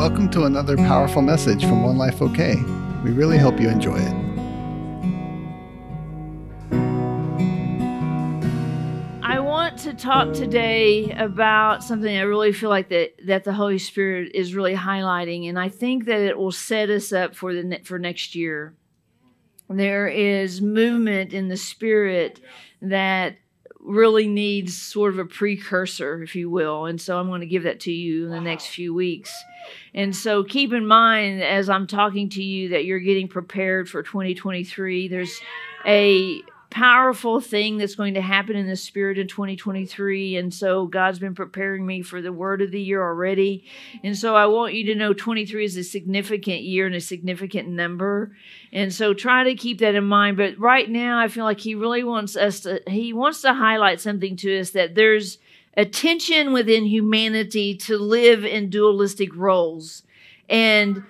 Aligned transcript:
Welcome 0.00 0.30
to 0.30 0.44
another 0.44 0.78
powerful 0.78 1.20
message 1.20 1.60
from 1.60 1.82
One 1.82 1.98
Life 1.98 2.22
OK. 2.22 2.54
We 3.04 3.10
really 3.10 3.36
hope 3.36 3.60
you 3.60 3.68
enjoy 3.68 3.98
it. 3.98 4.14
I 9.22 9.40
want 9.40 9.78
to 9.80 9.92
talk 9.92 10.32
today 10.32 11.10
about 11.10 11.84
something 11.84 12.16
I 12.16 12.22
really 12.22 12.54
feel 12.54 12.70
like 12.70 12.88
that 12.88 13.12
that 13.26 13.44
the 13.44 13.52
Holy 13.52 13.76
Spirit 13.76 14.30
is 14.34 14.54
really 14.54 14.74
highlighting, 14.74 15.50
and 15.50 15.58
I 15.58 15.68
think 15.68 16.06
that 16.06 16.22
it 16.22 16.38
will 16.38 16.50
set 16.50 16.88
us 16.88 17.12
up 17.12 17.36
for 17.36 17.52
the 17.52 17.80
for 17.84 17.98
next 17.98 18.34
year. 18.34 18.74
There 19.68 20.08
is 20.08 20.62
movement 20.62 21.34
in 21.34 21.48
the 21.48 21.58
Spirit 21.58 22.40
that 22.80 23.36
really 23.82 24.28
needs 24.28 24.76
sort 24.76 25.12
of 25.12 25.18
a 25.18 25.24
precursor, 25.24 26.22
if 26.22 26.34
you 26.34 26.50
will. 26.50 26.86
And 26.86 27.00
so 27.00 27.18
I'm 27.18 27.28
going 27.28 27.40
to 27.40 27.46
give 27.46 27.62
that 27.62 27.80
to 27.80 27.92
you 27.92 28.26
in 28.26 28.30
the 28.30 28.40
next 28.40 28.66
few 28.66 28.92
weeks. 28.92 29.32
And 29.94 30.14
so 30.14 30.44
keep 30.44 30.72
in 30.72 30.86
mind 30.86 31.42
as 31.42 31.68
I'm 31.68 31.86
talking 31.86 32.28
to 32.30 32.42
you 32.42 32.70
that 32.70 32.84
you're 32.84 33.00
getting 33.00 33.28
prepared 33.28 33.88
for 33.88 34.02
2023. 34.02 35.08
There's 35.08 35.40
a 35.86 36.42
powerful 36.70 37.40
thing 37.40 37.78
that's 37.78 37.96
going 37.96 38.14
to 38.14 38.20
happen 38.20 38.54
in 38.54 38.68
the 38.68 38.76
spirit 38.76 39.18
in 39.18 39.26
2023 39.26 40.36
and 40.36 40.54
so 40.54 40.86
God's 40.86 41.18
been 41.18 41.34
preparing 41.34 41.84
me 41.84 42.00
for 42.00 42.22
the 42.22 42.32
word 42.32 42.62
of 42.62 42.70
the 42.70 42.80
year 42.80 43.02
already. 43.02 43.64
And 44.04 44.16
so 44.16 44.36
I 44.36 44.46
want 44.46 44.74
you 44.74 44.86
to 44.86 44.94
know 44.94 45.12
23 45.12 45.64
is 45.64 45.76
a 45.76 45.82
significant 45.82 46.62
year 46.62 46.86
and 46.86 46.94
a 46.94 47.00
significant 47.00 47.68
number. 47.68 48.36
And 48.72 48.94
so 48.94 49.12
try 49.12 49.42
to 49.44 49.56
keep 49.56 49.80
that 49.80 49.96
in 49.96 50.04
mind. 50.04 50.36
But 50.36 50.58
right 50.58 50.88
now 50.88 51.18
I 51.18 51.26
feel 51.26 51.44
like 51.44 51.60
he 51.60 51.74
really 51.74 52.04
wants 52.04 52.36
us 52.36 52.60
to 52.60 52.80
he 52.86 53.12
wants 53.12 53.42
to 53.42 53.52
highlight 53.52 54.00
something 54.00 54.36
to 54.36 54.60
us 54.60 54.70
that 54.70 54.94
there's 54.94 55.38
a 55.76 55.84
tension 55.84 56.52
within 56.52 56.84
humanity 56.84 57.76
to 57.78 57.98
live 57.98 58.44
in 58.44 58.70
dualistic 58.70 59.34
roles. 59.34 60.04
And 60.48 61.04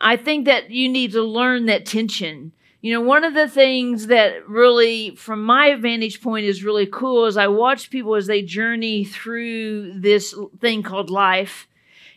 I 0.00 0.16
think 0.16 0.46
that 0.46 0.70
you 0.70 0.88
need 0.88 1.12
to 1.12 1.22
learn 1.22 1.66
that 1.66 1.84
tension 1.86 2.52
you 2.82 2.92
know, 2.92 3.00
one 3.00 3.22
of 3.22 3.32
the 3.32 3.48
things 3.48 4.08
that 4.08 4.48
really, 4.48 5.14
from 5.14 5.44
my 5.44 5.76
vantage 5.76 6.20
point, 6.20 6.46
is 6.46 6.64
really 6.64 6.86
cool 6.86 7.26
is 7.26 7.36
I 7.36 7.46
watch 7.46 7.90
people 7.90 8.16
as 8.16 8.26
they 8.26 8.42
journey 8.42 9.04
through 9.04 10.00
this 10.00 10.34
thing 10.60 10.82
called 10.82 11.08
life. 11.08 11.68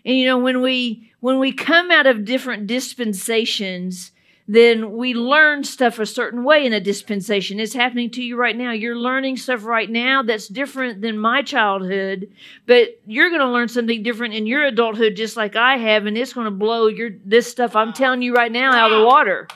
And 0.04 0.18
you 0.18 0.26
know, 0.26 0.40
when 0.40 0.62
we 0.62 1.12
when 1.20 1.40
we 1.40 1.52
come 1.54 1.92
out 1.92 2.08
of 2.08 2.26
different 2.26 2.66
dispensations, 2.66 4.12
then 4.48 4.94
we 4.94 5.14
learn 5.14 5.64
stuff 5.64 6.00
a 6.00 6.06
certain 6.06 6.44
way 6.44 6.66
in 6.66 6.74
a 6.74 6.80
dispensation. 6.80 7.60
It's 7.60 7.74
happening 7.74 8.10
to 8.12 8.24
you 8.24 8.36
right 8.36 8.56
now. 8.56 8.72
You're 8.72 8.98
learning 8.98 9.38
stuff 9.38 9.66
right 9.66 9.90
now 9.90 10.24
that's 10.24 10.48
different 10.48 11.02
than 11.02 11.18
my 11.18 11.42
childhood, 11.42 12.32
but 12.66 13.00
you're 13.06 13.30
going 13.30 13.42
to 13.42 13.50
learn 13.50 13.68
something 13.68 14.04
different 14.04 14.34
in 14.36 14.46
your 14.46 14.64
adulthood, 14.64 15.16
just 15.16 15.38
like 15.38 15.56
I 15.56 15.78
have, 15.78 16.06
and 16.06 16.18
it's 16.18 16.34
going 16.34 16.46
to 16.46 16.52
blow 16.52 16.88
your 16.88 17.12
this 17.24 17.50
stuff 17.50 17.76
I'm 17.76 17.94
telling 17.94 18.24
you 18.24 18.34
right 18.34 18.52
now 18.52 18.72
out 18.72 18.92
of 18.92 19.00
the 19.00 19.06
water. 19.06 19.48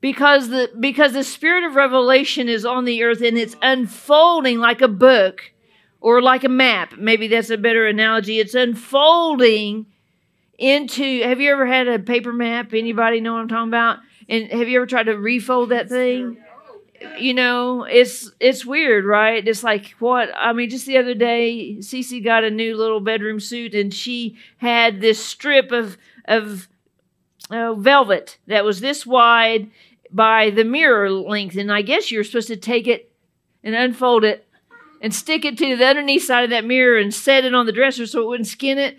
Because 0.00 0.48
the 0.48 0.70
because 0.80 1.12
the 1.12 1.24
spirit 1.24 1.64
of 1.64 1.74
revelation 1.74 2.48
is 2.48 2.64
on 2.64 2.86
the 2.86 3.02
earth 3.02 3.20
and 3.20 3.36
it's 3.36 3.56
unfolding 3.60 4.58
like 4.58 4.80
a 4.80 4.88
book 4.88 5.52
or 6.00 6.22
like 6.22 6.42
a 6.44 6.48
map. 6.48 6.94
Maybe 6.96 7.28
that's 7.28 7.50
a 7.50 7.58
better 7.58 7.86
analogy. 7.86 8.38
It's 8.38 8.54
unfolding 8.54 9.86
into 10.58 11.22
have 11.22 11.40
you 11.40 11.50
ever 11.50 11.66
had 11.66 11.86
a 11.86 11.98
paper 11.98 12.32
map? 12.32 12.72
Anybody 12.72 13.20
know 13.20 13.34
what 13.34 13.40
I'm 13.40 13.48
talking 13.48 13.68
about? 13.68 13.98
And 14.28 14.50
have 14.50 14.68
you 14.68 14.78
ever 14.78 14.86
tried 14.86 15.06
to 15.06 15.18
refold 15.18 15.68
that 15.70 15.88
thing? 15.88 16.38
you 17.18 17.34
know, 17.34 17.84
it's 17.84 18.30
it's 18.40 18.64
weird, 18.64 19.04
right? 19.04 19.46
It's 19.46 19.64
like 19.64 19.90
what 19.98 20.30
I 20.36 20.52
mean. 20.52 20.70
Just 20.70 20.86
the 20.86 20.98
other 20.98 21.14
day, 21.14 21.76
Cece 21.78 22.22
got 22.22 22.44
a 22.44 22.50
new 22.50 22.76
little 22.76 23.00
bedroom 23.00 23.40
suit, 23.40 23.74
and 23.74 23.92
she 23.92 24.36
had 24.58 25.00
this 25.00 25.24
strip 25.24 25.72
of 25.72 25.96
of 26.26 26.68
uh, 27.50 27.74
velvet 27.74 28.38
that 28.46 28.64
was 28.64 28.80
this 28.80 29.06
wide, 29.06 29.70
by 30.12 30.50
the 30.50 30.64
mirror 30.64 31.10
length. 31.10 31.56
And 31.56 31.72
I 31.72 31.82
guess 31.82 32.10
you're 32.10 32.24
supposed 32.24 32.48
to 32.48 32.56
take 32.56 32.86
it 32.86 33.12
and 33.62 33.74
unfold 33.74 34.24
it 34.24 34.46
and 35.00 35.14
stick 35.14 35.44
it 35.44 35.56
to 35.58 35.76
the 35.76 35.86
underneath 35.86 36.24
side 36.24 36.44
of 36.44 36.50
that 36.50 36.64
mirror 36.64 36.98
and 36.98 37.12
set 37.12 37.44
it 37.44 37.54
on 37.54 37.66
the 37.66 37.72
dresser 37.72 38.06
so 38.06 38.22
it 38.22 38.26
wouldn't 38.26 38.46
skin 38.46 38.78
it. 38.78 38.96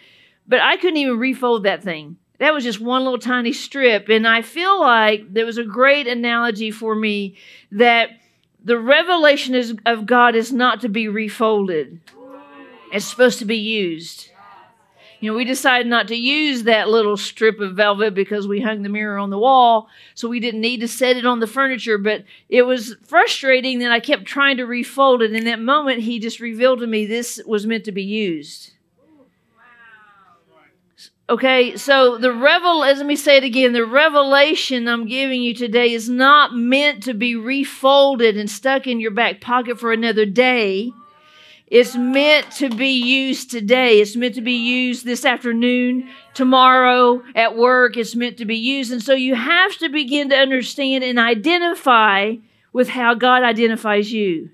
But 0.48 0.60
I 0.62 0.78
couldn't 0.78 0.98
even 0.98 1.20
refold 1.20 1.64
that 1.64 1.84
thing. 1.84 2.18
That 2.40 2.54
was 2.54 2.64
just 2.64 2.82
one 2.82 3.04
little 3.04 3.20
tiny 3.20 3.54
strip. 3.54 4.10
And 4.10 4.28
I 4.28 4.42
feel 4.42 4.80
like 4.80 5.32
there 5.32 5.46
was 5.46 5.60
a 5.60 5.64
great 5.64 6.08
analogy 6.08 6.72
for 6.72 6.96
me 6.96 7.36
that 7.72 8.10
the 8.64 8.80
revelation 8.80 9.54
is, 9.54 9.76
of 9.86 10.08
God 10.08 10.36
is 10.36 10.52
not 10.52 10.82
to 10.82 10.90
be 10.90 11.08
refolded, 11.08 12.00
it's 12.92 13.06
supposed 13.06 13.40
to 13.40 13.46
be 13.46 13.58
used. 13.58 14.31
You 15.22 15.30
know, 15.30 15.38
we 15.38 15.46
decided 15.46 15.86
not 15.86 16.08
to 16.08 16.16
use 16.16 16.64
that 16.64 16.90
little 16.90 17.16
strip 17.16 17.60
of 17.60 17.76
velvet 17.76 18.16
because 18.16 18.48
we 18.48 18.60
hung 18.60 18.82
the 18.82 18.90
mirror 18.90 19.20
on 19.20 19.30
the 19.30 19.38
wall, 19.38 19.88
so 20.16 20.28
we 20.28 20.40
didn't 20.40 20.62
need 20.62 20.80
to 20.80 20.88
set 20.88 21.16
it 21.16 21.28
on 21.28 21.40
the 21.40 21.46
furniture. 21.46 22.00
But 22.00 22.26
it 22.50 22.64
was 22.64 22.96
frustrating 23.04 23.78
that 23.80 23.92
I 23.92 24.00
kept 24.00 24.26
trying 24.26 24.58
to 24.58 24.66
refold 24.66 25.22
it. 25.22 25.34
In 25.34 25.46
that 25.46 25.60
moment, 25.60 26.02
he 26.02 26.20
just 26.20 26.40
revealed 26.40 26.80
to 26.80 26.88
me 26.88 27.06
this 27.06 27.40
was 27.46 27.68
meant 27.68 27.86
to 27.86 27.92
be 27.92 28.02
used. 28.02 28.74
Okay, 31.30 31.78
so 31.78 32.18
the 32.18 32.34
revel, 32.34 32.80
let 32.80 33.06
me 33.06 33.16
say 33.16 33.38
it 33.38 33.44
again, 33.44 33.74
the 33.74 33.86
revelation 33.86 34.88
I'm 34.88 35.08
giving 35.08 35.42
you 35.42 35.54
today 35.54 35.94
is 35.94 36.10
not 36.10 36.56
meant 36.56 37.04
to 37.04 37.14
be 37.14 37.36
refolded 37.36 38.36
and 38.36 38.50
stuck 38.50 38.86
in 38.88 39.00
your 39.00 39.12
back 39.12 39.40
pocket 39.40 39.80
for 39.80 39.94
another 39.94 40.26
day. 40.26 40.92
It's 41.72 41.96
meant 41.96 42.52
to 42.58 42.70
be 42.70 42.90
used 42.90 43.50
today. 43.50 44.02
It's 44.02 44.18
meant 44.18 44.36
to 44.36 44.42
be 44.42 44.58
used 44.58 45.06
this 45.06 45.24
afternoon, 45.24 46.10
tomorrow, 46.34 47.24
at 47.34 47.56
work. 47.56 47.96
It's 47.96 48.14
meant 48.14 48.36
to 48.40 48.46
be 48.46 48.58
used. 48.58 48.92
And 48.92 49.02
so 49.02 49.14
you 49.14 49.36
have 49.36 49.78
to 49.78 49.88
begin 49.88 50.30
to 50.32 50.36
understand 50.36 51.06
and 51.06 51.18
identify 51.18 52.36
with 52.74 52.90
how 52.90 53.14
God 53.14 53.44
identifies 53.44 54.12
you. 54.12 54.50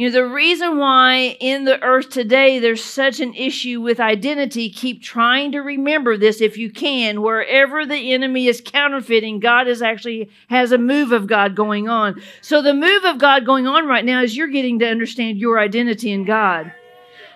You 0.00 0.08
know, 0.08 0.12
the 0.12 0.24
reason 0.24 0.78
why 0.78 1.36
in 1.40 1.64
the 1.64 1.78
earth 1.82 2.08
today 2.08 2.58
there's 2.58 2.82
such 2.82 3.20
an 3.20 3.34
issue 3.34 3.82
with 3.82 4.00
identity, 4.00 4.70
keep 4.70 5.02
trying 5.02 5.52
to 5.52 5.58
remember 5.60 6.16
this 6.16 6.40
if 6.40 6.56
you 6.56 6.70
can. 6.70 7.20
Wherever 7.20 7.84
the 7.84 8.14
enemy 8.14 8.46
is 8.46 8.62
counterfeiting, 8.64 9.40
God 9.40 9.68
is 9.68 9.82
actually 9.82 10.30
has 10.48 10.72
a 10.72 10.78
move 10.78 11.12
of 11.12 11.26
God 11.26 11.54
going 11.54 11.90
on. 11.90 12.18
So 12.40 12.62
the 12.62 12.72
move 12.72 13.04
of 13.04 13.18
God 13.18 13.44
going 13.44 13.66
on 13.66 13.86
right 13.86 14.02
now 14.02 14.22
is 14.22 14.34
you're 14.34 14.48
getting 14.48 14.78
to 14.78 14.88
understand 14.88 15.36
your 15.36 15.58
identity 15.58 16.10
in 16.10 16.24
God. 16.24 16.72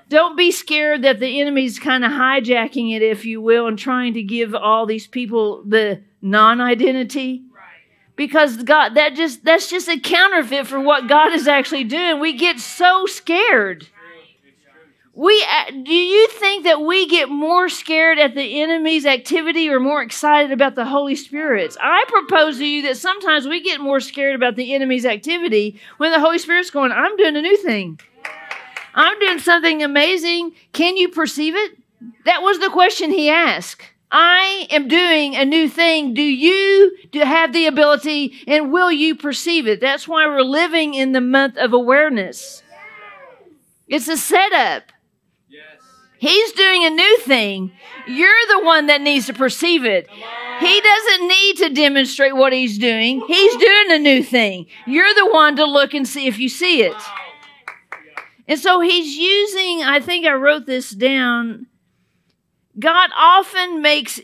Don't 0.08 0.34
be 0.34 0.50
scared 0.50 1.02
that 1.02 1.20
the 1.20 1.42
enemy's 1.42 1.78
kind 1.78 2.02
of 2.02 2.12
hijacking 2.12 2.96
it, 2.96 3.02
if 3.02 3.26
you 3.26 3.42
will, 3.42 3.66
and 3.66 3.78
trying 3.78 4.14
to 4.14 4.22
give 4.22 4.54
all 4.54 4.86
these 4.86 5.06
people 5.06 5.62
the 5.64 6.00
non 6.22 6.62
identity 6.62 7.43
because 8.16 8.62
God 8.62 8.94
that 8.94 9.14
just 9.14 9.44
that's 9.44 9.68
just 9.68 9.88
a 9.88 9.98
counterfeit 9.98 10.66
for 10.66 10.80
what 10.80 11.08
God 11.08 11.32
is 11.32 11.48
actually 11.48 11.84
doing. 11.84 12.20
We 12.20 12.32
get 12.36 12.60
so 12.60 13.06
scared. 13.06 13.88
We 15.16 15.46
uh, 15.48 15.70
do 15.70 15.94
you 15.94 16.28
think 16.28 16.64
that 16.64 16.80
we 16.80 17.06
get 17.06 17.28
more 17.28 17.68
scared 17.68 18.18
at 18.18 18.34
the 18.34 18.60
enemy's 18.60 19.06
activity 19.06 19.68
or 19.68 19.78
more 19.78 20.02
excited 20.02 20.50
about 20.50 20.74
the 20.74 20.86
Holy 20.86 21.14
Spirit's? 21.14 21.76
I 21.80 22.04
propose 22.08 22.58
to 22.58 22.66
you 22.66 22.82
that 22.82 22.96
sometimes 22.96 23.46
we 23.46 23.62
get 23.62 23.80
more 23.80 24.00
scared 24.00 24.34
about 24.34 24.56
the 24.56 24.74
enemy's 24.74 25.06
activity 25.06 25.80
when 25.98 26.10
the 26.10 26.20
Holy 26.20 26.38
Spirit's 26.38 26.70
going, 26.70 26.90
"I'm 26.90 27.16
doing 27.16 27.36
a 27.36 27.42
new 27.42 27.56
thing. 27.56 28.00
I'm 28.96 29.18
doing 29.20 29.38
something 29.38 29.82
amazing. 29.82 30.52
Can 30.72 30.96
you 30.96 31.08
perceive 31.08 31.54
it?" 31.54 31.78
That 32.24 32.42
was 32.42 32.58
the 32.58 32.68
question 32.68 33.10
he 33.10 33.30
asked. 33.30 33.93
I 34.16 34.68
am 34.70 34.86
doing 34.86 35.34
a 35.34 35.44
new 35.44 35.68
thing. 35.68 36.14
Do 36.14 36.22
you 36.22 36.96
have 37.14 37.52
the 37.52 37.66
ability 37.66 38.44
and 38.46 38.72
will 38.72 38.92
you 38.92 39.16
perceive 39.16 39.66
it? 39.66 39.80
That's 39.80 40.06
why 40.06 40.24
we're 40.28 40.42
living 40.42 40.94
in 40.94 41.10
the 41.10 41.20
month 41.20 41.56
of 41.56 41.72
awareness. 41.72 42.62
It's 43.88 44.06
a 44.06 44.16
setup. 44.16 44.84
Yes. 45.48 45.64
He's 46.18 46.52
doing 46.52 46.84
a 46.84 46.90
new 46.90 47.18
thing. 47.22 47.72
You're 48.06 48.46
the 48.50 48.64
one 48.64 48.86
that 48.86 49.00
needs 49.00 49.26
to 49.26 49.34
perceive 49.34 49.84
it. 49.84 50.08
He 50.60 50.80
doesn't 50.80 51.26
need 51.26 51.56
to 51.56 51.70
demonstrate 51.70 52.36
what 52.36 52.52
he's 52.52 52.78
doing. 52.78 53.20
He's 53.26 53.56
doing 53.56 53.90
a 53.90 53.98
new 53.98 54.22
thing. 54.22 54.66
You're 54.86 55.12
the 55.12 55.32
one 55.32 55.56
to 55.56 55.64
look 55.64 55.92
and 55.92 56.06
see 56.06 56.28
if 56.28 56.38
you 56.38 56.48
see 56.48 56.84
it. 56.84 56.96
And 58.46 58.60
so 58.60 58.78
he's 58.78 59.16
using, 59.16 59.82
I 59.82 59.98
think 59.98 60.24
I 60.24 60.34
wrote 60.34 60.66
this 60.66 60.90
down 60.90 61.66
God 62.78 63.10
often 63.16 63.82
makes 63.82 64.20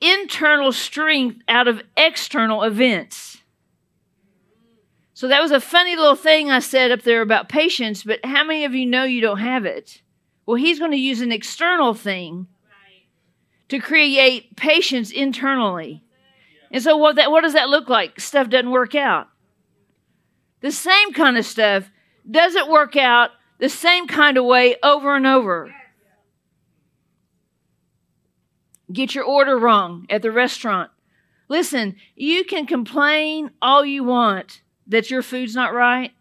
internal 0.00 0.72
strength 0.72 1.42
out 1.48 1.68
of 1.68 1.82
external 1.96 2.62
events. 2.62 3.38
So 5.12 5.28
that 5.28 5.42
was 5.42 5.50
a 5.50 5.60
funny 5.60 5.96
little 5.96 6.16
thing 6.16 6.50
I 6.50 6.60
said 6.60 6.90
up 6.90 7.02
there 7.02 7.20
about 7.20 7.50
patience, 7.50 8.04
but 8.04 8.24
how 8.24 8.42
many 8.42 8.64
of 8.64 8.74
you 8.74 8.86
know 8.86 9.04
you 9.04 9.20
don't 9.20 9.38
have 9.38 9.66
it? 9.66 10.00
Well, 10.46 10.56
he's 10.56 10.78
going 10.78 10.92
to 10.92 10.96
use 10.96 11.20
an 11.20 11.30
external 11.30 11.92
thing 11.92 12.46
to 13.68 13.78
create 13.78 14.56
patience 14.56 15.10
internally. 15.10 16.02
And 16.70 16.82
so 16.82 16.96
what 16.96 17.16
that 17.16 17.30
what 17.30 17.42
does 17.42 17.52
that 17.52 17.68
look 17.68 17.88
like? 17.88 18.18
Stuff 18.18 18.48
doesn't 18.48 18.70
work 18.70 18.94
out. 18.94 19.28
The 20.60 20.72
same 20.72 21.12
kind 21.12 21.36
of 21.36 21.44
stuff 21.44 21.90
doesn't 22.28 22.70
work 22.70 22.96
out 22.96 23.30
the 23.58 23.68
same 23.68 24.06
kind 24.06 24.38
of 24.38 24.44
way 24.44 24.76
over 24.82 25.16
and 25.16 25.26
over. 25.26 25.74
Get 28.92 29.14
your 29.14 29.24
order 29.24 29.58
wrong 29.58 30.06
at 30.10 30.22
the 30.22 30.32
restaurant. 30.32 30.90
Listen, 31.48 31.96
you 32.14 32.44
can 32.44 32.66
complain 32.66 33.50
all 33.60 33.84
you 33.84 34.04
want 34.04 34.62
that 34.86 35.10
your 35.10 35.22
food's 35.22 35.54
not 35.54 35.74
right, 35.74 36.12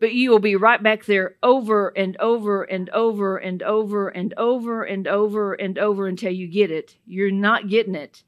but 0.00 0.14
you 0.14 0.30
will 0.30 0.38
be 0.38 0.56
right 0.56 0.82
back 0.82 1.04
there 1.04 1.36
over 1.42 1.88
and 1.88 2.16
over 2.18 2.62
and 2.62 2.88
over 2.90 3.36
and 3.36 3.62
over 3.62 4.08
and 4.08 4.34
over 4.36 4.82
and 4.82 5.08
over 5.08 5.54
and 5.54 5.78
over 5.78 6.06
until 6.06 6.32
you 6.32 6.46
get 6.46 6.70
it. 6.70 6.96
You're 7.06 7.30
not 7.30 7.68
getting 7.68 7.94
it. 7.94 8.22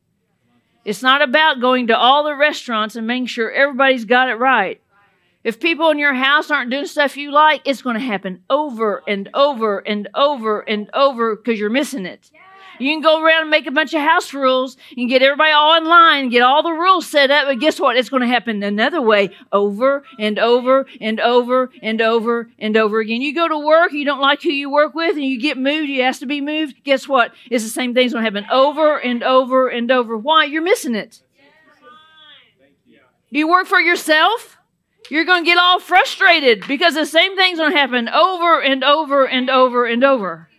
It's 0.84 1.02
not 1.02 1.22
about 1.22 1.60
going 1.60 1.88
to 1.88 1.96
all 1.96 2.24
the 2.24 2.34
restaurants 2.34 2.96
and 2.96 3.06
making 3.06 3.26
sure 3.26 3.50
everybody's 3.50 4.04
got 4.04 4.28
it 4.28 4.34
right. 4.34 4.80
If 5.42 5.60
people 5.60 5.90
in 5.90 5.98
your 5.98 6.14
house 6.14 6.50
aren't 6.50 6.70
doing 6.70 6.86
stuff 6.86 7.16
you 7.16 7.30
like, 7.30 7.62
it's 7.64 7.82
going 7.82 7.94
to 7.94 8.00
happen 8.00 8.42
over 8.50 9.02
and 9.08 9.30
over 9.32 9.78
and 9.78 10.08
over 10.14 10.60
and 10.60 10.90
over 10.92 11.36
because 11.36 11.58
you're 11.58 11.70
missing 11.70 12.04
it. 12.04 12.30
You 12.80 12.92
can 12.94 13.02
go 13.02 13.22
around 13.22 13.42
and 13.42 13.50
make 13.50 13.66
a 13.66 13.70
bunch 13.70 13.92
of 13.94 14.00
house 14.00 14.32
rules. 14.32 14.76
and 14.96 15.08
get 15.08 15.22
everybody 15.22 15.52
all 15.52 15.76
in 15.76 15.84
line, 15.84 16.28
get 16.30 16.42
all 16.42 16.62
the 16.62 16.72
rules 16.72 17.06
set 17.06 17.30
up, 17.30 17.46
but 17.46 17.58
guess 17.60 17.78
what? 17.78 17.96
It's 17.96 18.08
going 18.08 18.22
to 18.22 18.28
happen 18.28 18.62
another 18.62 19.02
way 19.02 19.30
over 19.52 20.04
and 20.18 20.38
over 20.38 20.86
and 21.00 21.20
over 21.20 21.70
and 21.82 22.00
over 22.00 22.48
and 22.58 22.76
over 22.76 23.00
again. 23.00 23.20
You 23.20 23.34
go 23.34 23.48
to 23.48 23.58
work, 23.58 23.92
you 23.92 24.04
don't 24.04 24.20
like 24.20 24.42
who 24.42 24.50
you 24.50 24.70
work 24.70 24.94
with, 24.94 25.16
and 25.16 25.24
you 25.24 25.40
get 25.40 25.58
moved, 25.58 25.88
you 25.88 26.02
ask 26.02 26.20
to 26.20 26.26
be 26.26 26.40
moved. 26.40 26.82
Guess 26.84 27.06
what? 27.06 27.32
It's 27.50 27.64
the 27.64 27.70
same 27.70 27.94
thing's 27.94 28.12
going 28.12 28.24
to 28.24 28.30
happen 28.30 28.50
over 28.50 28.98
and 28.98 29.22
over 29.22 29.68
and 29.68 29.90
over. 29.90 30.16
Why? 30.16 30.44
You're 30.44 30.62
missing 30.62 30.94
it. 30.94 31.22
You 33.30 33.48
work 33.48 33.66
for 33.66 33.80
yourself? 33.80 34.58
You're 35.08 35.24
going 35.24 35.44
to 35.44 35.50
get 35.50 35.58
all 35.58 35.80
frustrated 35.80 36.66
because 36.66 36.94
the 36.94 37.06
same 37.06 37.36
thing's 37.36 37.58
going 37.58 37.72
to 37.72 37.78
happen 37.78 38.08
over 38.08 38.60
and 38.60 38.84
over 38.84 39.26
and 39.26 39.50
over 39.50 39.84
and 39.84 40.04
over. 40.04 40.49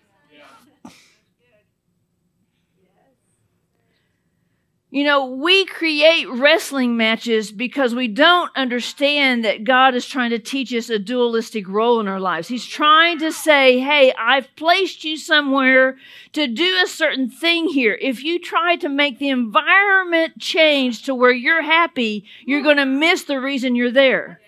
You 4.94 5.06
know, 5.06 5.26
we 5.26 5.64
create 5.64 6.30
wrestling 6.30 6.98
matches 6.98 7.50
because 7.50 7.96
we 7.96 8.10
don't 8.10 8.52
understand 8.58 9.46
that 9.46 9.64
God 9.64 9.96
is 9.96 10.06
trying 10.06 10.32
to 10.32 10.40
teach 10.40 10.74
us 10.74 10.90
a 10.90 11.00
dualistic 11.00 11.66
role 11.70 12.02
in 12.02 12.10
our 12.10 12.20
lives. 12.20 12.50
He's 12.50 12.66
trying 12.66 13.18
to 13.20 13.32
say, 13.32 13.80
hey, 13.80 14.14
I've 14.20 14.54
placed 14.58 15.06
you 15.06 15.16
somewhere 15.16 15.98
to 16.34 16.46
do 16.46 16.78
a 16.84 16.88
certain 16.88 17.30
thing 17.30 17.70
here. 17.70 17.98
If 18.02 18.22
you 18.22 18.38
try 18.38 18.76
to 18.76 18.90
make 18.90 19.18
the 19.18 19.30
environment 19.30 20.40
change 20.40 21.04
to 21.04 21.16
where 21.16 21.32
you're 21.32 21.62
happy, 21.62 22.26
you're 22.46 22.62
going 22.62 22.76
to 22.76 22.86
miss 22.86 23.24
the 23.24 23.40
reason 23.40 23.76
you're 23.76 23.92
there. 23.92 24.42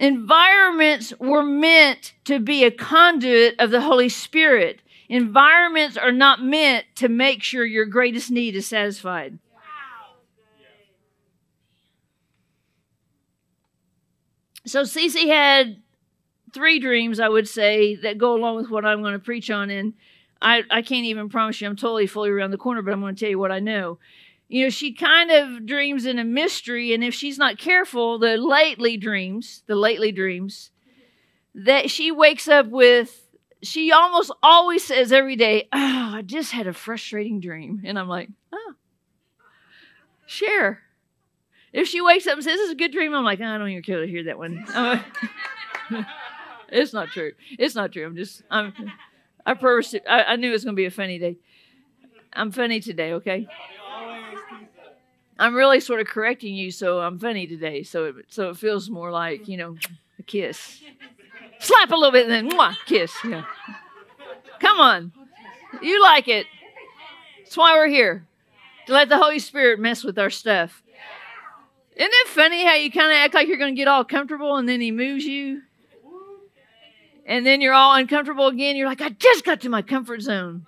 Environments 0.00 1.12
were 1.20 1.44
meant 1.44 2.14
to 2.24 2.40
be 2.40 2.64
a 2.64 2.72
conduit 2.72 3.54
of 3.60 3.70
the 3.70 3.82
Holy 3.82 4.08
Spirit. 4.08 4.80
Environments 5.10 5.96
are 5.96 6.12
not 6.12 6.40
meant 6.40 6.86
to 6.94 7.08
make 7.08 7.42
sure 7.42 7.64
your 7.64 7.84
greatest 7.84 8.30
need 8.30 8.54
is 8.54 8.68
satisfied. 8.68 9.40
So 14.64 14.82
Cece 14.82 15.26
had 15.26 15.82
three 16.54 16.78
dreams, 16.78 17.18
I 17.18 17.28
would 17.28 17.48
say, 17.48 17.96
that 17.96 18.18
go 18.18 18.36
along 18.36 18.54
with 18.54 18.70
what 18.70 18.84
I'm 18.84 19.02
going 19.02 19.14
to 19.14 19.18
preach 19.18 19.50
on. 19.50 19.68
And 19.68 19.94
I, 20.40 20.62
I 20.70 20.80
can't 20.80 21.06
even 21.06 21.28
promise 21.28 21.60
you 21.60 21.66
I'm 21.66 21.74
totally 21.74 22.06
fully 22.06 22.30
around 22.30 22.52
the 22.52 22.56
corner, 22.56 22.80
but 22.80 22.92
I'm 22.92 23.00
going 23.00 23.16
to 23.16 23.18
tell 23.18 23.30
you 23.30 23.38
what 23.38 23.50
I 23.50 23.58
know. 23.58 23.98
You 24.46 24.66
know, 24.66 24.70
she 24.70 24.92
kind 24.92 25.32
of 25.32 25.66
dreams 25.66 26.06
in 26.06 26.20
a 26.20 26.24
mystery, 26.24 26.94
and 26.94 27.02
if 27.02 27.14
she's 27.14 27.36
not 27.36 27.58
careful, 27.58 28.20
the 28.20 28.36
lately 28.36 28.96
dreams, 28.96 29.64
the 29.66 29.74
lately 29.74 30.12
dreams, 30.12 30.70
that 31.52 31.90
she 31.90 32.12
wakes 32.12 32.46
up 32.46 32.68
with 32.68 33.29
she 33.62 33.92
almost 33.92 34.30
always 34.42 34.84
says 34.84 35.12
every 35.12 35.36
day, 35.36 35.68
Oh, 35.72 36.12
I 36.14 36.22
just 36.22 36.52
had 36.52 36.66
a 36.66 36.72
frustrating 36.72 37.40
dream. 37.40 37.82
And 37.84 37.98
I'm 37.98 38.08
like, 38.08 38.30
Oh, 38.52 38.74
share. 40.26 40.82
If 41.72 41.86
she 41.86 42.00
wakes 42.00 42.26
up 42.26 42.34
and 42.34 42.44
says, 42.44 42.56
This 42.56 42.66
is 42.66 42.72
a 42.72 42.76
good 42.76 42.92
dream, 42.92 43.14
I'm 43.14 43.24
like, 43.24 43.40
oh, 43.40 43.44
I 43.44 43.58
don't 43.58 43.68
even 43.68 43.82
care 43.82 44.00
to 44.00 44.06
hear 44.06 44.24
that 44.24 44.38
one. 44.38 44.64
it's 46.68 46.92
not 46.92 47.08
true. 47.08 47.32
It's 47.58 47.74
not 47.74 47.92
true. 47.92 48.06
I'm 48.06 48.16
just, 48.16 48.42
I'm, 48.50 48.72
I, 49.44 49.54
purposed 49.54 49.94
it. 49.94 50.04
I, 50.08 50.24
I 50.24 50.36
knew 50.36 50.48
it 50.48 50.52
was 50.52 50.64
going 50.64 50.74
to 50.74 50.80
be 50.80 50.86
a 50.86 50.90
funny 50.90 51.18
day. 51.18 51.36
I'm 52.32 52.52
funny 52.52 52.80
today, 52.80 53.14
okay? 53.14 53.48
I'm 55.38 55.54
really 55.54 55.80
sort 55.80 56.00
of 56.00 56.06
correcting 56.06 56.54
you, 56.54 56.70
so 56.70 57.00
I'm 57.00 57.18
funny 57.18 57.46
today. 57.46 57.82
So 57.82 58.06
it, 58.06 58.14
so 58.28 58.50
it 58.50 58.56
feels 58.56 58.90
more 58.90 59.10
like, 59.10 59.48
you 59.48 59.56
know, 59.56 59.76
a 60.18 60.22
kiss 60.22 60.82
slap 61.60 61.90
a 61.90 61.94
little 61.94 62.12
bit, 62.12 62.28
and 62.28 62.32
then 62.32 62.50
mwah, 62.50 62.74
kiss. 62.86 63.14
Yeah. 63.24 63.44
Come 64.58 64.78
on. 64.78 65.12
You 65.80 66.02
like 66.02 66.28
it. 66.28 66.46
That's 67.38 67.56
why 67.56 67.74
we're 67.74 67.88
here. 67.88 68.26
To 68.86 68.92
let 68.92 69.08
the 69.08 69.18
Holy 69.18 69.38
Spirit 69.38 69.78
mess 69.78 70.02
with 70.02 70.18
our 70.18 70.30
stuff. 70.30 70.82
Isn't 71.94 72.12
it 72.12 72.28
funny 72.28 72.64
how 72.64 72.74
you 72.74 72.90
kind 72.90 73.10
of 73.10 73.16
act 73.16 73.34
like 73.34 73.46
you're 73.46 73.58
going 73.58 73.74
to 73.74 73.78
get 73.78 73.88
all 73.88 74.04
comfortable 74.04 74.56
and 74.56 74.68
then 74.68 74.80
he 74.80 74.90
moves 74.90 75.24
you? 75.24 75.62
And 77.26 77.46
then 77.46 77.60
you're 77.60 77.74
all 77.74 77.94
uncomfortable 77.94 78.48
again. 78.48 78.76
You're 78.76 78.88
like, 78.88 79.00
I 79.00 79.10
just 79.10 79.44
got 79.44 79.60
to 79.60 79.68
my 79.68 79.82
comfort 79.82 80.22
zone. 80.22 80.66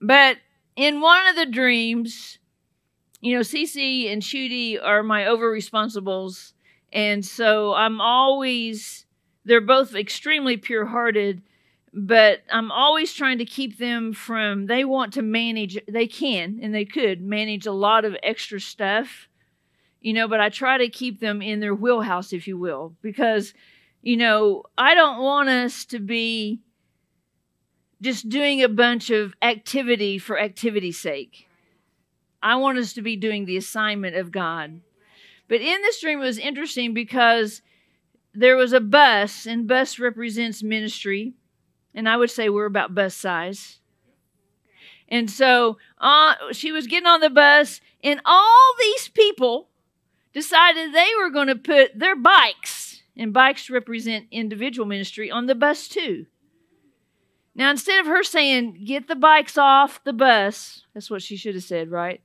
But 0.00 0.36
in 0.76 1.00
one 1.00 1.26
of 1.26 1.36
the 1.36 1.46
dreams, 1.46 2.38
you 3.20 3.34
know, 3.34 3.40
Cece 3.40 4.12
and 4.12 4.20
Shooty 4.20 4.78
are 4.82 5.02
my 5.02 5.26
over 5.26 5.50
responsibles 5.50 6.51
and 6.92 7.24
so 7.24 7.74
I'm 7.74 8.00
always, 8.00 9.06
they're 9.44 9.60
both 9.60 9.94
extremely 9.94 10.56
pure 10.56 10.86
hearted, 10.86 11.42
but 11.92 12.40
I'm 12.50 12.70
always 12.70 13.12
trying 13.12 13.38
to 13.38 13.44
keep 13.44 13.78
them 13.78 14.12
from, 14.12 14.66
they 14.66 14.84
want 14.84 15.14
to 15.14 15.22
manage, 15.22 15.78
they 15.88 16.06
can 16.06 16.58
and 16.62 16.74
they 16.74 16.84
could 16.84 17.20
manage 17.20 17.66
a 17.66 17.72
lot 17.72 18.04
of 18.04 18.16
extra 18.22 18.60
stuff, 18.60 19.28
you 20.00 20.12
know, 20.12 20.28
but 20.28 20.40
I 20.40 20.48
try 20.48 20.78
to 20.78 20.88
keep 20.88 21.20
them 21.20 21.42
in 21.42 21.60
their 21.60 21.74
wheelhouse, 21.74 22.32
if 22.32 22.46
you 22.46 22.58
will, 22.58 22.94
because, 23.02 23.54
you 24.02 24.16
know, 24.16 24.64
I 24.76 24.94
don't 24.94 25.22
want 25.22 25.48
us 25.48 25.84
to 25.86 25.98
be 25.98 26.60
just 28.00 28.28
doing 28.28 28.62
a 28.62 28.68
bunch 28.68 29.10
of 29.10 29.34
activity 29.40 30.18
for 30.18 30.38
activity's 30.38 30.98
sake. 30.98 31.46
I 32.42 32.56
want 32.56 32.78
us 32.78 32.94
to 32.94 33.02
be 33.02 33.14
doing 33.14 33.44
the 33.44 33.56
assignment 33.56 34.16
of 34.16 34.32
God. 34.32 34.80
But 35.48 35.60
in 35.60 35.82
this 35.82 36.00
dream, 36.00 36.20
it 36.20 36.24
was 36.24 36.38
interesting 36.38 36.94
because 36.94 37.62
there 38.34 38.56
was 38.56 38.72
a 38.72 38.80
bus, 38.80 39.46
and 39.46 39.68
bus 39.68 39.98
represents 39.98 40.62
ministry. 40.62 41.34
And 41.94 42.08
I 42.08 42.16
would 42.16 42.30
say 42.30 42.48
we're 42.48 42.64
about 42.64 42.94
bus 42.94 43.14
size. 43.14 43.78
And 45.08 45.30
so 45.30 45.76
uh, 45.98 46.34
she 46.52 46.72
was 46.72 46.86
getting 46.86 47.06
on 47.06 47.20
the 47.20 47.28
bus, 47.28 47.82
and 48.02 48.20
all 48.24 48.74
these 48.80 49.08
people 49.08 49.68
decided 50.32 50.94
they 50.94 51.10
were 51.20 51.28
going 51.28 51.48
to 51.48 51.54
put 51.54 51.98
their 51.98 52.16
bikes, 52.16 53.02
and 53.14 53.32
bikes 53.32 53.68
represent 53.68 54.26
individual 54.30 54.86
ministry, 54.86 55.30
on 55.30 55.46
the 55.46 55.54
bus 55.54 55.86
too. 55.86 56.24
Now, 57.54 57.70
instead 57.70 58.00
of 58.00 58.06
her 58.06 58.22
saying, 58.22 58.84
get 58.86 59.08
the 59.08 59.14
bikes 59.14 59.58
off 59.58 60.02
the 60.04 60.14
bus, 60.14 60.86
that's 60.94 61.10
what 61.10 61.20
she 61.20 61.36
should 61.36 61.54
have 61.54 61.64
said, 61.64 61.90
right? 61.90 62.22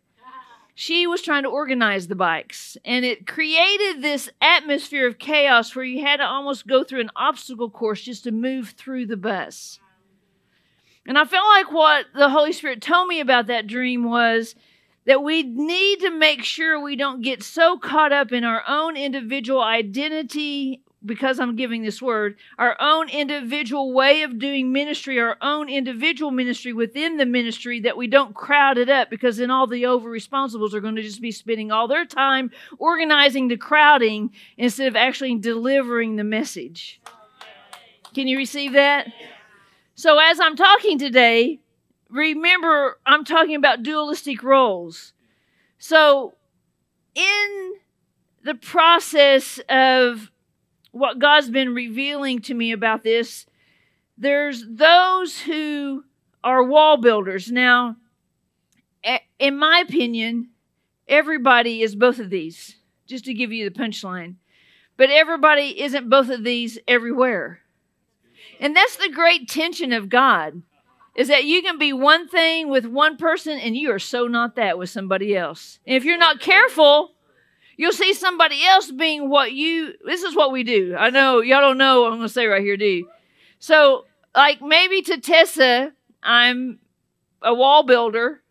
She 0.79 1.07
was 1.07 1.23
trying 1.23 1.41
to 1.41 1.49
organize 1.49 2.07
the 2.07 2.13
bikes. 2.13 2.77
And 2.85 3.03
it 3.03 3.25
created 3.25 4.03
this 4.03 4.29
atmosphere 4.39 5.07
of 5.07 5.17
chaos 5.17 5.75
where 5.75 5.83
you 5.83 6.03
had 6.03 6.17
to 6.17 6.23
almost 6.23 6.67
go 6.67 6.83
through 6.83 7.01
an 7.01 7.09
obstacle 7.15 7.71
course 7.71 8.03
just 8.03 8.25
to 8.25 8.31
move 8.31 8.75
through 8.77 9.07
the 9.07 9.17
bus. 9.17 9.79
And 11.07 11.17
I 11.17 11.25
felt 11.25 11.47
like 11.47 11.71
what 11.71 12.05
the 12.13 12.29
Holy 12.29 12.51
Spirit 12.51 12.79
told 12.79 13.07
me 13.07 13.19
about 13.19 13.47
that 13.47 13.65
dream 13.65 14.03
was 14.03 14.53
that 15.07 15.23
we 15.23 15.41
need 15.41 16.01
to 16.01 16.11
make 16.11 16.43
sure 16.43 16.79
we 16.79 16.95
don't 16.95 17.23
get 17.23 17.41
so 17.41 17.79
caught 17.79 18.13
up 18.13 18.31
in 18.31 18.43
our 18.43 18.61
own 18.67 18.95
individual 18.95 19.63
identity 19.63 20.83
because 21.05 21.39
I'm 21.39 21.55
giving 21.55 21.83
this 21.83 22.01
word, 22.01 22.35
our 22.57 22.75
own 22.79 23.09
individual 23.09 23.93
way 23.93 24.23
of 24.23 24.39
doing 24.39 24.71
ministry, 24.73 25.19
our 25.19 25.37
own 25.41 25.69
individual 25.69 26.31
ministry 26.31 26.73
within 26.73 27.17
the 27.17 27.25
ministry, 27.25 27.79
that 27.81 27.97
we 27.97 28.07
don't 28.07 28.33
crowd 28.33 28.77
it 28.77 28.89
up 28.89 29.09
because 29.09 29.37
then 29.37 29.51
all 29.51 29.67
the 29.67 29.85
over 29.85 30.09
responsibles 30.09 30.73
are 30.73 30.81
going 30.81 30.95
to 30.95 31.03
just 31.03 31.21
be 31.21 31.31
spending 31.31 31.71
all 31.71 31.87
their 31.87 32.05
time 32.05 32.51
organizing 32.79 33.47
the 33.47 33.57
crowding 33.57 34.31
instead 34.57 34.87
of 34.87 34.95
actually 34.95 35.35
delivering 35.35 36.15
the 36.15 36.23
message. 36.23 36.99
Can 38.13 38.27
you 38.27 38.37
receive 38.37 38.73
that? 38.73 39.07
So, 39.93 40.17
as 40.19 40.39
I'm 40.39 40.55
talking 40.55 40.97
today, 40.97 41.59
remember 42.09 42.97
I'm 43.05 43.23
talking 43.23 43.55
about 43.55 43.83
dualistic 43.83 44.41
roles. 44.43 45.13
So, 45.77 46.33
in 47.13 47.73
the 48.43 48.55
process 48.55 49.59
of 49.69 50.31
what 50.97 51.19
God's 51.19 51.49
been 51.49 51.73
revealing 51.73 52.39
to 52.41 52.53
me 52.53 52.71
about 52.71 53.03
this, 53.03 53.45
there's 54.17 54.65
those 54.67 55.41
who 55.41 56.03
are 56.43 56.63
wall 56.63 56.97
builders. 56.97 57.51
Now, 57.51 57.97
in 59.39 59.57
my 59.57 59.83
opinion, 59.87 60.49
everybody 61.07 61.81
is 61.81 61.95
both 61.95 62.19
of 62.19 62.29
these, 62.29 62.75
just 63.05 63.25
to 63.25 63.33
give 63.33 63.51
you 63.51 63.69
the 63.69 63.79
punchline. 63.79 64.35
But 64.97 65.09
everybody 65.09 65.81
isn't 65.81 66.09
both 66.09 66.29
of 66.29 66.43
these 66.43 66.79
everywhere. 66.87 67.59
And 68.59 68.75
that's 68.75 68.97
the 68.97 69.09
great 69.09 69.47
tension 69.47 69.93
of 69.93 70.09
God 70.09 70.63
is 71.15 71.27
that 71.27 71.45
you 71.45 71.61
can 71.63 71.77
be 71.79 71.91
one 71.91 72.27
thing 72.27 72.69
with 72.69 72.85
one 72.85 73.17
person 73.17 73.57
and 73.57 73.75
you 73.75 73.91
are 73.91 73.99
so 73.99 74.27
not 74.27 74.55
that 74.55 74.77
with 74.77 74.89
somebody 74.89 75.35
else. 75.35 75.79
And 75.85 75.95
if 75.95 76.03
you're 76.03 76.17
not 76.17 76.39
careful, 76.39 77.13
you'll 77.77 77.93
see 77.93 78.13
somebody 78.13 78.65
else 78.65 78.91
being 78.91 79.29
what 79.29 79.53
you 79.53 79.93
this 80.05 80.23
is 80.23 80.35
what 80.35 80.51
we 80.51 80.63
do. 80.63 80.95
I 80.97 81.09
know 81.09 81.41
y'all 81.41 81.61
don't 81.61 81.77
know 81.77 82.01
what 82.01 82.11
I'm 82.11 82.17
gonna 82.17 82.29
say 82.29 82.47
right 82.47 82.61
here, 82.61 82.77
do 82.77 82.85
you? 82.85 83.09
So 83.59 84.05
like 84.35 84.61
maybe 84.61 85.01
to 85.03 85.19
Tessa, 85.19 85.93
I'm 86.21 86.79
a 87.41 87.53
wall 87.53 87.83
builder 87.83 88.41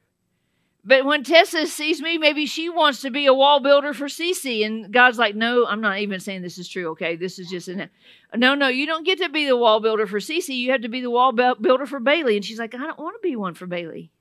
but 0.86 1.04
when 1.04 1.24
Tessa 1.24 1.66
sees 1.66 2.00
me, 2.00 2.16
maybe 2.16 2.46
she 2.46 2.68
wants 2.68 3.00
to 3.00 3.10
be 3.10 3.26
a 3.26 3.34
wall 3.34 3.58
builder 3.58 3.92
for 3.92 4.06
Cece. 4.06 4.64
And 4.64 4.92
God's 4.92 5.18
like, 5.18 5.34
no, 5.34 5.66
I'm 5.66 5.80
not 5.80 5.98
even 5.98 6.20
saying 6.20 6.42
this 6.42 6.58
is 6.58 6.68
true, 6.68 6.90
okay? 6.90 7.16
This 7.16 7.40
is 7.40 7.50
just 7.50 7.66
an. 7.66 7.90
No, 8.36 8.54
no, 8.54 8.68
you 8.68 8.86
don't 8.86 9.04
get 9.04 9.18
to 9.18 9.28
be 9.28 9.46
the 9.46 9.56
wall 9.56 9.80
builder 9.80 10.06
for 10.06 10.20
Cece. 10.20 10.56
You 10.56 10.70
have 10.70 10.82
to 10.82 10.88
be 10.88 11.00
the 11.00 11.10
wall 11.10 11.32
builder 11.32 11.86
for 11.86 11.98
Bailey. 11.98 12.36
And 12.36 12.44
she's 12.44 12.60
like, 12.60 12.72
I 12.72 12.78
don't 12.78 13.00
want 13.00 13.20
to 13.20 13.28
be 13.28 13.34
one 13.34 13.54
for 13.54 13.66
Bailey. 13.66 14.12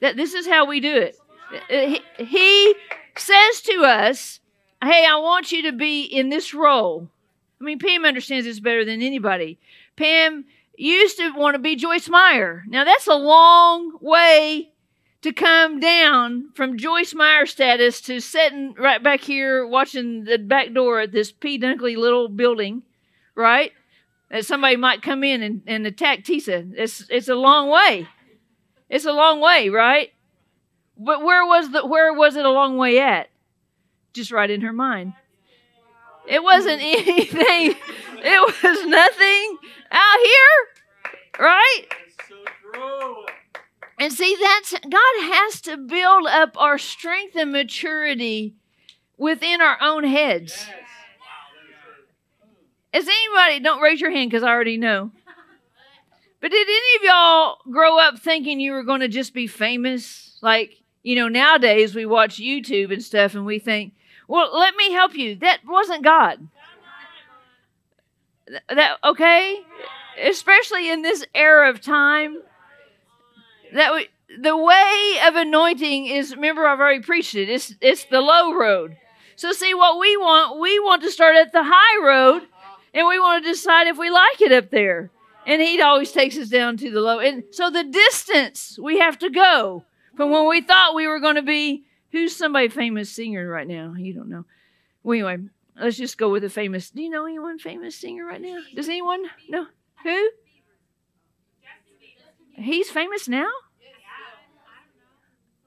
That 0.00 0.16
This 0.16 0.32
is 0.32 0.46
how 0.46 0.64
we 0.64 0.80
do 0.80 0.96
it. 0.96 1.18
He, 1.68 2.00
he 2.24 2.74
says 3.20 3.60
to 3.62 3.84
us, 3.84 4.40
hey, 4.82 5.06
I 5.08 5.16
want 5.16 5.52
you 5.52 5.62
to 5.62 5.72
be 5.72 6.02
in 6.02 6.28
this 6.28 6.54
role. 6.54 7.08
I 7.60 7.64
mean, 7.64 7.78
Pam 7.78 8.04
understands 8.04 8.46
this 8.46 8.60
better 8.60 8.84
than 8.84 9.02
anybody. 9.02 9.58
Pam 9.96 10.44
used 10.76 11.18
to 11.18 11.30
want 11.32 11.54
to 11.54 11.58
be 11.58 11.76
Joyce 11.76 12.08
Meyer. 12.08 12.64
Now, 12.68 12.84
that's 12.84 13.06
a 13.06 13.14
long 13.14 13.98
way 14.00 14.72
to 15.22 15.32
come 15.32 15.80
down 15.80 16.50
from 16.54 16.78
Joyce 16.78 17.14
Meyer 17.14 17.46
status 17.46 18.00
to 18.02 18.20
sitting 18.20 18.74
right 18.78 19.02
back 19.02 19.20
here 19.20 19.66
watching 19.66 20.24
the 20.24 20.38
back 20.38 20.72
door 20.72 21.00
at 21.00 21.12
this 21.12 21.32
P. 21.32 21.58
Dunkley 21.58 21.96
little 21.96 22.28
building, 22.28 22.82
right? 23.34 23.72
That 24.30 24.46
somebody 24.46 24.76
might 24.76 25.02
come 25.02 25.24
in 25.24 25.42
and, 25.42 25.62
and 25.66 25.86
attack 25.86 26.22
Tisa. 26.22 26.70
It's 26.76 27.04
it's 27.10 27.28
a 27.28 27.34
long 27.34 27.68
way. 27.68 28.06
It's 28.88 29.06
a 29.06 29.12
long 29.12 29.40
way, 29.40 29.68
right? 29.70 30.12
But 30.98 31.22
where 31.22 31.46
was 31.46 31.70
the 31.70 31.86
where 31.86 32.12
was 32.12 32.36
it 32.36 32.44
a 32.44 32.50
long 32.50 32.76
way 32.76 32.98
at? 32.98 33.30
Just 34.12 34.32
right 34.32 34.50
in 34.50 34.62
her 34.62 34.72
mind. 34.72 35.12
It 36.26 36.42
wasn't 36.42 36.80
anything. 36.82 37.74
It 38.20 38.62
was 38.62 38.86
nothing 38.86 39.58
out 39.92 40.18
here, 40.24 41.38
right? 41.38 41.84
And 44.00 44.12
see, 44.12 44.36
that's 44.40 44.72
God 44.72 45.34
has 45.34 45.60
to 45.62 45.76
build 45.76 46.26
up 46.26 46.60
our 46.60 46.78
strength 46.78 47.36
and 47.36 47.52
maturity 47.52 48.54
within 49.16 49.60
our 49.60 49.78
own 49.80 50.04
heads. 50.04 50.66
Is 52.92 53.06
anybody, 53.06 53.60
don't 53.60 53.82
raise 53.82 54.00
your 54.00 54.10
hand 54.10 54.30
because 54.30 54.42
I 54.42 54.48
already 54.48 54.78
know. 54.78 55.10
But 56.40 56.52
did 56.52 56.66
any 56.68 56.96
of 56.96 57.02
y'all 57.02 57.58
grow 57.70 57.98
up 57.98 58.18
thinking 58.20 58.60
you 58.60 58.72
were 58.72 58.84
going 58.84 59.00
to 59.00 59.08
just 59.08 59.34
be 59.34 59.46
famous? 59.46 60.38
Like, 60.40 60.77
you 61.08 61.14
know, 61.14 61.28
nowadays 61.28 61.94
we 61.94 62.04
watch 62.04 62.36
YouTube 62.36 62.92
and 62.92 63.02
stuff 63.02 63.34
and 63.34 63.46
we 63.46 63.58
think, 63.58 63.94
well, 64.28 64.50
let 64.52 64.76
me 64.76 64.92
help 64.92 65.14
you. 65.14 65.36
That 65.36 65.60
wasn't 65.66 66.04
God. 66.04 66.48
That, 68.68 68.98
okay? 69.02 69.58
Especially 70.22 70.90
in 70.90 71.00
this 71.00 71.24
era 71.34 71.70
of 71.70 71.80
time 71.80 72.36
that 73.72 73.94
we, 73.94 74.08
the 74.38 74.54
way 74.54 75.18
of 75.26 75.34
anointing 75.34 76.04
is 76.04 76.34
remember 76.34 76.66
I've 76.66 76.78
already 76.78 77.00
preached 77.00 77.34
it. 77.34 77.48
It's 77.48 77.74
it's 77.80 78.04
the 78.04 78.20
low 78.20 78.52
road. 78.52 78.98
So 79.34 79.52
see 79.52 79.72
what 79.72 79.98
we 79.98 80.14
want, 80.18 80.60
we 80.60 80.78
want 80.78 81.02
to 81.04 81.10
start 81.10 81.36
at 81.36 81.52
the 81.52 81.64
high 81.64 82.06
road 82.06 82.42
and 82.92 83.08
we 83.08 83.18
want 83.18 83.42
to 83.42 83.50
decide 83.50 83.86
if 83.86 83.96
we 83.96 84.10
like 84.10 84.42
it 84.42 84.52
up 84.52 84.68
there. 84.68 85.10
And 85.46 85.62
he 85.62 85.80
always 85.80 86.12
takes 86.12 86.36
us 86.36 86.50
down 86.50 86.76
to 86.76 86.90
the 86.90 87.00
low. 87.00 87.18
And 87.18 87.44
so 87.50 87.70
the 87.70 87.84
distance 87.84 88.78
we 88.78 88.98
have 88.98 89.18
to 89.20 89.30
go 89.30 89.84
from 90.18 90.32
when 90.32 90.48
we 90.48 90.60
thought 90.60 90.96
we 90.96 91.06
were 91.06 91.20
going 91.20 91.36
to 91.36 91.42
be 91.42 91.84
who's 92.10 92.34
somebody 92.34 92.66
famous 92.66 93.08
singer 93.08 93.48
right 93.48 93.68
now? 93.68 93.94
You 93.96 94.12
don't 94.12 94.28
know. 94.28 94.46
Well, 95.04 95.14
anyway, 95.14 95.44
let's 95.80 95.96
just 95.96 96.18
go 96.18 96.28
with 96.28 96.42
a 96.42 96.50
famous. 96.50 96.90
Do 96.90 97.00
you 97.00 97.08
know 97.08 97.24
anyone 97.24 97.60
famous 97.60 97.94
singer 97.94 98.26
right 98.26 98.40
now? 98.40 98.58
Does 98.74 98.88
anyone 98.88 99.22
know? 99.48 99.66
Who? 100.02 100.30
He's 102.56 102.90
famous 102.90 103.28
now? 103.28 103.48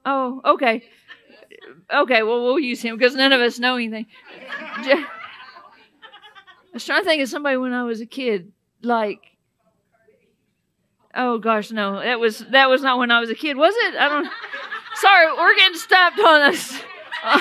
Oh, 0.04 0.42
okay. 0.44 0.84
Okay, 1.90 2.22
well, 2.22 2.44
we'll 2.44 2.58
use 2.58 2.82
him 2.82 2.98
because 2.98 3.14
none 3.14 3.32
of 3.32 3.40
us 3.40 3.58
know 3.58 3.76
anything. 3.76 4.04
I 4.76 5.06
was 6.74 6.84
trying 6.84 7.00
to 7.00 7.08
think 7.08 7.22
of 7.22 7.30
somebody 7.30 7.56
when 7.56 7.72
I 7.72 7.84
was 7.84 8.02
a 8.02 8.06
kid, 8.06 8.52
like. 8.82 9.31
Oh 11.14 11.38
gosh, 11.38 11.70
no, 11.70 12.00
that 12.00 12.18
was 12.18 12.38
that 12.50 12.70
was 12.70 12.82
not 12.82 12.98
when 12.98 13.10
I 13.10 13.20
was 13.20 13.30
a 13.30 13.34
kid, 13.34 13.56
was 13.56 13.74
it? 13.76 13.94
I 13.96 14.08
don't. 14.08 14.28
Sorry, 14.94 15.32
we're 15.36 15.56
getting 15.56 15.78
stopped 15.78 16.18
on 16.18 16.42
us. 16.42 16.80
Uh, 17.24 17.40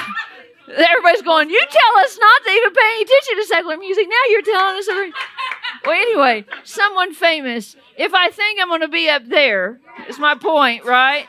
everybody's 0.67 1.21
going. 1.21 1.49
You 1.49 1.61
tell 1.69 2.03
us 2.03 2.17
not 2.19 2.43
to 2.43 2.49
even 2.51 2.73
pay 2.73 3.01
attention 3.01 3.35
to 3.35 3.45
secular 3.45 3.77
music. 3.77 4.07
Now 4.09 4.29
you're 4.29 4.41
telling 4.41 4.77
us. 4.77 4.87
Every... 4.87 5.13
Well, 5.85 5.93
anyway, 5.93 6.45
someone 6.63 7.13
famous 7.13 7.75
if 8.01 8.13
I 8.13 8.29
think 8.31 8.59
I'm 8.59 8.69
going 8.69 8.81
to 8.81 8.87
be 8.87 9.09
up 9.09 9.27
there, 9.27 9.79
is 10.07 10.17
my 10.17 10.35
point, 10.35 10.85
right? 10.85 11.27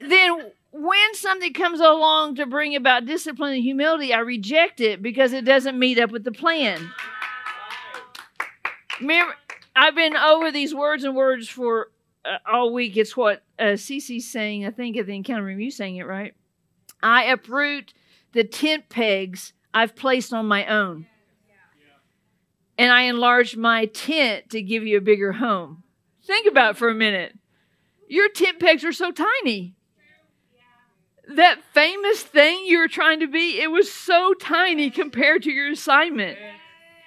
Then 0.00 0.50
when 0.72 1.14
something 1.14 1.52
comes 1.52 1.80
along 1.80 2.36
to 2.36 2.46
bring 2.46 2.74
about 2.74 3.04
discipline 3.04 3.52
and 3.54 3.62
humility, 3.62 4.14
I 4.14 4.20
reject 4.20 4.80
it 4.80 5.02
because 5.02 5.34
it 5.34 5.44
doesn't 5.44 5.78
meet 5.78 5.98
up 5.98 6.10
with 6.10 6.24
the 6.24 6.32
plan. 6.32 6.90
Remember, 8.98 9.34
I've 9.74 9.94
been 9.94 10.16
over 10.16 10.50
these 10.50 10.74
words 10.74 11.04
and 11.04 11.16
words 11.16 11.48
for 11.48 11.90
uh, 12.24 12.38
all 12.50 12.72
week. 12.72 12.96
It's 12.96 13.16
what 13.16 13.42
uh, 13.58 13.76
Cece's 13.76 14.30
saying. 14.30 14.66
I 14.66 14.70
think 14.70 14.96
at 14.96 15.06
the 15.06 15.14
encounter 15.14 15.44
review 15.44 15.70
saying 15.70 15.96
it 15.96 16.06
right. 16.06 16.34
I 17.02 17.24
uproot 17.24 17.94
the 18.32 18.44
tent 18.44 18.88
pegs 18.88 19.52
I've 19.74 19.96
placed 19.96 20.32
on 20.32 20.46
my 20.46 20.66
own 20.66 21.06
and 22.78 22.90
I 22.90 23.02
enlarge 23.02 23.56
my 23.56 23.86
tent 23.86 24.50
to 24.50 24.62
give 24.62 24.84
you 24.84 24.98
a 24.98 25.02
bigger 25.02 25.32
home. 25.32 25.82
Think 26.24 26.46
about 26.46 26.76
for 26.76 26.88
a 26.88 26.94
minute. 26.94 27.38
Your 28.08 28.28
tent 28.28 28.58
pegs 28.60 28.84
are 28.84 28.92
so 28.92 29.10
tiny. 29.10 29.74
That 31.28 31.62
famous 31.72 32.22
thing 32.22 32.64
you 32.66 32.78
were 32.78 32.88
trying 32.88 33.20
to 33.20 33.28
be, 33.28 33.60
it 33.60 33.70
was 33.70 33.92
so 33.92 34.34
tiny 34.34 34.90
compared 34.90 35.44
to 35.44 35.50
your 35.50 35.70
assignment. 35.70 36.38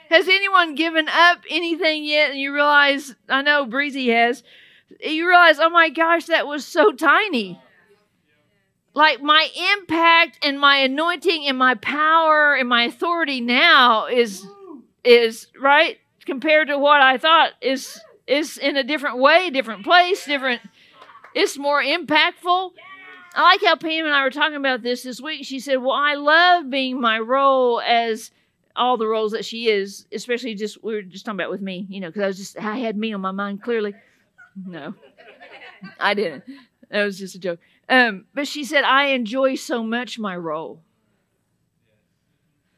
Has 0.09 0.27
anyone 0.27 0.75
given 0.75 1.07
up 1.07 1.39
anything 1.49 2.03
yet? 2.03 2.31
And 2.31 2.39
you 2.39 2.53
realize, 2.53 3.15
I 3.27 3.41
know 3.41 3.65
Breezy 3.65 4.09
has, 4.09 4.43
you 4.99 5.27
realize, 5.27 5.59
oh 5.59 5.69
my 5.69 5.89
gosh, 5.89 6.25
that 6.25 6.47
was 6.47 6.65
so 6.65 6.91
tiny. 6.91 7.59
Like 8.93 9.21
my 9.21 9.49
impact 9.77 10.39
and 10.43 10.59
my 10.59 10.77
anointing 10.77 11.45
and 11.47 11.57
my 11.57 11.75
power 11.75 12.53
and 12.53 12.69
my 12.69 12.83
authority 12.83 13.41
now 13.41 14.07
is 14.07 14.45
is 15.03 15.47
right 15.61 15.97
compared 16.25 16.69
to 16.69 16.77
what 16.79 17.01
I 17.01 17.17
thought 17.17 17.51
is 17.61 17.99
is 18.25 18.57
in 18.57 18.77
a 18.77 18.83
different 18.83 19.17
way, 19.17 19.49
different 19.49 19.83
place, 19.83 20.25
different. 20.25 20.61
It's 21.33 21.57
more 21.57 21.83
impactful. 21.83 22.71
I 23.35 23.41
like 23.41 23.63
how 23.65 23.75
Pam 23.75 24.05
and 24.05 24.15
I 24.15 24.23
were 24.23 24.29
talking 24.29 24.55
about 24.55 24.81
this 24.81 25.03
this 25.03 25.19
week. 25.19 25.43
She 25.43 25.59
said, 25.59 25.81
"Well, 25.81 25.91
I 25.91 26.13
love 26.13 26.69
being 26.69 27.01
my 27.01 27.19
role 27.19 27.81
as 27.81 28.31
all 28.75 28.97
the 28.97 29.07
roles 29.07 29.31
that 29.31 29.45
she 29.45 29.69
is, 29.69 30.05
especially 30.11 30.55
just 30.55 30.83
we 30.83 30.93
were 30.93 31.01
just 31.01 31.25
talking 31.25 31.39
about 31.39 31.51
with 31.51 31.61
me, 31.61 31.85
you 31.89 31.99
know, 31.99 32.09
because 32.09 32.23
I 32.23 32.27
was 32.27 32.37
just 32.37 32.59
I 32.59 32.77
had 32.77 32.97
me 32.97 33.13
on 33.13 33.21
my 33.21 33.31
mind 33.31 33.61
clearly. 33.61 33.93
No, 34.65 34.93
I 35.99 36.13
didn't. 36.13 36.43
That 36.89 37.03
was 37.03 37.19
just 37.19 37.35
a 37.35 37.39
joke. 37.39 37.59
Um, 37.87 38.25
but 38.33 38.47
she 38.47 38.63
said 38.63 38.83
I 38.83 39.07
enjoy 39.07 39.55
so 39.55 39.83
much 39.83 40.19
my 40.19 40.35
role. 40.35 40.81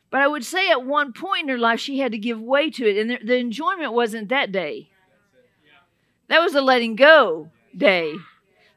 But 0.09 0.21
I 0.21 0.27
would 0.27 0.45
say 0.45 0.69
at 0.69 0.85
one 0.85 1.11
point 1.13 1.43
in 1.43 1.49
her 1.49 1.57
life, 1.57 1.79
she 1.79 1.99
had 1.99 2.13
to 2.13 2.17
give 2.17 2.39
way 2.39 2.69
to 2.71 2.89
it. 2.89 2.97
And 2.97 3.09
the, 3.09 3.19
the 3.23 3.35
enjoyment 3.35 3.93
wasn't 3.93 4.29
that 4.29 4.51
day. 4.51 4.89
That 6.29 6.41
was 6.41 6.53
the 6.53 6.61
letting 6.61 6.95
go 6.95 7.49
day. 7.75 8.15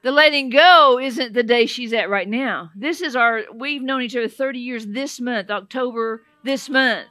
The 0.03 0.11
letting 0.11 0.51
go 0.51 0.99
isn't 0.99 1.35
the 1.35 1.43
day 1.43 1.67
she's 1.67 1.93
at 1.93 2.11
right 2.11 2.29
now. 2.29 2.71
This 2.75 3.01
is 3.01 3.15
our, 3.15 3.43
we've 3.55 3.83
known 3.83 4.03
each 4.03 4.17
other 4.17 4.29
30 4.29 4.59
years 4.59 4.87
this 4.87 5.21
month, 5.21 5.51
October 5.51 6.23
this 6.43 6.69
month. 6.69 7.09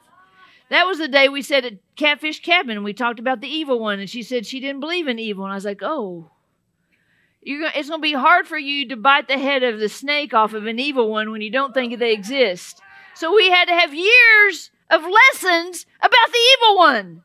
That 0.69 0.85
was 0.85 0.99
the 0.99 1.07
day 1.07 1.29
we 1.29 1.41
said 1.41 1.65
at 1.65 1.73
Catfish 1.95 2.41
Cabin, 2.41 2.77
and 2.77 2.83
we 2.83 2.93
talked 2.93 3.19
about 3.19 3.41
the 3.41 3.47
evil 3.47 3.79
one, 3.79 3.99
and 3.99 4.09
she 4.09 4.21
said 4.21 4.45
she 4.45 4.59
didn't 4.59 4.81
believe 4.81 5.07
in 5.07 5.17
evil. 5.17 5.43
And 5.43 5.51
I 5.51 5.55
was 5.55 5.65
like, 5.65 5.81
oh, 5.81 6.29
you're, 7.41 7.69
it's 7.73 7.89
going 7.89 8.01
to 8.01 8.03
be 8.03 8.13
hard 8.13 8.47
for 8.47 8.57
you 8.57 8.87
to 8.89 8.95
bite 8.95 9.27
the 9.27 9.37
head 9.37 9.63
of 9.63 9.79
the 9.79 9.89
snake 9.89 10.33
off 10.33 10.53
of 10.53 10.67
an 10.67 10.77
evil 10.77 11.09
one 11.09 11.31
when 11.31 11.41
you 11.41 11.51
don't 11.51 11.73
think 11.73 11.97
they 11.97 12.13
exist. 12.13 12.81
So 13.15 13.33
we 13.33 13.49
had 13.49 13.65
to 13.65 13.73
have 13.73 13.93
years 13.93 14.71
of 14.89 15.01
lessons 15.01 15.85
about 15.99 16.31
the 16.31 16.39
evil 16.53 16.77
one. 16.77 17.23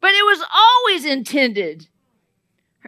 But 0.00 0.12
it 0.12 0.24
was 0.24 0.44
always 0.52 1.04
intended. 1.04 1.88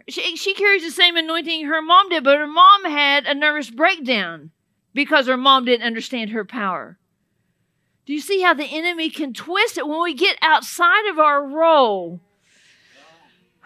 She, 0.09 0.35
she 0.35 0.53
carries 0.53 0.83
the 0.83 0.91
same 0.91 1.15
anointing 1.15 1.65
her 1.65 1.81
mom 1.81 2.09
did, 2.09 2.23
but 2.23 2.37
her 2.37 2.47
mom 2.47 2.85
had 2.85 3.25
a 3.25 3.33
nervous 3.33 3.69
breakdown 3.69 4.51
because 4.93 5.27
her 5.27 5.37
mom 5.37 5.65
didn't 5.65 5.85
understand 5.85 6.31
her 6.31 6.43
power. 6.43 6.97
Do 8.05 8.13
you 8.13 8.21
see 8.21 8.41
how 8.41 8.53
the 8.53 8.65
enemy 8.65 9.09
can 9.09 9.33
twist 9.33 9.77
it 9.77 9.87
when 9.87 10.01
we 10.01 10.13
get 10.13 10.37
outside 10.41 11.09
of 11.09 11.17
our 11.19 11.45
role? 11.45 12.21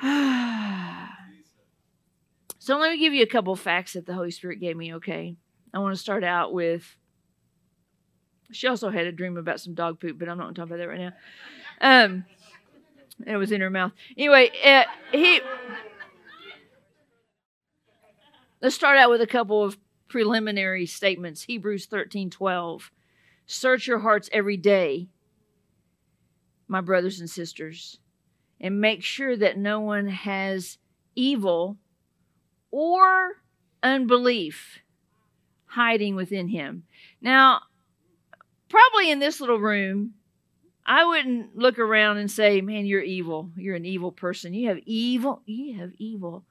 so 2.60 2.78
let 2.78 2.92
me 2.92 2.98
give 2.98 3.14
you 3.14 3.24
a 3.24 3.28
couple 3.28 3.56
facts 3.56 3.94
that 3.94 4.06
the 4.06 4.14
Holy 4.14 4.32
Spirit 4.32 4.60
gave 4.60 4.78
me, 4.78 4.96
okay? 4.96 5.36
I 5.74 5.80
want 5.80 5.94
to 5.96 6.02
start 6.02 6.24
out 6.24 6.54
with 6.54 6.96
she 8.52 8.68
also 8.68 8.90
had 8.90 9.06
a 9.06 9.12
dream 9.12 9.38
about 9.38 9.60
some 9.60 9.74
dog 9.74 10.00
poop, 10.00 10.18
but 10.18 10.28
I'm 10.28 10.38
not 10.38 10.46
going 10.46 10.56
to 10.56 10.62
talk 10.62 10.68
about 10.68 10.78
that 10.80 10.88
right 10.88 11.00
now. 11.00 11.14
Um, 11.82 12.26
it 13.26 13.36
was 13.36 13.52
in 13.52 13.62
her 13.62 13.70
mouth. 13.70 13.92
Anyway, 14.18 14.52
uh, 14.66 14.84
he. 15.12 15.42
Let's 18.62 18.76
start 18.76 18.98
out 18.98 19.10
with 19.10 19.22
a 19.22 19.28
couple 19.28 19.64
of 19.64 19.78
preliminary 20.08 20.86
statements. 20.86 21.44
Hebrews 21.44 21.86
13 21.86 22.30
12. 22.30 22.92
Search 23.52 23.88
your 23.88 23.98
hearts 23.98 24.30
every 24.32 24.58
day, 24.58 25.08
my 26.68 26.82
brothers 26.82 27.20
and 27.20 27.28
sisters, 27.28 27.98
and 28.62 28.80
make 28.80 29.02
sure 29.02 29.36
that 29.36 29.58
no 29.58 29.80
one 29.80 30.08
has 30.08 30.78
evil 31.16 31.76
or 32.70 33.42
unbelief 33.82 34.78
hiding 35.66 36.16
within 36.16 36.50
him. 36.50 36.84
Now, 37.24 37.62
probably 38.70 39.10
in 39.10 39.18
this 39.18 39.42
little 39.42 39.58
room, 39.58 40.14
I 40.86 41.04
wouldn't 41.06 41.58
look 41.58 41.80
around 41.80 42.18
and 42.18 42.30
say, 42.30 42.62
Man, 42.62 42.86
you're 42.86 43.02
evil. 43.02 43.50
You're 43.58 43.76
an 43.76 43.84
evil 43.84 44.12
person. 44.12 44.54
You 44.54 44.68
have 44.68 44.80
evil. 44.86 45.42
You 45.48 45.80
have 45.80 45.94
evil. 45.98 46.44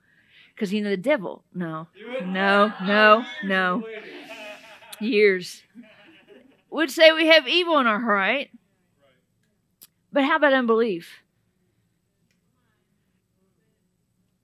Because 0.52 0.72
you 0.72 0.82
know 0.82 0.90
the 0.90 0.96
devil. 0.96 1.44
No, 1.54 1.86
no, 2.26 2.72
no, 2.82 3.24
no. 3.44 3.86
Years 5.00 5.62
would 6.70 6.90
say 6.90 7.12
we 7.12 7.26
have 7.26 7.48
evil 7.48 7.78
in 7.78 7.86
our 7.86 8.00
heart. 8.00 8.48
But 10.12 10.24
how 10.24 10.36
about 10.36 10.52
unbelief? 10.52 11.22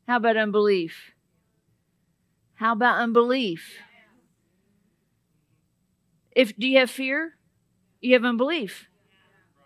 How 0.07 0.17
about 0.17 0.37
unbelief? 0.37 1.13
How 2.55 2.73
about 2.73 3.01
unbelief? 3.01 3.79
If 6.33 6.57
do 6.57 6.67
you 6.67 6.79
have 6.79 6.91
fear? 6.91 7.37
You 8.01 8.15
have 8.15 8.25
unbelief. 8.25 8.89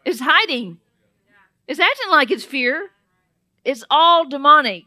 It's 0.04 0.20
hiding. 0.20 0.78
It's 1.66 1.80
acting 1.80 2.10
like 2.10 2.30
it's 2.30 2.44
fear. 2.44 2.90
It's 3.64 3.84
all 3.90 4.28
demonic. 4.28 4.84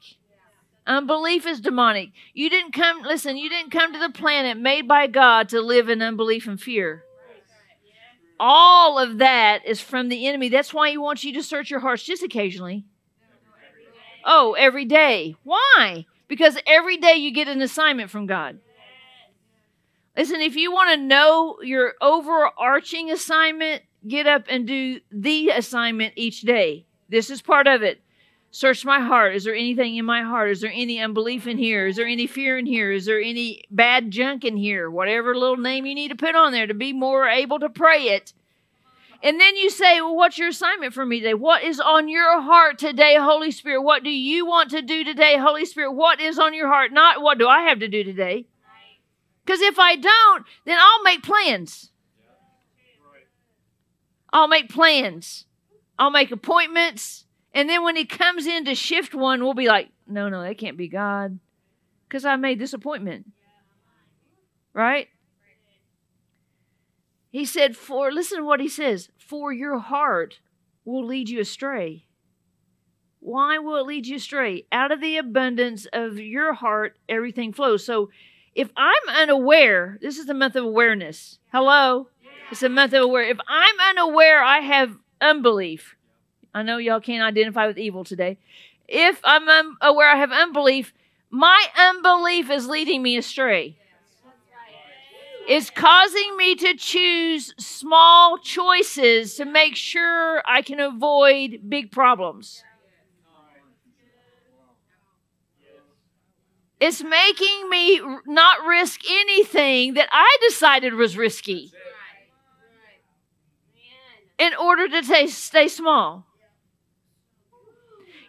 Unbelief 0.87 1.45
is 1.45 1.61
demonic. 1.61 2.09
You 2.33 2.49
didn't 2.49 2.71
come, 2.71 3.03
listen, 3.03 3.37
you 3.37 3.49
didn't 3.49 3.71
come 3.71 3.93
to 3.93 3.99
the 3.99 4.09
planet 4.09 4.57
made 4.57 4.87
by 4.87 5.07
God 5.07 5.49
to 5.49 5.61
live 5.61 5.89
in 5.89 6.01
unbelief 6.01 6.47
and 6.47 6.59
fear 6.59 7.03
all 8.43 8.97
of 8.97 9.19
that 9.19 9.63
is 9.67 9.79
from 9.79 10.09
the 10.09 10.27
enemy. 10.27 10.49
That's 10.49 10.73
why 10.73 10.89
he 10.89 10.97
wants 10.97 11.23
you 11.23 11.31
to 11.33 11.43
search 11.43 11.69
your 11.69 11.79
hearts 11.79 12.01
just 12.01 12.23
occasionally. 12.23 12.83
Oh, 14.25 14.53
every 14.53 14.85
day. 14.85 15.35
Why? 15.43 16.07
Because 16.27 16.57
every 16.65 16.97
day 16.97 17.15
you 17.15 17.31
get 17.31 17.47
an 17.47 17.61
assignment 17.61 18.09
from 18.09 18.25
God. 18.25 18.59
Listen, 20.17 20.41
if 20.41 20.55
you 20.55 20.71
want 20.71 20.89
to 20.89 20.97
know 20.97 21.57
your 21.61 21.93
overarching 22.01 23.11
assignment, 23.11 23.83
get 24.07 24.25
up 24.25 24.45
and 24.49 24.65
do 24.65 24.99
the 25.11 25.49
assignment 25.49 26.13
each 26.15 26.41
day. 26.41 26.85
This 27.09 27.29
is 27.29 27.43
part 27.43 27.67
of 27.67 27.83
it. 27.83 28.01
Search 28.53 28.83
my 28.83 28.99
heart. 28.99 29.33
Is 29.33 29.45
there 29.45 29.55
anything 29.55 29.95
in 29.95 30.03
my 30.03 30.23
heart? 30.23 30.51
Is 30.51 30.59
there 30.59 30.71
any 30.73 30.99
unbelief 30.99 31.47
in 31.47 31.57
here? 31.57 31.87
Is 31.87 31.95
there 31.95 32.05
any 32.05 32.27
fear 32.27 32.57
in 32.57 32.65
here? 32.65 32.91
Is 32.91 33.05
there 33.05 33.21
any 33.21 33.63
bad 33.71 34.11
junk 34.11 34.43
in 34.43 34.57
here? 34.57 34.91
Whatever 34.91 35.33
little 35.33 35.55
name 35.55 35.85
you 35.85 35.95
need 35.95 36.09
to 36.09 36.15
put 36.15 36.35
on 36.35 36.51
there 36.51 36.67
to 36.67 36.73
be 36.73 36.91
more 36.91 37.27
able 37.27 37.59
to 37.59 37.69
pray 37.69 38.09
it. 38.09 38.33
And 39.23 39.39
then 39.39 39.55
you 39.55 39.69
say, 39.69 40.01
Well, 40.01 40.17
what's 40.17 40.37
your 40.37 40.49
assignment 40.49 40.93
for 40.93 41.05
me 41.05 41.19
today? 41.19 41.33
What 41.33 41.63
is 41.63 41.79
on 41.79 42.09
your 42.09 42.41
heart 42.41 42.77
today, 42.77 43.15
Holy 43.17 43.51
Spirit? 43.51 43.83
What 43.83 44.03
do 44.03 44.09
you 44.09 44.45
want 44.45 44.71
to 44.71 44.81
do 44.81 45.05
today, 45.05 45.37
Holy 45.37 45.63
Spirit? 45.63 45.93
What 45.93 46.19
is 46.19 46.37
on 46.37 46.53
your 46.53 46.67
heart? 46.67 46.91
Not 46.91 47.21
what 47.21 47.37
do 47.37 47.47
I 47.47 47.61
have 47.61 47.79
to 47.79 47.87
do 47.87 48.03
today? 48.03 48.47
Because 49.45 49.61
if 49.61 49.79
I 49.79 49.95
don't, 49.95 50.45
then 50.65 50.77
I'll 50.79 51.03
make 51.03 51.23
plans. 51.23 51.91
I'll 54.33 54.47
make 54.47 54.69
plans. 54.69 55.45
I'll 55.97 56.11
make 56.11 56.31
appointments. 56.31 57.20
And 57.53 57.69
then 57.69 57.83
when 57.83 57.95
he 57.95 58.05
comes 58.05 58.45
in 58.45 58.65
to 58.65 58.75
shift 58.75 59.13
one, 59.13 59.43
we'll 59.43 59.53
be 59.53 59.67
like, 59.67 59.89
no, 60.07 60.29
no, 60.29 60.41
that 60.41 60.57
can't 60.57 60.77
be 60.77 60.87
God. 60.87 61.39
Because 62.07 62.25
I 62.25 62.35
made 62.35 62.59
this 62.59 62.73
appointment. 62.73 63.27
Right? 64.73 65.07
He 67.29 67.45
said, 67.45 67.77
For, 67.77 68.11
listen 68.11 68.39
to 68.39 68.43
what 68.43 68.59
he 68.59 68.67
says, 68.67 69.09
for 69.17 69.53
your 69.53 69.79
heart 69.79 70.39
will 70.83 71.05
lead 71.05 71.29
you 71.29 71.39
astray. 71.39 72.05
Why 73.19 73.57
will 73.59 73.77
it 73.77 73.85
lead 73.85 74.07
you 74.07 74.17
astray? 74.17 74.65
Out 74.71 74.91
of 74.91 74.99
the 74.99 75.17
abundance 75.17 75.87
of 75.93 76.17
your 76.17 76.53
heart, 76.53 76.97
everything 77.07 77.53
flows. 77.53 77.85
So 77.85 78.09
if 78.55 78.69
I'm 78.75 79.15
unaware, 79.15 79.97
this 80.01 80.17
is 80.17 80.25
the 80.25 80.33
month 80.33 80.55
of 80.55 80.65
awareness. 80.65 81.37
Hello? 81.51 82.07
It's 82.51 82.63
a 82.63 82.69
month 82.69 82.93
of 82.93 83.03
aware. 83.03 83.23
If 83.23 83.37
I'm 83.47 83.75
unaware, 83.89 84.43
I 84.43 84.59
have 84.59 84.97
unbelief. 85.21 85.95
I 86.53 86.63
know 86.63 86.77
y'all 86.77 86.99
can't 86.99 87.23
identify 87.23 87.67
with 87.67 87.77
evil 87.77 88.03
today. 88.03 88.37
If 88.87 89.21
I'm 89.23 89.47
un- 89.47 89.77
aware 89.81 90.09
I 90.09 90.17
have 90.17 90.31
unbelief, 90.31 90.93
my 91.29 91.65
unbelief 91.77 92.49
is 92.49 92.67
leading 92.67 93.01
me 93.01 93.17
astray. 93.17 93.77
It's 95.47 95.69
causing 95.69 96.37
me 96.37 96.55
to 96.55 96.75
choose 96.75 97.53
small 97.57 98.37
choices 98.37 99.35
to 99.35 99.45
make 99.45 99.75
sure 99.75 100.43
I 100.45 100.61
can 100.61 100.79
avoid 100.79 101.61
big 101.67 101.91
problems. 101.91 102.63
It's 106.79 107.03
making 107.03 107.69
me 107.69 108.01
not 108.25 108.65
risk 108.65 109.01
anything 109.09 109.93
that 109.95 110.09
I 110.11 110.37
decided 110.47 110.95
was 110.95 111.15
risky 111.15 111.71
in 114.39 114.53
order 114.55 114.87
to 114.87 115.27
stay 115.27 115.67
small. 115.67 116.25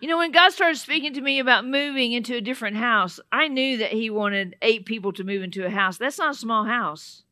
You 0.03 0.09
know, 0.09 0.19
when 0.19 0.33
God 0.33 0.53
started 0.53 0.79
speaking 0.79 1.15
to 1.15 1.21
me 1.21 1.39
about 1.39 1.65
moving 1.65 2.11
into 2.11 2.35
a 2.35 2.41
different 2.41 2.77
house, 2.77 3.21
I 3.31 3.47
knew 3.47 3.77
that 3.77 3.93
He 3.93 4.11
wanted 4.11 4.57
eight 4.61 4.85
people 4.85 5.13
to 5.13 5.23
move 5.23 5.45
into 5.45 5.65
a 5.65 5.71
house. 5.71 5.97
That's 5.97 6.19
not 6.19 6.35
a 6.35 6.37
small 6.37 6.65
house. 6.65 7.23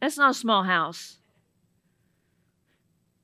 That's 0.00 0.18
not 0.18 0.32
a 0.32 0.34
small 0.34 0.64
house. 0.64 1.18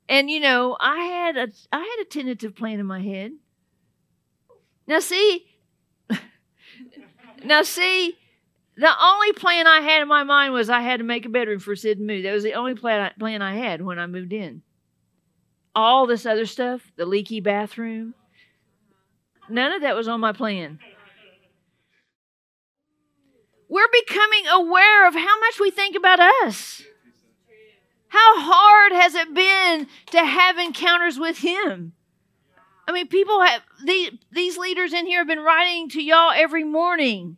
And 0.07 0.31
you 0.31 0.39
know, 0.39 0.77
I 0.79 0.99
had 0.99 1.35
a 1.35 1.49
I 1.73 1.79
had 1.79 1.97
a 2.01 2.05
tentative 2.05 2.55
plan 2.55 2.79
in 2.79 2.85
my 2.85 3.01
head. 3.01 3.33
Now 4.87 5.01
see, 5.01 5.45
now 7.43 7.63
see, 7.63 8.17
the 8.77 9.03
only 9.03 9.33
plan 9.33 9.67
I 9.67 9.81
had 9.81 10.01
in 10.01 10.07
my 10.07 10.23
mind 10.23 10.53
was 10.53 10.69
I 10.69 10.79
had 10.79 10.99
to 10.99 11.03
make 11.03 11.25
a 11.25 11.29
bedroom 11.29 11.59
for 11.59 11.75
Sid 11.75 11.97
to 11.97 12.03
move. 12.05 12.23
That 12.23 12.31
was 12.31 12.43
the 12.43 12.53
only 12.53 12.75
plan 12.75 13.11
plan 13.19 13.41
I 13.41 13.57
had 13.57 13.81
when 13.81 13.99
I 13.99 14.07
moved 14.07 14.31
in 14.31 14.61
all 15.79 16.07
this 16.07 16.25
other 16.25 16.45
stuff, 16.45 16.91
the 16.95 17.05
leaky 17.05 17.39
bathroom, 17.39 18.13
none 19.49 19.71
of 19.71 19.81
that 19.81 19.95
was 19.95 20.07
on 20.07 20.19
my 20.19 20.31
plan. 20.31 20.79
We're 23.69 23.87
becoming 23.91 24.47
aware 24.51 25.07
of 25.07 25.13
how 25.13 25.39
much 25.39 25.59
we 25.59 25.69
think 25.71 25.95
about 25.95 26.19
us. 26.19 26.81
How 28.07 28.41
hard 28.41 28.93
has 28.93 29.13
it 29.13 29.33
been 29.33 29.87
to 30.07 30.25
have 30.25 30.57
encounters 30.57 31.19
with 31.19 31.37
Him? 31.37 31.93
I 32.87 32.91
mean, 32.91 33.07
people 33.07 33.39
have 33.41 33.61
these 33.85 34.11
these 34.31 34.57
leaders 34.57 34.93
in 34.93 35.05
here 35.05 35.19
have 35.19 35.27
been 35.27 35.43
writing 35.43 35.89
to 35.89 36.01
y'all 36.01 36.31
every 36.35 36.63
morning. 36.63 37.37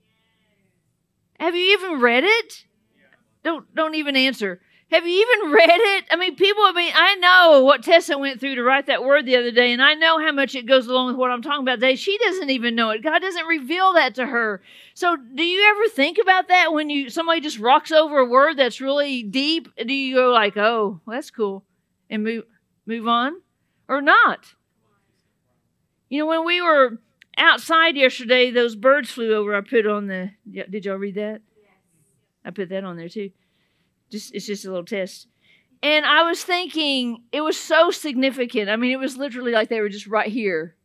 Have 1.37 1.55
you 1.55 1.73
even 1.73 1.99
read 1.99 2.23
it? 2.23 2.65
Don't 3.43 3.73
don't 3.75 3.95
even 3.95 4.15
answer. 4.15 4.61
Have 4.91 5.07
you 5.07 5.21
even 5.21 5.51
read 5.53 5.69
it? 5.69 6.05
I 6.11 6.17
mean, 6.17 6.35
people, 6.35 6.63
I 6.63 6.73
mean, 6.73 6.91
I 6.93 7.15
know 7.15 7.63
what 7.63 7.81
Tessa 7.81 8.17
went 8.17 8.41
through 8.41 8.55
to 8.55 8.63
write 8.63 8.87
that 8.87 9.05
word 9.05 9.25
the 9.25 9.37
other 9.37 9.51
day, 9.51 9.71
and 9.71 9.81
I 9.81 9.93
know 9.93 10.19
how 10.19 10.33
much 10.33 10.53
it 10.53 10.65
goes 10.65 10.85
along 10.85 11.07
with 11.07 11.15
what 11.15 11.31
I'm 11.31 11.41
talking 11.41 11.61
about 11.61 11.75
today. 11.75 11.95
She 11.95 12.17
doesn't 12.17 12.49
even 12.49 12.75
know 12.75 12.89
it. 12.89 13.01
God 13.01 13.19
doesn't 13.19 13.45
reveal 13.45 13.93
that 13.93 14.15
to 14.15 14.25
her. 14.25 14.61
So, 14.93 15.15
do 15.15 15.43
you 15.43 15.65
ever 15.69 15.87
think 15.87 16.17
about 16.21 16.49
that 16.49 16.73
when 16.73 16.89
you 16.89 17.09
somebody 17.09 17.39
just 17.39 17.57
rocks 17.57 17.93
over 17.93 18.17
a 18.17 18.25
word 18.25 18.57
that's 18.57 18.81
really 18.81 19.23
deep? 19.23 19.69
Do 19.77 19.93
you 19.93 20.15
go 20.15 20.31
like, 20.31 20.57
"Oh, 20.57 20.99
that's 21.07 21.31
cool," 21.31 21.63
and 22.09 22.25
move 22.25 22.43
move 22.85 23.07
on, 23.07 23.41
or 23.87 24.01
not? 24.01 24.55
You 26.09 26.19
know, 26.19 26.25
when 26.25 26.45
we 26.45 26.61
were 26.61 26.99
outside 27.37 27.95
yesterday, 27.95 28.51
those 28.51 28.75
birds 28.75 29.09
flew 29.09 29.33
over. 29.35 29.55
I 29.55 29.61
put 29.61 29.87
on 29.87 30.07
the. 30.07 30.31
Did 30.51 30.83
y'all 30.83 30.97
read 30.97 31.15
that? 31.15 31.39
I 32.43 32.49
put 32.49 32.67
that 32.69 32.83
on 32.83 32.97
there 32.97 33.07
too. 33.07 33.31
Just 34.11 34.35
it's 34.35 34.45
just 34.45 34.65
a 34.65 34.69
little 34.69 34.85
test. 34.85 35.27
And 35.83 36.05
I 36.05 36.23
was 36.23 36.43
thinking 36.43 37.23
it 37.31 37.41
was 37.41 37.57
so 37.57 37.89
significant. 37.89 38.69
I 38.69 38.75
mean, 38.75 38.91
it 38.91 38.99
was 38.99 39.17
literally 39.17 39.51
like 39.51 39.69
they 39.69 39.81
were 39.81 39.89
just 39.89 40.07
right 40.07 40.31
here. 40.31 40.75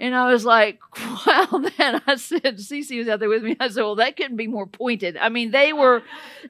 And 0.00 0.14
I 0.14 0.30
was 0.30 0.44
like, 0.44 0.78
wow, 1.26 1.48
man. 1.78 2.00
I 2.06 2.16
said, 2.16 2.42
Cece 2.42 2.96
was 2.96 3.08
out 3.08 3.20
there 3.20 3.28
with 3.28 3.42
me. 3.42 3.56
I 3.58 3.68
said, 3.68 3.82
well, 3.82 3.96
that 3.96 4.16
couldn't 4.16 4.36
be 4.36 4.46
more 4.46 4.66
pointed. 4.66 5.16
I 5.16 5.28
mean, 5.28 5.50
they 5.50 5.72
were, 5.72 6.02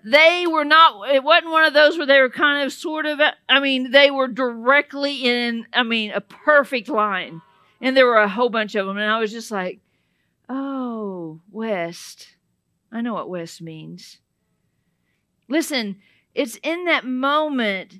they 0.05 0.47
were 0.47 0.65
not, 0.65 1.11
it 1.11 1.25
wasn't 1.25 1.51
one 1.51 1.65
of 1.65 1.73
those 1.73 1.97
where 1.97 2.07
they 2.07 2.21
were 2.21 2.31
kind 2.31 2.65
of 2.65 2.73
sort 2.73 3.07
of, 3.07 3.21
I 3.49 3.61
mean, 3.61 3.91
they 3.91 4.11
were 4.11 4.29
directly 4.29 5.25
in, 5.25 5.67
I 5.73 5.83
mean, 5.83 6.11
a 6.11 6.21
perfect 6.21 6.89
line. 6.89 7.41
And 7.81 7.97
there 7.97 8.07
were 8.07 8.17
a 8.17 8.29
whole 8.29 8.51
bunch 8.51 8.75
of 8.75 8.87
them. 8.87 8.99
And 8.99 9.11
I 9.11 9.19
was 9.19 9.33
just 9.33 9.51
like, 9.51 9.81
oh, 10.49 11.41
West. 11.51 12.37
I 12.93 13.01
know 13.01 13.15
what 13.15 13.31
West 13.31 13.63
means. 13.63 14.19
Listen, 15.49 15.97
it's 16.39 16.57
in 16.63 16.85
that 16.85 17.05
moment 17.05 17.97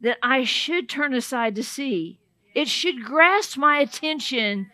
that 0.00 0.16
I 0.22 0.44
should 0.44 0.88
turn 0.88 1.12
aside 1.12 1.56
to 1.56 1.64
see. 1.64 2.20
It 2.54 2.68
should 2.68 3.02
grasp 3.04 3.58
my 3.58 3.78
attention 3.78 4.70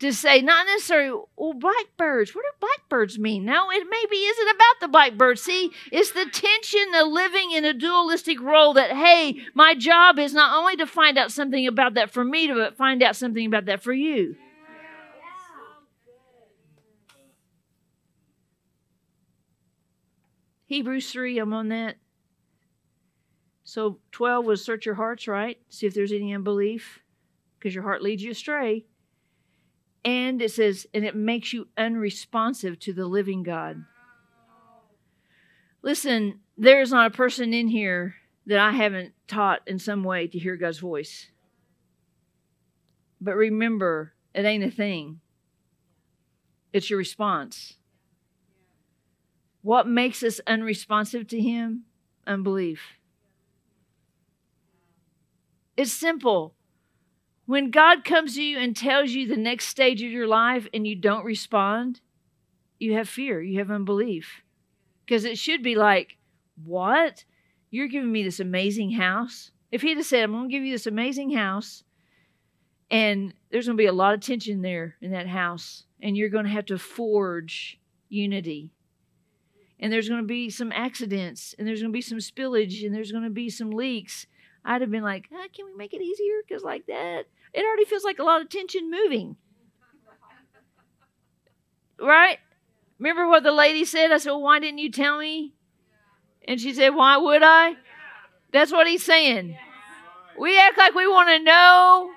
to 0.00 0.12
say, 0.12 0.42
not 0.42 0.66
necessarily, 0.66 1.22
well, 1.36 1.52
blackbirds. 1.52 2.34
What 2.34 2.42
do 2.42 2.66
blackbirds 2.66 3.20
mean? 3.20 3.44
No, 3.44 3.70
it 3.70 3.86
maybe 3.88 4.16
isn't 4.16 4.48
about 4.48 4.80
the 4.80 4.88
blackbird. 4.88 5.38
See, 5.38 5.70
it's 5.92 6.10
the 6.10 6.26
tension 6.28 6.92
of 6.96 7.06
living 7.06 7.52
in 7.52 7.64
a 7.64 7.72
dualistic 7.72 8.40
role 8.40 8.74
that, 8.74 8.90
hey, 8.90 9.36
my 9.54 9.76
job 9.76 10.18
is 10.18 10.34
not 10.34 10.58
only 10.58 10.74
to 10.74 10.88
find 10.88 11.16
out 11.16 11.30
something 11.30 11.68
about 11.68 11.94
that 11.94 12.10
for 12.10 12.24
me, 12.24 12.48
but 12.48 12.76
find 12.76 13.00
out 13.00 13.14
something 13.14 13.46
about 13.46 13.66
that 13.66 13.80
for 13.80 13.92
you. 13.92 14.34
Hebrews 20.66 21.12
3, 21.12 21.38
I'm 21.38 21.52
on 21.52 21.68
that. 21.68 21.94
So 23.66 23.98
12 24.12 24.46
was 24.46 24.64
search 24.64 24.86
your 24.86 24.94
hearts, 24.94 25.26
right? 25.26 25.58
See 25.70 25.88
if 25.88 25.94
there's 25.94 26.12
any 26.12 26.32
unbelief, 26.32 27.00
because 27.58 27.74
your 27.74 27.82
heart 27.82 28.00
leads 28.00 28.22
you 28.22 28.30
astray. 28.30 28.86
And 30.04 30.40
it 30.40 30.52
says, 30.52 30.86
and 30.94 31.04
it 31.04 31.16
makes 31.16 31.52
you 31.52 31.66
unresponsive 31.76 32.78
to 32.78 32.92
the 32.92 33.06
living 33.06 33.42
God. 33.42 33.84
Listen, 35.82 36.38
there 36.56 36.80
is 36.80 36.92
not 36.92 37.08
a 37.08 37.16
person 37.16 37.52
in 37.52 37.66
here 37.66 38.14
that 38.46 38.60
I 38.60 38.70
haven't 38.70 39.14
taught 39.26 39.62
in 39.66 39.80
some 39.80 40.04
way 40.04 40.28
to 40.28 40.38
hear 40.38 40.54
God's 40.54 40.78
voice. 40.78 41.26
But 43.20 43.34
remember, 43.34 44.12
it 44.32 44.44
ain't 44.44 44.62
a 44.62 44.70
thing, 44.70 45.18
it's 46.72 46.88
your 46.88 47.00
response. 47.00 47.74
What 49.62 49.88
makes 49.88 50.22
us 50.22 50.40
unresponsive 50.46 51.26
to 51.28 51.40
Him? 51.40 51.82
Unbelief. 52.28 52.80
It's 55.76 55.92
simple. 55.92 56.54
When 57.46 57.70
God 57.70 58.04
comes 58.04 58.34
to 58.34 58.42
you 58.42 58.58
and 58.58 58.76
tells 58.76 59.10
you 59.10 59.26
the 59.26 59.36
next 59.36 59.66
stage 59.66 60.02
of 60.02 60.10
your 60.10 60.26
life 60.26 60.66
and 60.74 60.86
you 60.86 60.96
don't 60.96 61.24
respond, 61.24 62.00
you 62.78 62.94
have 62.94 63.08
fear, 63.08 63.40
you 63.40 63.58
have 63.58 63.70
unbelief. 63.70 64.42
Because 65.04 65.24
it 65.24 65.38
should 65.38 65.62
be 65.62 65.74
like, 65.74 66.16
What? 66.64 67.24
You're 67.70 67.88
giving 67.88 68.10
me 68.10 68.22
this 68.22 68.40
amazing 68.40 68.92
house? 68.92 69.50
If 69.70 69.82
he'd 69.82 69.96
have 69.96 70.06
said, 70.06 70.24
I'm 70.24 70.32
going 70.32 70.48
to 70.48 70.52
give 70.52 70.64
you 70.64 70.72
this 70.72 70.86
amazing 70.86 71.32
house, 71.32 71.84
and 72.90 73.34
there's 73.50 73.66
going 73.66 73.76
to 73.76 73.82
be 73.82 73.86
a 73.86 73.92
lot 73.92 74.14
of 74.14 74.20
tension 74.20 74.62
there 74.62 74.94
in 75.00 75.10
that 75.10 75.26
house, 75.26 75.84
and 76.00 76.16
you're 76.16 76.28
going 76.28 76.44
to 76.44 76.50
have 76.50 76.66
to 76.66 76.78
forge 76.78 77.78
unity. 78.08 78.70
And 79.78 79.92
there's 79.92 80.08
going 80.08 80.22
to 80.22 80.26
be 80.26 80.48
some 80.48 80.72
accidents, 80.72 81.54
and 81.58 81.66
there's 81.66 81.82
going 81.82 81.92
to 81.92 81.96
be 81.96 82.00
some 82.00 82.18
spillage, 82.18 82.84
and 82.84 82.94
there's 82.94 83.12
going 83.12 83.24
to 83.24 83.30
be 83.30 83.50
some 83.50 83.70
leaks. 83.70 84.26
I'd 84.66 84.80
have 84.80 84.90
been 84.90 85.04
like, 85.04 85.28
ah, 85.32 85.46
can 85.54 85.64
we 85.66 85.74
make 85.76 85.94
it 85.94 86.02
easier? 86.02 86.42
Because, 86.46 86.64
like 86.64 86.86
that, 86.86 87.26
it 87.54 87.64
already 87.64 87.84
feels 87.84 88.02
like 88.02 88.18
a 88.18 88.24
lot 88.24 88.42
of 88.42 88.48
tension 88.48 88.90
moving. 88.90 89.36
Right? 92.00 92.38
Remember 92.98 93.28
what 93.28 93.44
the 93.44 93.52
lady 93.52 93.84
said? 93.84 94.10
I 94.10 94.18
said, 94.18 94.30
well, 94.30 94.42
why 94.42 94.58
didn't 94.58 94.78
you 94.78 94.90
tell 94.90 95.18
me? 95.18 95.54
And 96.48 96.60
she 96.60 96.74
said, 96.74 96.90
why 96.90 97.16
would 97.16 97.42
I? 97.44 97.76
That's 98.52 98.72
what 98.72 98.88
he's 98.88 99.04
saying. 99.04 99.56
We 100.36 100.58
act 100.58 100.76
like 100.76 100.94
we 100.94 101.06
want 101.06 101.28
to 101.28 101.38
know, 101.38 102.10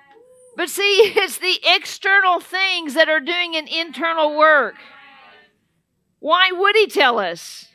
but 0.58 0.70
see, 0.70 0.82
it's 1.16 1.38
the 1.38 1.60
external 1.64 2.40
things 2.40 2.96
that 2.96 3.10
are 3.10 3.20
doing 3.20 3.56
an 3.56 3.68
internal 3.68 4.36
work. 4.36 4.76
Why 6.20 6.50
would 6.52 6.76
he 6.76 6.88
tell 6.88 7.20
us? 7.20 7.68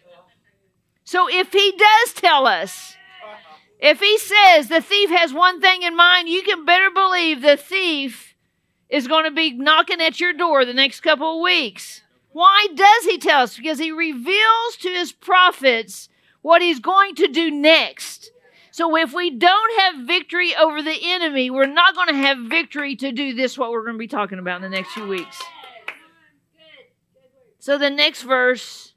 So 1.04 1.28
if 1.30 1.52
he 1.52 1.72
does 1.72 2.14
tell 2.14 2.46
us, 2.46 2.96
if 3.84 4.00
he 4.00 4.16
says 4.16 4.68
the 4.68 4.80
thief 4.80 5.10
has 5.10 5.34
one 5.34 5.60
thing 5.60 5.82
in 5.82 5.94
mind, 5.94 6.26
you 6.26 6.42
can 6.42 6.64
better 6.64 6.88
believe 6.90 7.42
the 7.42 7.58
thief 7.58 8.34
is 8.88 9.06
going 9.06 9.24
to 9.24 9.30
be 9.30 9.52
knocking 9.52 10.00
at 10.00 10.18
your 10.18 10.32
door 10.32 10.64
the 10.64 10.72
next 10.72 11.00
couple 11.00 11.36
of 11.36 11.42
weeks. 11.42 12.00
Why 12.32 12.66
does 12.74 13.04
he 13.04 13.18
tell 13.18 13.42
us? 13.42 13.58
Because 13.58 13.78
he 13.78 13.90
reveals 13.90 14.76
to 14.80 14.88
his 14.88 15.12
prophets 15.12 16.08
what 16.40 16.62
he's 16.62 16.80
going 16.80 17.14
to 17.16 17.28
do 17.28 17.50
next. 17.50 18.30
So 18.70 18.96
if 18.96 19.12
we 19.12 19.28
don't 19.28 19.80
have 19.80 20.06
victory 20.06 20.56
over 20.56 20.80
the 20.80 20.98
enemy, 21.02 21.50
we're 21.50 21.66
not 21.66 21.94
going 21.94 22.08
to 22.08 22.14
have 22.14 22.38
victory 22.38 22.96
to 22.96 23.12
do 23.12 23.34
this, 23.34 23.58
what 23.58 23.70
we're 23.70 23.84
going 23.84 23.96
to 23.96 23.98
be 23.98 24.08
talking 24.08 24.38
about 24.38 24.64
in 24.64 24.70
the 24.70 24.74
next 24.74 24.92
few 24.92 25.06
weeks. 25.06 25.42
So 27.58 27.76
the 27.76 27.90
next 27.90 28.22
verse, 28.22 28.94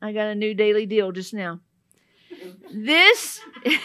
I 0.00 0.14
got 0.14 0.28
a 0.28 0.34
new 0.34 0.54
daily 0.54 0.86
deal 0.86 1.12
just 1.12 1.34
now. 1.34 1.60
This, 2.70 3.40
I 3.66 3.78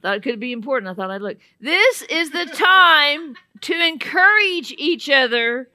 thought 0.00 0.16
it 0.16 0.22
could 0.22 0.40
be 0.40 0.52
important. 0.52 0.90
I 0.90 0.94
thought 0.94 1.10
I'd 1.10 1.22
look. 1.22 1.38
This 1.60 2.02
is 2.02 2.30
the 2.30 2.46
time 2.46 3.36
to 3.62 3.74
encourage 3.74 4.72
each 4.78 5.10
other 5.10 5.68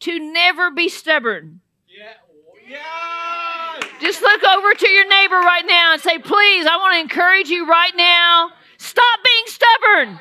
to 0.00 0.18
never 0.32 0.70
be 0.70 0.88
stubborn. 0.88 1.60
Yeah. 1.88 2.12
Yeah. 2.68 3.88
Just 4.00 4.22
look 4.22 4.42
over 4.44 4.72
to 4.72 4.88
your 4.88 5.08
neighbor 5.08 5.36
right 5.36 5.64
now 5.66 5.92
and 5.92 6.00
say, 6.00 6.18
please, 6.18 6.66
I 6.66 6.76
want 6.76 6.94
to 6.94 7.00
encourage 7.00 7.48
you 7.48 7.66
right 7.66 7.94
now. 7.96 8.50
Stop 8.78 9.18
being 9.24 9.44
stubborn. 9.46 10.20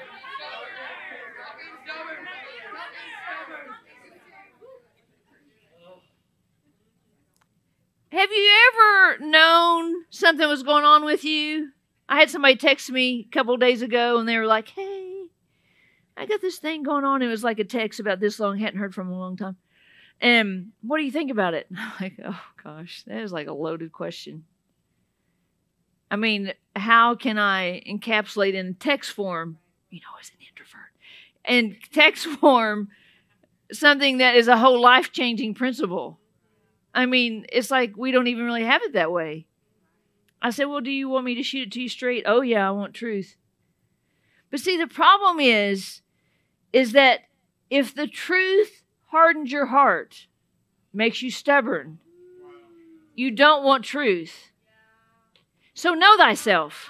Have 8.19 8.32
you 8.34 8.51
ever 8.73 9.25
known 9.27 10.03
something 10.10 10.45
was 10.45 10.62
going 10.62 10.84
on 10.84 11.05
with 11.05 11.23
you? 11.23 11.69
I 12.10 12.19
had 12.19 12.29
somebody 12.29 12.58
text 12.58 12.91
me 12.91 13.25
a 13.25 13.34
couple 13.34 13.55
days 13.55 13.82
ago 13.82 14.19
and 14.19 14.27
they 14.27 14.38
were 14.38 14.45
like, 14.45 14.67
hey, 14.67 15.27
I 16.17 16.25
got 16.25 16.41
this 16.41 16.58
thing 16.58 16.84
going 16.84 17.05
on. 17.05 17.21
It 17.21 17.27
was 17.27 17.45
like 17.45 17.60
a 17.60 17.63
text 17.63 18.01
about 18.01 18.19
this 18.19 18.38
long, 18.38 18.58
hadn't 18.58 18.82
heard 18.82 18.93
from 18.93 19.10
a 19.10 19.17
long 19.17 19.38
time. 19.38 19.55
And 20.19 20.73
what 20.82 20.97
do 20.97 21.05
you 21.05 21.13
think 21.13 21.32
about 21.32 21.53
it? 21.53 21.67
I'm 21.77 21.93
like, 22.01 22.19
oh 22.25 22.41
gosh, 22.62 23.05
that 23.08 23.21
is 23.21 23.32
like 23.32 23.47
a 23.47 23.53
loaded 23.53 23.93
question. 23.93 24.43
I 26.12 26.17
mean, 26.17 26.51
how 26.75 27.15
can 27.15 27.39
I 27.39 27.82
encapsulate 27.88 28.53
in 28.53 28.73
text 28.73 29.12
form, 29.12 29.60
you 29.91 30.01
know, 30.01 30.19
as 30.19 30.29
an 30.32 30.45
introvert, 30.45 30.91
and 31.45 31.77
text 31.93 32.25
form 32.25 32.89
something 33.71 34.17
that 34.17 34.36
is 34.36 34.49
a 34.49 34.58
whole 34.58 34.82
life 34.82 35.13
changing 35.13 35.53
principle? 35.53 36.19
I 36.93 37.06
mean, 37.06 37.45
it's 37.52 37.71
like 37.71 37.93
we 37.95 38.12
don't 38.12 38.28
even 38.28 38.45
really 38.45 38.63
have 38.63 38.82
it 38.84 38.93
that 38.93 39.12
way. 39.12 39.45
I 40.41 40.49
said, 40.52 40.65
Well, 40.65 40.82
do 40.82 40.91
you 40.91 41.10
want 41.10 41.25
me 41.25 41.36
to 41.36 41.43
shoot 41.43 41.67
it 41.67 41.71
to 41.73 41.82
you 41.82 41.89
straight? 41.89 42.23
Oh, 42.25 42.41
yeah, 42.41 42.67
I 42.67 42.71
want 42.71 42.93
truth. 42.93 43.36
But 44.49 44.60
see, 44.60 44.78
the 44.78 44.88
problem 44.88 45.39
is, 45.39 46.02
is 46.73 46.93
that 46.93 47.21
if 47.69 47.93
the 47.93 48.08
truth 48.08 48.84
hardens 49.08 49.52
your 49.52 49.67
heart, 49.67 50.28
makes 50.93 51.21
you 51.21 51.30
stubborn, 51.30 51.99
you 53.15 53.32
don't 53.32 53.63
want 53.63 53.86
truth. 53.86 54.52
So 55.73 55.93
know 55.93 56.17
thyself. 56.17 56.89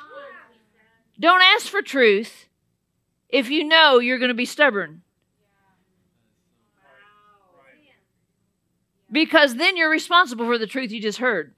Don't 1.19 1.41
ask 1.41 1.67
for 1.67 1.81
truth 1.81 2.47
if 3.27 3.49
you 3.49 3.65
know 3.65 3.99
you're 3.99 4.19
going 4.19 4.29
to 4.29 4.35
be 4.35 4.45
stubborn. 4.45 5.01
Because 9.11 9.55
then 9.55 9.77
you're 9.77 9.89
responsible 9.89 10.45
for 10.45 10.57
the 10.57 10.67
truth 10.67 10.91
you 10.91 11.01
just 11.01 11.19
heard. 11.19 11.53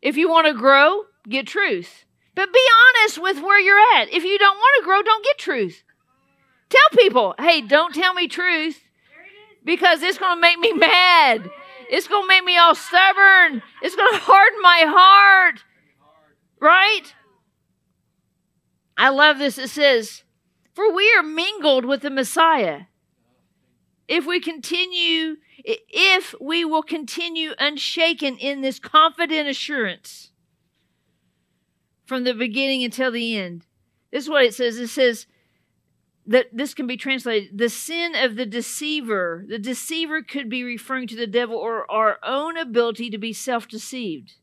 If 0.00 0.16
you 0.16 0.28
want 0.28 0.46
to 0.46 0.54
grow, 0.54 1.04
get 1.28 1.46
truth. 1.46 2.04
But 2.34 2.52
be 2.52 2.60
honest 3.00 3.18
with 3.20 3.40
where 3.40 3.60
you're 3.60 3.78
at. 3.96 4.12
If 4.12 4.24
you 4.24 4.38
don't 4.38 4.56
want 4.56 4.72
to 4.80 4.84
grow, 4.84 5.02
don't 5.02 5.24
get 5.24 5.38
truth. 5.38 5.82
Tell 6.68 6.98
people, 6.98 7.34
hey, 7.38 7.60
don't 7.60 7.94
tell 7.94 8.12
me 8.12 8.28
truth 8.28 8.80
because 9.64 10.02
it's 10.02 10.18
going 10.18 10.36
to 10.36 10.40
make 10.40 10.58
me 10.58 10.72
mad. 10.72 11.48
It's 11.88 12.08
going 12.08 12.24
to 12.24 12.28
make 12.28 12.44
me 12.44 12.56
all 12.58 12.74
stubborn. 12.74 13.62
It's 13.82 13.96
going 13.96 14.12
to 14.12 14.18
harden 14.18 14.62
my 14.62 14.84
heart. 14.86 15.64
Right? 16.60 17.14
I 18.96 19.10
love 19.10 19.38
this. 19.38 19.58
It 19.58 19.70
says, 19.70 20.22
For 20.74 20.92
we 20.92 21.12
are 21.16 21.22
mingled 21.22 21.84
with 21.84 22.02
the 22.02 22.10
Messiah 22.10 22.82
if 24.08 24.26
we 24.26 24.40
continue, 24.40 25.36
if 25.64 26.34
we 26.40 26.64
will 26.64 26.82
continue 26.82 27.52
unshaken 27.58 28.36
in 28.36 28.60
this 28.60 28.78
confident 28.78 29.48
assurance 29.48 30.30
from 32.06 32.24
the 32.24 32.34
beginning 32.34 32.84
until 32.84 33.10
the 33.10 33.36
end. 33.36 33.66
This 34.12 34.24
is 34.24 34.30
what 34.30 34.44
it 34.44 34.54
says. 34.54 34.78
It 34.78 34.88
says, 34.88 35.26
that 36.26 36.46
this 36.52 36.74
can 36.74 36.86
be 36.86 36.96
translated 36.96 37.56
the 37.56 37.68
sin 37.68 38.14
of 38.14 38.36
the 38.36 38.46
deceiver. 38.46 39.44
The 39.48 39.58
deceiver 39.58 40.22
could 40.22 40.48
be 40.48 40.64
referring 40.64 41.06
to 41.08 41.16
the 41.16 41.26
devil 41.26 41.56
or 41.56 41.90
our 41.90 42.18
own 42.22 42.56
ability 42.56 43.10
to 43.10 43.18
be 43.18 43.32
self 43.32 43.68
deceived. 43.68 44.34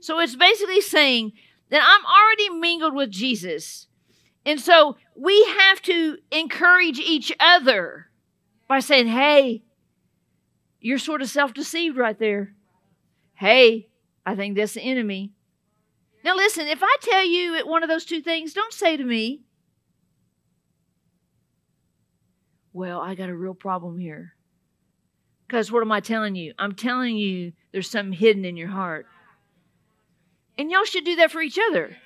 So 0.00 0.18
it's 0.20 0.36
basically 0.36 0.80
saying 0.80 1.32
that 1.70 1.82
I'm 1.82 2.04
already 2.06 2.58
mingled 2.58 2.94
with 2.94 3.10
Jesus. 3.10 3.88
And 4.46 4.60
so 4.60 4.96
we 5.14 5.44
have 5.58 5.82
to 5.82 6.18
encourage 6.30 6.98
each 6.98 7.32
other 7.38 8.07
by 8.68 8.80
saying, 8.80 9.08
hey, 9.08 9.62
you're 10.80 10.98
sort 10.98 11.22
of 11.22 11.28
self 11.28 11.54
deceived 11.54 11.96
right 11.96 12.18
there. 12.18 12.54
Hey, 13.34 13.88
I 14.24 14.36
think 14.36 14.56
that's 14.56 14.74
the 14.74 14.82
enemy. 14.82 15.32
Now, 16.24 16.36
listen, 16.36 16.66
if 16.66 16.80
I 16.82 16.96
tell 17.00 17.24
you 17.24 17.66
one 17.66 17.82
of 17.82 17.88
those 17.88 18.04
two 18.04 18.20
things, 18.20 18.52
don't 18.52 18.72
say 18.72 18.96
to 18.96 19.04
me, 19.04 19.42
well, 22.72 23.00
I 23.00 23.14
got 23.14 23.30
a 23.30 23.36
real 23.36 23.54
problem 23.54 23.98
here. 23.98 24.34
Because 25.46 25.72
what 25.72 25.82
am 25.82 25.90
I 25.90 26.00
telling 26.00 26.34
you? 26.34 26.52
I'm 26.58 26.74
telling 26.74 27.16
you 27.16 27.52
there's 27.72 27.88
something 27.88 28.12
hidden 28.12 28.44
in 28.44 28.56
your 28.56 28.68
heart. 28.68 29.06
And 30.58 30.70
y'all 30.70 30.84
should 30.84 31.04
do 31.04 31.16
that 31.16 31.30
for 31.30 31.40
each 31.40 31.58
other. 31.70 31.96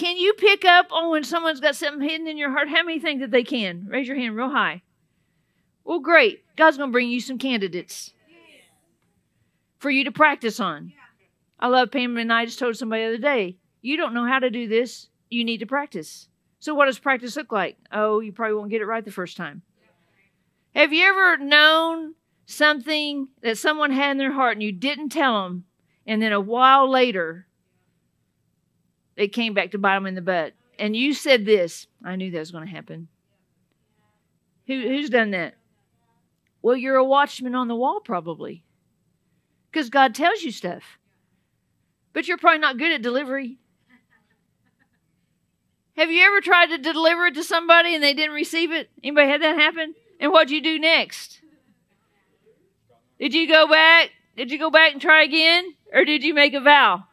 Can 0.00 0.16
you 0.16 0.32
pick 0.32 0.64
up 0.64 0.90
on 0.92 1.10
when 1.10 1.24
someone's 1.24 1.60
got 1.60 1.76
something 1.76 2.08
hidden 2.08 2.26
in 2.26 2.38
your 2.38 2.50
heart? 2.50 2.70
How 2.70 2.82
many 2.82 2.98
think 2.98 3.20
that 3.20 3.30
they 3.30 3.44
can? 3.44 3.86
Raise 3.86 4.08
your 4.08 4.16
hand 4.16 4.34
real 4.34 4.48
high. 4.48 4.80
Well, 5.84 5.98
great. 6.00 6.42
God's 6.56 6.78
going 6.78 6.88
to 6.88 6.92
bring 6.92 7.10
you 7.10 7.20
some 7.20 7.36
candidates 7.36 8.14
for 9.76 9.90
you 9.90 10.04
to 10.04 10.10
practice 10.10 10.58
on. 10.58 10.94
I 11.58 11.66
love 11.66 11.90
Pam 11.90 12.16
and 12.16 12.32
I 12.32 12.46
just 12.46 12.58
told 12.58 12.76
somebody 12.76 13.02
the 13.02 13.08
other 13.08 13.18
day, 13.18 13.58
you 13.82 13.98
don't 13.98 14.14
know 14.14 14.24
how 14.24 14.38
to 14.38 14.48
do 14.48 14.66
this. 14.66 15.08
You 15.28 15.44
need 15.44 15.58
to 15.58 15.66
practice. 15.66 16.28
So, 16.60 16.74
what 16.74 16.86
does 16.86 16.98
practice 16.98 17.36
look 17.36 17.52
like? 17.52 17.76
Oh, 17.92 18.20
you 18.20 18.32
probably 18.32 18.54
won't 18.54 18.70
get 18.70 18.80
it 18.80 18.86
right 18.86 19.04
the 19.04 19.12
first 19.12 19.36
time. 19.36 19.60
Have 20.74 20.94
you 20.94 21.04
ever 21.04 21.36
known 21.36 22.14
something 22.46 23.28
that 23.42 23.58
someone 23.58 23.92
had 23.92 24.12
in 24.12 24.16
their 24.16 24.32
heart 24.32 24.56
and 24.56 24.62
you 24.62 24.72
didn't 24.72 25.10
tell 25.10 25.42
them, 25.42 25.66
and 26.06 26.22
then 26.22 26.32
a 26.32 26.40
while 26.40 26.90
later, 26.90 27.46
it 29.20 29.32
came 29.32 29.54
back 29.54 29.70
to 29.72 29.78
bite 29.78 29.96
them 29.96 30.06
in 30.06 30.14
the 30.14 30.22
butt? 30.22 30.54
And 30.78 30.96
you 30.96 31.12
said 31.12 31.44
this, 31.44 31.86
I 32.04 32.16
knew 32.16 32.30
that 32.30 32.38
was 32.38 32.50
going 32.50 32.66
to 32.66 32.72
happen. 32.72 33.08
Who, 34.66 34.80
who's 34.80 35.10
done 35.10 35.32
that? 35.32 35.54
Well, 36.62 36.76
you're 36.76 36.96
a 36.96 37.04
watchman 37.04 37.54
on 37.54 37.68
the 37.68 37.74
wall, 37.74 38.00
probably, 38.00 38.64
because 39.70 39.90
God 39.90 40.14
tells 40.14 40.42
you 40.42 40.50
stuff. 40.50 40.98
But 42.12 42.28
you're 42.28 42.38
probably 42.38 42.60
not 42.60 42.78
good 42.78 42.92
at 42.92 43.02
delivery. 43.02 43.58
Have 45.96 46.10
you 46.10 46.22
ever 46.24 46.40
tried 46.40 46.66
to 46.66 46.78
deliver 46.78 47.26
it 47.26 47.34
to 47.34 47.44
somebody 47.44 47.94
and 47.94 48.02
they 48.02 48.14
didn't 48.14 48.34
receive 48.34 48.72
it? 48.72 48.90
Anybody 49.02 49.28
had 49.28 49.42
that 49.42 49.58
happen? 49.58 49.94
And 50.18 50.32
what'd 50.32 50.50
you 50.50 50.62
do 50.62 50.78
next? 50.78 51.40
Did 53.18 53.34
you 53.34 53.46
go 53.46 53.68
back? 53.68 54.10
Did 54.36 54.50
you 54.50 54.58
go 54.58 54.70
back 54.70 54.92
and 54.92 55.00
try 55.00 55.22
again? 55.24 55.74
Or 55.92 56.04
did 56.04 56.24
you 56.24 56.32
make 56.32 56.54
a 56.54 56.60
vow? 56.60 57.04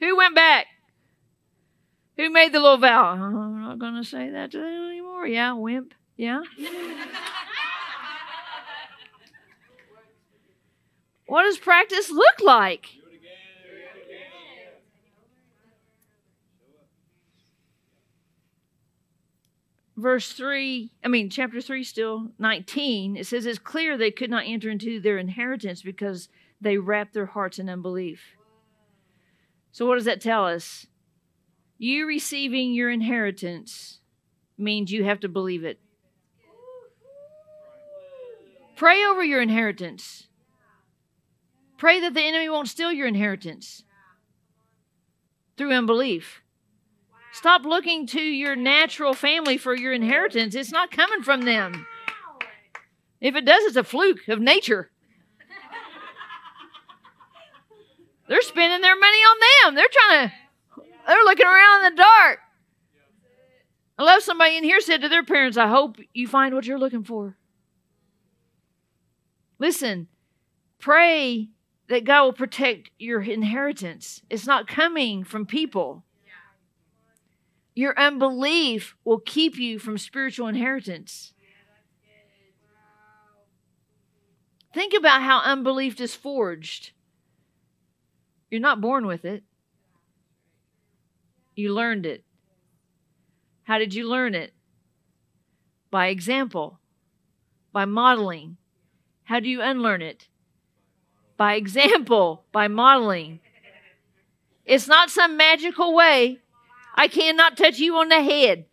Who 0.00 0.16
went 0.16 0.34
back? 0.34 0.66
Who 2.16 2.30
made 2.30 2.52
the 2.52 2.60
little 2.60 2.78
vow? 2.78 3.12
Oh, 3.12 3.22
I'm 3.22 3.60
not 3.60 3.78
going 3.78 3.94
to 3.94 4.04
say 4.04 4.30
that 4.30 4.50
to 4.52 4.58
them 4.58 4.88
anymore. 4.90 5.26
Yeah, 5.26 5.52
wimp. 5.52 5.94
Yeah. 6.16 6.42
what 11.26 11.44
does 11.44 11.58
practice 11.58 12.10
look 12.10 12.40
like? 12.40 12.88
verse 19.98 20.32
3, 20.32 20.90
I 21.04 21.08
mean, 21.08 21.28
chapter 21.28 21.60
3, 21.60 21.82
still 21.84 22.28
19, 22.38 23.16
it 23.16 23.26
says, 23.26 23.44
It's 23.44 23.58
clear 23.58 23.98
they 23.98 24.10
could 24.10 24.30
not 24.30 24.44
enter 24.46 24.70
into 24.70 25.00
their 25.00 25.18
inheritance 25.18 25.82
because 25.82 26.28
they 26.60 26.78
wrapped 26.78 27.14
their 27.14 27.26
hearts 27.26 27.58
in 27.58 27.68
unbelief. 27.68 28.37
So, 29.72 29.86
what 29.86 29.96
does 29.96 30.04
that 30.06 30.20
tell 30.20 30.46
us? 30.46 30.86
You 31.78 32.06
receiving 32.06 32.72
your 32.72 32.90
inheritance 32.90 34.00
means 34.56 34.90
you 34.90 35.04
have 35.04 35.20
to 35.20 35.28
believe 35.28 35.64
it. 35.64 35.78
Pray 38.76 39.04
over 39.04 39.22
your 39.22 39.40
inheritance. 39.40 40.28
Pray 41.76 42.00
that 42.00 42.14
the 42.14 42.22
enemy 42.22 42.48
won't 42.48 42.68
steal 42.68 42.92
your 42.92 43.06
inheritance 43.06 43.84
through 45.56 45.72
unbelief. 45.72 46.42
Stop 47.32 47.64
looking 47.64 48.06
to 48.08 48.20
your 48.20 48.56
natural 48.56 49.14
family 49.14 49.58
for 49.58 49.76
your 49.76 49.92
inheritance. 49.92 50.54
It's 50.54 50.72
not 50.72 50.90
coming 50.90 51.22
from 51.22 51.42
them. 51.42 51.86
If 53.20 53.36
it 53.36 53.44
does, 53.44 53.64
it's 53.64 53.76
a 53.76 53.84
fluke 53.84 54.26
of 54.28 54.40
nature. 54.40 54.90
They're 58.28 58.42
spending 58.42 58.80
their 58.82 58.98
money 58.98 59.16
on 59.16 59.36
them. 59.40 59.74
They're 59.74 59.88
trying 59.90 60.28
to, 60.28 60.34
they're 61.06 61.24
looking 61.24 61.46
around 61.46 61.86
in 61.86 61.94
the 61.94 62.02
dark. 62.02 62.38
I 63.98 64.04
love 64.04 64.22
somebody 64.22 64.56
in 64.56 64.64
here 64.64 64.80
said 64.80 65.00
to 65.00 65.08
their 65.08 65.24
parents, 65.24 65.56
I 65.56 65.66
hope 65.66 65.96
you 66.14 66.28
find 66.28 66.54
what 66.54 66.66
you're 66.66 66.78
looking 66.78 67.02
for. 67.02 67.36
Listen, 69.58 70.06
pray 70.78 71.48
that 71.88 72.04
God 72.04 72.24
will 72.24 72.32
protect 72.32 72.90
your 72.98 73.22
inheritance. 73.22 74.22
It's 74.30 74.46
not 74.46 74.68
coming 74.68 75.24
from 75.24 75.46
people. 75.46 76.04
Your 77.74 77.98
unbelief 77.98 78.94
will 79.04 79.20
keep 79.20 79.56
you 79.56 79.78
from 79.78 79.98
spiritual 79.98 80.48
inheritance. 80.48 81.32
Think 84.74 84.94
about 84.96 85.22
how 85.22 85.40
unbelief 85.40 86.00
is 86.00 86.14
forged. 86.14 86.92
You're 88.50 88.60
not 88.60 88.80
born 88.80 89.06
with 89.06 89.24
it, 89.24 89.42
you 91.54 91.74
learned 91.74 92.06
it. 92.06 92.24
How 93.64 93.78
did 93.78 93.92
you 93.92 94.08
learn 94.08 94.34
it? 94.34 94.52
By 95.90 96.06
example, 96.06 96.78
by 97.72 97.84
modeling. 97.84 98.56
How 99.24 99.40
do 99.40 99.48
you 99.48 99.60
unlearn 99.60 100.00
it? 100.00 100.28
By 101.36 101.54
example, 101.54 102.44
by 102.52 102.68
modeling. 102.68 103.40
It's 104.64 104.88
not 104.88 105.10
some 105.10 105.36
magical 105.36 105.94
way. 105.94 106.38
I 106.94 107.08
cannot 107.08 107.56
touch 107.56 107.78
you 107.78 107.96
on 107.96 108.08
the 108.08 108.22
head. 108.22 108.64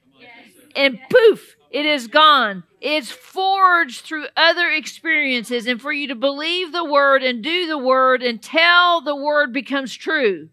And 0.75 0.99
poof, 1.09 1.55
it 1.69 1.85
is 1.85 2.07
gone. 2.07 2.63
It's 2.81 3.11
forged 3.11 4.01
through 4.01 4.27
other 4.37 4.69
experiences. 4.69 5.67
And 5.67 5.81
for 5.81 5.91
you 5.91 6.07
to 6.07 6.15
believe 6.15 6.71
the 6.71 6.85
word 6.85 7.23
and 7.23 7.43
do 7.43 7.67
the 7.67 7.77
word 7.77 8.21
until 8.21 9.01
the 9.01 9.15
word 9.15 9.53
becomes 9.53 9.93
true. 9.93 10.49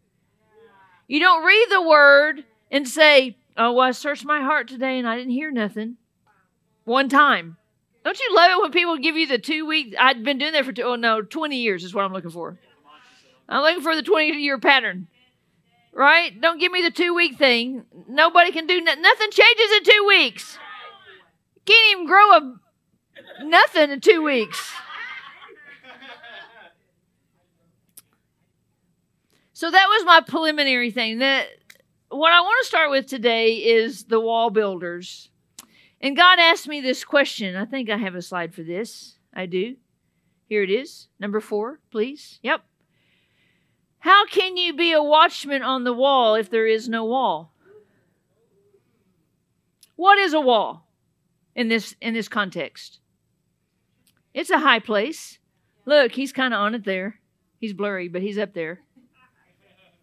You 1.07 1.21
don't 1.21 1.45
read 1.45 1.67
the 1.71 1.83
word 1.83 2.45
and 2.71 2.89
say, 2.89 3.37
Oh, 3.57 3.73
well, 3.73 3.89
I 3.89 3.91
searched 3.91 4.25
my 4.25 4.41
heart 4.41 4.69
today 4.69 4.99
and 4.99 5.07
I 5.07 5.17
didn't 5.17 5.33
hear 5.33 5.51
nothing. 5.51 5.97
One 6.85 7.09
time. 7.09 7.59
Don't 8.05 8.19
you 8.19 8.35
love 8.35 8.51
it 8.51 8.61
when 8.61 8.73
people 8.73 8.97
give 8.99 9.17
you 9.17 9.27
the 9.27 9.39
two 9.39 9.67
week? 9.67 9.95
I've 9.99 10.25
been 10.25 10.39
doing 10.39 10.53
that 10.55 10.65
for 10.65 10.73
two, 10.73 10.83
oh 10.83 10.97
no, 10.97 11.23
20 11.23 11.57
years 11.57 11.85
is 11.85 11.95
what 11.95 12.05
I'm 12.05 12.13
looking 12.13 12.31
for. 12.31 12.59
I'm 13.49 13.63
looking 13.63 13.83
for 13.83 13.95
the 13.95 14.03
20 14.03 14.39
year 14.39 14.59
pattern 14.59 15.07
right? 15.93 16.39
Don't 16.41 16.59
give 16.59 16.73
me 16.73 16.83
the 16.83 16.91
two 16.91 17.15
week 17.15 17.37
thing. 17.37 17.85
Nobody 18.09 18.51
can 18.51 18.67
do 18.67 18.81
nothing. 18.81 19.03
Nothing 19.03 19.31
changes 19.31 19.71
in 19.77 19.85
two 19.85 20.05
weeks. 20.09 20.59
Can't 21.65 21.93
even 21.93 22.07
grow 22.07 22.33
a 22.33 22.61
nothing 23.45 23.91
in 23.91 24.01
two 24.01 24.23
weeks. 24.23 24.73
So 29.53 29.71
that 29.71 29.87
was 29.87 30.05
my 30.05 30.21
preliminary 30.21 30.91
thing. 30.91 31.19
That 31.19 31.47
what 32.09 32.33
I 32.33 32.41
want 32.41 32.57
to 32.63 32.67
start 32.67 32.91
with 32.91 33.07
today 33.07 33.55
is 33.55 34.05
the 34.05 34.21
wall 34.21 34.51
builders. 34.51 35.31
And 36.01 36.17
God 36.17 36.41
asked 36.41 36.67
me 36.67 36.81
this 36.81 37.05
question. 37.05 37.55
I 37.55 37.65
think 37.65 37.89
I 37.89 37.97
have 37.97 38.17
a 38.17 38.23
slide 38.23 38.53
for 38.53 38.65
this. 38.65 39.19
I 39.33 39.47
do. 39.47 39.77
Here 40.49 40.65
it 40.65 40.71
is. 40.71 41.07
Number 41.21 41.41
four, 41.41 41.79
please. 41.93 42.41
Yep. 42.43 42.63
How 44.01 44.27
can 44.27 44.57
you 44.57 44.75
be 44.75 44.93
a 44.93 45.03
watchman 45.03 45.63
on 45.63 45.85
the 45.85 45.93
wall 45.93 46.35
if 46.35 46.51
there 46.51 46.67
is 46.67 46.89
no 46.89 47.05
wall? 47.05 47.53
What 49.95 50.19
is 50.19 50.35
a 50.35 50.41
wall 50.41 50.89
in 51.55 51.69
this 51.69 51.95
in 52.01 52.15
this 52.15 52.29
context? 52.29 53.01
It's 54.35 54.51
a 54.51 54.59
high 54.59 54.81
place. 54.81 55.39
Look, 55.85 56.13
he's 56.13 56.33
kind 56.33 56.55
of 56.55 56.61
on 56.61 56.75
it 56.75 56.85
there. 56.85 57.21
He's 57.59 57.73
blurry, 57.73 58.09
but 58.09 58.23
he's 58.23 58.39
up 58.39 58.55
there. 58.55 58.81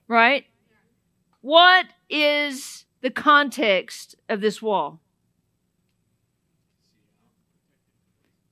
Right? 0.08 0.46
What 1.42 1.88
is 2.10 2.86
the 3.02 3.10
context 3.10 4.16
of 4.28 4.42
this 4.42 4.62
wall? 4.62 5.00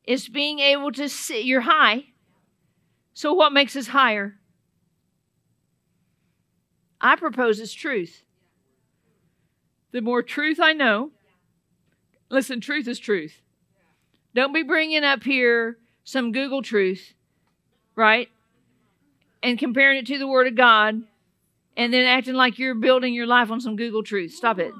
It's 0.03 0.29
being 0.29 0.59
able 0.59 0.91
to 0.93 1.09
see. 1.09 1.41
You're 1.41 1.61
high. 1.61 2.05
So, 3.13 3.33
what 3.33 3.51
makes 3.51 3.75
us 3.75 3.87
higher? 3.87 4.39
I 7.01 7.15
propose 7.15 7.59
it's 7.59 7.73
truth. 7.73 8.23
the 9.91 10.01
more 10.01 10.21
truth 10.21 10.59
I 10.61 10.73
know. 10.73 11.11
Listen, 12.29 12.59
truth 12.59 12.87
is 12.87 12.99
truth. 12.99 13.41
Don't 14.35 14.53
be 14.53 14.63
bringing 14.63 15.03
up 15.03 15.23
here 15.23 15.77
some 16.03 16.31
Google 16.31 16.61
truth, 16.61 17.13
right? 17.95 18.29
And 19.41 19.57
comparing 19.57 19.97
it 19.97 20.07
to 20.07 20.17
the 20.17 20.27
Word 20.27 20.47
of 20.47 20.55
God 20.55 21.03
and 21.75 21.93
then 21.93 22.05
acting 22.05 22.33
like 22.33 22.59
you're 22.59 22.75
building 22.75 23.13
your 23.13 23.27
life 23.27 23.51
on 23.51 23.61
some 23.61 23.75
Google 23.75 24.03
truth. 24.03 24.33
Stop 24.33 24.59
it. 24.59 24.73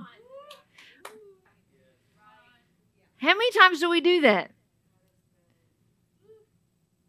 How 3.18 3.30
many 3.30 3.52
times 3.52 3.80
do 3.80 3.90
we 3.90 4.02
do 4.02 4.22
that? 4.22 4.52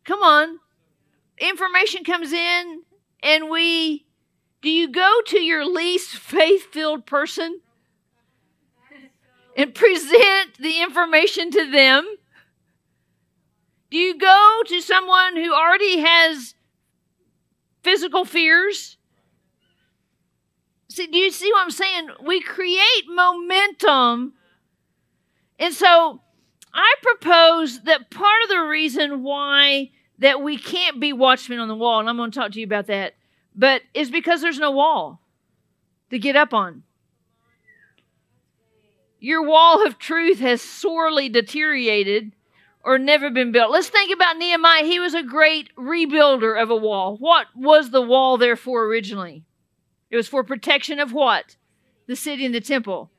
Come 0.04 0.22
on. 0.22 0.60
Information 1.38 2.02
comes 2.04 2.32
in 2.32 2.82
and 3.22 3.50
we 3.50 4.06
do 4.62 4.70
you 4.70 4.90
go 4.90 5.20
to 5.26 5.40
your 5.40 5.64
least 5.66 6.16
faith-filled 6.16 7.06
person 7.06 7.60
and 9.58 9.74
present 9.74 10.56
the 10.60 10.80
information 10.80 11.50
to 11.50 11.70
them? 11.70 12.06
Do 13.90 13.98
you 13.98 14.16
go 14.16 14.60
to 14.66 14.80
someone 14.80 15.36
who 15.36 15.52
already 15.52 15.98
has 15.98 16.54
physical 17.82 18.24
fears? 18.24 18.96
See, 20.88 21.08
do 21.08 21.18
you 21.18 21.32
see 21.32 21.50
what 21.52 21.64
I'm 21.64 21.70
saying? 21.72 22.08
We 22.24 22.40
create 22.40 23.04
momentum. 23.08 24.34
And 25.58 25.74
so 25.74 26.20
I 26.72 26.94
propose 27.02 27.82
that 27.82 28.10
part 28.10 28.42
of 28.44 28.50
the 28.50 28.60
reason 28.60 29.24
why 29.24 29.90
that 30.20 30.40
we 30.40 30.56
can't 30.56 31.00
be 31.00 31.12
watchmen 31.12 31.58
on 31.58 31.68
the 31.68 31.74
wall, 31.74 32.00
and 32.00 32.08
I'm 32.08 32.16
going 32.16 32.30
to 32.30 32.38
talk 32.38 32.52
to 32.52 32.60
you 32.60 32.66
about 32.66 32.86
that, 32.86 33.14
but 33.54 33.82
is 33.94 34.10
because 34.10 34.40
there's 34.40 34.58
no 34.58 34.70
wall 34.70 35.20
to 36.10 36.18
get 36.18 36.36
up 36.36 36.54
on. 36.54 36.82
Your 39.20 39.42
wall 39.42 39.84
of 39.86 39.98
truth 39.98 40.38
has 40.40 40.62
sorely 40.62 41.28
deteriorated 41.28 42.32
or 42.84 42.98
never 42.98 43.30
been 43.30 43.52
built. 43.52 43.70
Let's 43.70 43.88
think 43.88 44.14
about 44.14 44.36
Nehemiah. 44.36 44.84
He 44.84 45.00
was 45.00 45.14
a 45.14 45.22
great 45.22 45.74
rebuilder 45.76 46.60
of 46.60 46.70
a 46.70 46.76
wall. 46.76 47.16
What 47.16 47.48
was 47.54 47.90
the 47.90 48.02
wall 48.02 48.38
there 48.38 48.56
for 48.56 48.84
originally? 48.84 49.44
It 50.10 50.16
was 50.16 50.28
for 50.28 50.44
protection 50.44 51.00
of 51.00 51.12
what? 51.12 51.56
The 52.06 52.16
city 52.16 52.46
and 52.46 52.54
the 52.54 52.60
temple. 52.60 53.10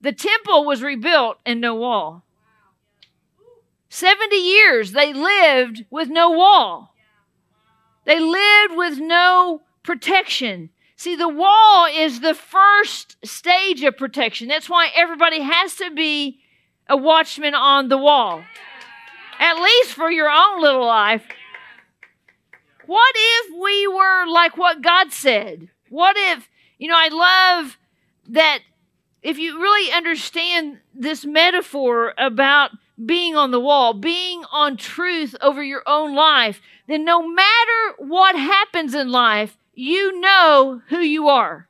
The 0.00 0.12
temple 0.12 0.64
was 0.64 0.82
rebuilt 0.82 1.38
and 1.44 1.60
no 1.60 1.74
wall. 1.74 2.24
70 3.88 4.36
years 4.36 4.92
they 4.92 5.12
lived 5.12 5.86
with 5.90 6.08
no 6.08 6.30
wall. 6.30 6.94
They 8.04 8.20
lived 8.20 8.76
with 8.76 8.98
no 8.98 9.62
protection. 9.82 10.70
See, 10.98 11.14
the 11.14 11.28
wall 11.28 11.86
is 11.86 12.18
the 12.18 12.34
first 12.34 13.24
stage 13.24 13.84
of 13.84 13.96
protection. 13.96 14.48
That's 14.48 14.68
why 14.68 14.90
everybody 14.96 15.40
has 15.40 15.76
to 15.76 15.92
be 15.92 16.40
a 16.88 16.96
watchman 16.96 17.54
on 17.54 17.88
the 17.88 17.96
wall, 17.96 18.42
at 19.38 19.62
least 19.62 19.92
for 19.92 20.10
your 20.10 20.28
own 20.28 20.60
little 20.60 20.84
life. 20.84 21.24
What 22.86 23.14
if 23.16 23.62
we 23.62 23.86
were 23.86 24.26
like 24.26 24.56
what 24.56 24.82
God 24.82 25.12
said? 25.12 25.68
What 25.88 26.16
if, 26.18 26.50
you 26.78 26.88
know, 26.88 26.96
I 26.98 27.10
love 27.62 27.78
that 28.30 28.58
if 29.22 29.38
you 29.38 29.60
really 29.62 29.92
understand 29.92 30.78
this 30.92 31.24
metaphor 31.24 32.12
about 32.18 32.72
being 33.06 33.36
on 33.36 33.52
the 33.52 33.60
wall, 33.60 33.94
being 33.94 34.42
on 34.50 34.76
truth 34.76 35.36
over 35.40 35.62
your 35.62 35.84
own 35.86 36.16
life, 36.16 36.60
then 36.88 37.04
no 37.04 37.24
matter 37.24 37.94
what 37.98 38.34
happens 38.34 38.96
in 38.96 39.12
life, 39.12 39.56
you 39.78 40.18
know 40.20 40.82
who 40.88 40.98
you 40.98 41.28
are. 41.28 41.68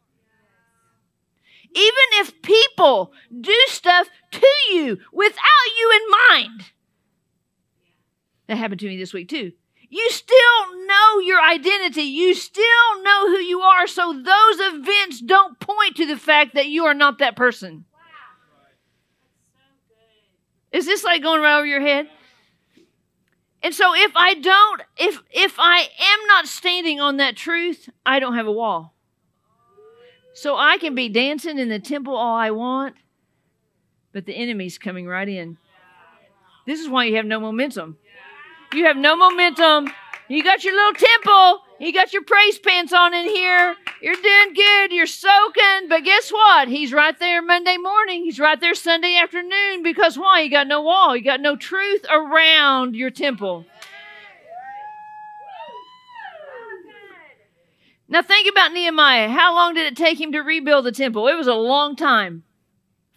Even 1.74 2.08
if 2.12 2.40
people 2.40 3.12
do 3.38 3.54
stuff 3.66 4.08
to 4.30 4.48
you 4.72 4.98
without 5.12 5.68
you 5.78 5.92
in 5.92 6.36
mind. 6.38 6.64
That 8.46 8.56
happened 8.56 8.80
to 8.80 8.86
me 8.86 8.96
this 8.96 9.12
week 9.12 9.28
too. 9.28 9.52
You 9.90 10.08
still 10.10 10.86
know 10.86 11.18
your 11.20 11.42
identity. 11.42 12.02
You 12.02 12.34
still 12.34 13.02
know 13.02 13.28
who 13.28 13.38
you 13.40 13.60
are. 13.60 13.86
So 13.86 14.14
those 14.14 14.58
events 14.58 15.20
don't 15.20 15.60
point 15.60 15.96
to 15.96 16.06
the 16.06 16.16
fact 16.16 16.54
that 16.54 16.68
you 16.68 16.86
are 16.86 16.94
not 16.94 17.18
that 17.18 17.36
person. 17.36 17.84
Is 20.72 20.86
this 20.86 21.04
like 21.04 21.22
going 21.22 21.42
right 21.42 21.58
over 21.58 21.66
your 21.66 21.82
head? 21.82 22.08
And 23.62 23.74
so 23.74 23.94
if 23.94 24.12
I 24.14 24.34
don't, 24.34 24.82
if 24.96 25.20
if 25.30 25.56
I 25.58 25.80
am 25.80 26.26
not 26.26 26.46
standing 26.46 27.00
on 27.00 27.16
that 27.16 27.36
truth, 27.36 27.88
I 28.06 28.20
don't 28.20 28.34
have 28.34 28.46
a 28.46 28.52
wall. 28.52 28.94
So 30.34 30.56
I 30.56 30.78
can 30.78 30.94
be 30.94 31.08
dancing 31.08 31.58
in 31.58 31.68
the 31.68 31.80
temple 31.80 32.14
all 32.14 32.36
I 32.36 32.52
want, 32.52 32.94
but 34.12 34.26
the 34.26 34.34
enemy's 34.34 34.78
coming 34.78 35.08
right 35.08 35.28
in. 35.28 35.58
This 36.66 36.80
is 36.80 36.88
why 36.88 37.04
you 37.04 37.16
have 37.16 37.26
no 37.26 37.40
momentum. 37.40 37.98
You 38.72 38.84
have 38.84 38.96
no 38.96 39.16
momentum. 39.16 39.90
You 40.28 40.44
got 40.44 40.62
your 40.62 40.74
little 40.74 40.92
temple. 40.92 41.62
You 41.80 41.92
got 41.92 42.12
your 42.12 42.24
praise 42.24 42.58
pants 42.58 42.92
on 42.92 43.14
in 43.14 43.26
here. 43.26 43.76
You're 44.02 44.14
doing 44.14 44.54
good. 44.54 44.92
You're 44.92 45.06
soaking. 45.06 45.88
But 45.88 46.02
guess 46.02 46.30
what? 46.30 46.68
He's 46.68 46.92
right 46.92 47.16
there 47.18 47.40
Monday 47.40 47.76
morning. 47.76 48.24
He's 48.24 48.40
right 48.40 48.60
there 48.60 48.74
Sunday 48.74 49.16
afternoon. 49.16 49.84
Because 49.84 50.18
why? 50.18 50.40
You 50.40 50.50
got 50.50 50.66
no 50.66 50.82
wall. 50.82 51.16
You 51.16 51.22
got 51.22 51.40
no 51.40 51.54
truth 51.54 52.04
around 52.10 52.96
your 52.96 53.10
temple. 53.10 53.64
Now 58.08 58.22
think 58.22 58.48
about 58.50 58.72
Nehemiah. 58.72 59.28
How 59.28 59.54
long 59.54 59.74
did 59.74 59.86
it 59.86 59.96
take 59.96 60.20
him 60.20 60.32
to 60.32 60.40
rebuild 60.40 60.86
the 60.86 60.92
temple? 60.92 61.28
It 61.28 61.34
was 61.34 61.46
a 61.46 61.54
long 61.54 61.94
time. 61.94 62.42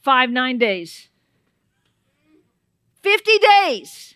Five, 0.02 0.30
nine 0.30 0.58
days. 0.58 1.08
50 3.02 3.32
days. 3.40 4.16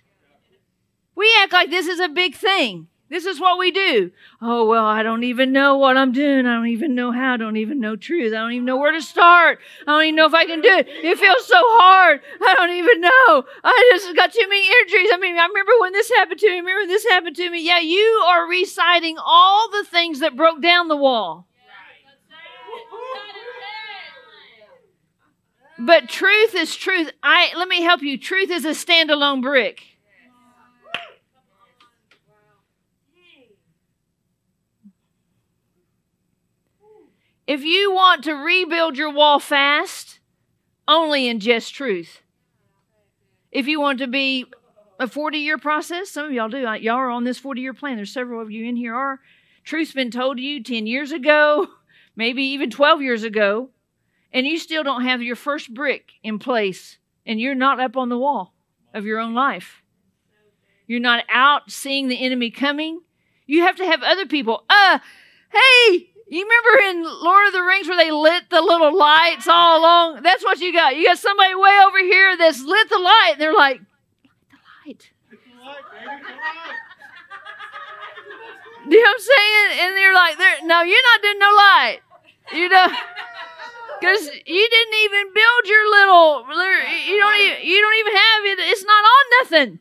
We 1.15 1.33
act 1.39 1.53
like 1.53 1.69
this 1.69 1.87
is 1.87 1.99
a 1.99 2.09
big 2.09 2.35
thing. 2.35 2.89
This 3.15 3.25
is 3.25 3.39
what 3.39 3.57
we 3.57 3.71
do. 3.71 4.11
Oh, 4.41 4.65
well, 4.65 4.85
I 4.85 5.01
don't 5.01 5.23
even 5.23 5.53
know 5.53 5.77
what 5.77 5.95
I'm 5.95 6.11
doing. 6.11 6.45
I 6.45 6.53
don't 6.53 6.67
even 6.67 6.95
know 6.95 7.13
how. 7.13 7.35
I 7.35 7.37
don't 7.37 7.55
even 7.55 7.79
know 7.79 7.95
truth. 7.95 8.33
I 8.33 8.39
don't 8.39 8.51
even 8.51 8.65
know 8.65 8.75
where 8.75 8.91
to 8.91 9.01
start. 9.01 9.59
I 9.87 9.91
don't 9.91 10.03
even 10.03 10.15
know 10.15 10.25
if 10.25 10.33
I 10.33 10.45
can 10.45 10.59
do 10.59 10.67
it. 10.67 10.85
It 10.89 11.17
feels 11.17 11.47
so 11.47 11.55
hard. 11.55 12.19
I 12.41 12.55
don't 12.55 12.71
even 12.71 12.99
know. 12.99 13.45
I 13.63 13.89
just 13.93 14.13
got 14.17 14.33
too 14.33 14.45
many 14.49 14.67
injuries. 14.81 15.11
I 15.13 15.17
mean, 15.17 15.37
I 15.39 15.45
remember 15.45 15.71
when 15.79 15.93
this 15.93 16.11
happened 16.17 16.41
to 16.41 16.49
me. 16.49 16.57
Remember 16.57 16.81
when 16.81 16.89
this 16.89 17.07
happened 17.07 17.37
to 17.37 17.49
me. 17.49 17.65
Yeah, 17.65 17.79
you 17.79 18.21
are 18.27 18.49
reciting 18.49 19.15
all 19.17 19.71
the 19.71 19.85
things 19.85 20.19
that 20.19 20.35
broke 20.35 20.61
down 20.61 20.89
the 20.89 20.97
wall. 20.97 21.47
But 25.79 26.09
truth 26.09 26.53
is 26.53 26.75
truth. 26.75 27.13
I 27.23 27.53
let 27.55 27.69
me 27.69 27.81
help 27.81 28.01
you. 28.01 28.17
Truth 28.17 28.51
is 28.51 28.65
a 28.65 28.71
standalone 28.71 29.41
brick. 29.41 29.94
If 37.47 37.63
you 37.63 37.93
want 37.93 38.23
to 38.23 38.33
rebuild 38.33 38.97
your 38.97 39.11
wall 39.11 39.39
fast, 39.39 40.19
only 40.87 41.31
ingest 41.31 41.73
truth. 41.73 42.21
If 43.51 43.67
you 43.67 43.79
want 43.79 43.99
to 43.99 44.07
be 44.07 44.45
a 44.99 45.07
40 45.07 45.37
year 45.37 45.57
process, 45.57 46.09
some 46.09 46.25
of 46.25 46.31
y'all 46.31 46.49
do. 46.49 46.59
Y'all 46.59 46.95
are 46.95 47.09
on 47.09 47.23
this 47.23 47.37
40 47.37 47.61
year 47.61 47.73
plan. 47.73 47.97
There's 47.97 48.11
several 48.11 48.41
of 48.41 48.51
you 48.51 48.65
in 48.65 48.75
here 48.75 48.95
are. 48.95 49.19
Truth's 49.63 49.93
been 49.93 50.11
told 50.11 50.37
to 50.37 50.43
you 50.43 50.63
10 50.63 50.87
years 50.87 51.11
ago, 51.11 51.67
maybe 52.15 52.43
even 52.43 52.69
12 52.69 53.01
years 53.01 53.23
ago, 53.23 53.69
and 54.31 54.45
you 54.45 54.57
still 54.57 54.83
don't 54.83 55.03
have 55.03 55.21
your 55.21 55.35
first 55.35 55.73
brick 55.73 56.11
in 56.23 56.39
place, 56.39 56.97
and 57.25 57.39
you're 57.39 57.55
not 57.55 57.79
up 57.79 57.97
on 57.97 58.09
the 58.09 58.17
wall 58.17 58.53
of 58.93 59.05
your 59.05 59.19
own 59.19 59.33
life. 59.33 59.81
You're 60.87 60.99
not 60.99 61.23
out 61.29 61.71
seeing 61.71 62.07
the 62.07 62.23
enemy 62.23 62.51
coming. 62.51 63.01
You 63.47 63.61
have 63.61 63.75
to 63.77 63.85
have 63.85 64.03
other 64.03 64.25
people. 64.25 64.65
Uh, 64.69 64.99
hey, 65.51 66.09
you 66.27 66.43
remember 66.43 66.79
in 66.89 67.03
Lord 67.23 67.47
of 67.47 67.53
the 67.53 67.61
Rings 67.61 67.87
where 67.87 67.97
they 67.97 68.11
lit 68.11 68.49
the 68.49 68.61
little 68.61 68.97
lights 68.97 69.47
all 69.47 69.79
along? 69.79 70.23
That's 70.23 70.43
what 70.43 70.59
you 70.59 70.73
got. 70.73 70.95
You 70.95 71.05
got 71.05 71.19
somebody 71.19 71.53
way 71.53 71.79
over 71.85 71.99
here 71.99 72.35
that's 72.37 72.63
lit 72.63 72.89
the 72.89 72.97
light. 72.97 73.31
And 73.33 73.41
they're 73.41 73.53
like, 73.53 73.79
the 73.79 74.57
light. 74.85 75.11
Do 78.89 78.95
you 78.95 79.03
know 79.03 79.09
what 79.09 79.15
I'm 79.15 79.21
saying? 79.21 79.79
And 79.81 79.97
they're 79.97 80.13
like, 80.13 80.37
they're, 80.37 80.65
no, 80.65 80.81
you're 80.81 81.01
not 81.13 81.21
doing 81.21 81.39
no 81.39 81.51
light. 81.53 81.99
You 82.53 82.69
know, 82.69 82.87
because 83.99 84.29
you 84.45 84.69
didn't 84.69 84.95
even 85.03 85.33
build 85.33 85.65
your 85.65 85.89
little. 85.89 86.45
You 87.05 87.19
don't 87.19 87.37
even. 87.41 87.65
You 87.65 87.81
don't 87.81 87.97
even 87.99 88.15
have 88.15 88.45
it. 88.45 88.59
It's 88.69 88.85
not 88.85 89.03
on 89.03 89.25
nothing. 89.41 89.79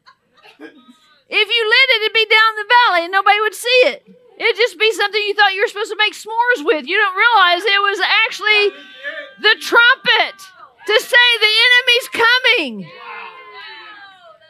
If 1.29 1.49
you 1.49 1.69
lit 1.69 1.89
it, 1.91 2.03
it'd 2.03 2.14
be 2.14 2.27
down 2.27 2.57
the 2.57 2.64
valley 2.69 3.05
and 3.05 3.12
nobody 3.12 3.41
would 3.41 3.55
see 3.55 3.81
it. 3.85 4.07
It'd 4.37 4.57
just 4.57 4.78
be 4.78 4.91
something 4.93 5.22
you 5.22 5.35
thought 5.35 5.55
you 5.55 5.62
were 5.62 5.68
supposed 5.68 5.91
to 5.91 5.99
make 5.99 6.14
s'mores 6.14 6.64
with. 6.64 6.87
You 6.87 6.99
don't 6.99 7.16
realize 7.16 7.62
it 7.62 7.82
was 7.82 8.01
actually 8.01 8.76
the 9.41 9.55
trumpet 9.61 10.37
to 10.87 11.01
say 11.01 11.26
the 11.41 11.55
enemy's 11.66 12.09
coming. 12.11 12.91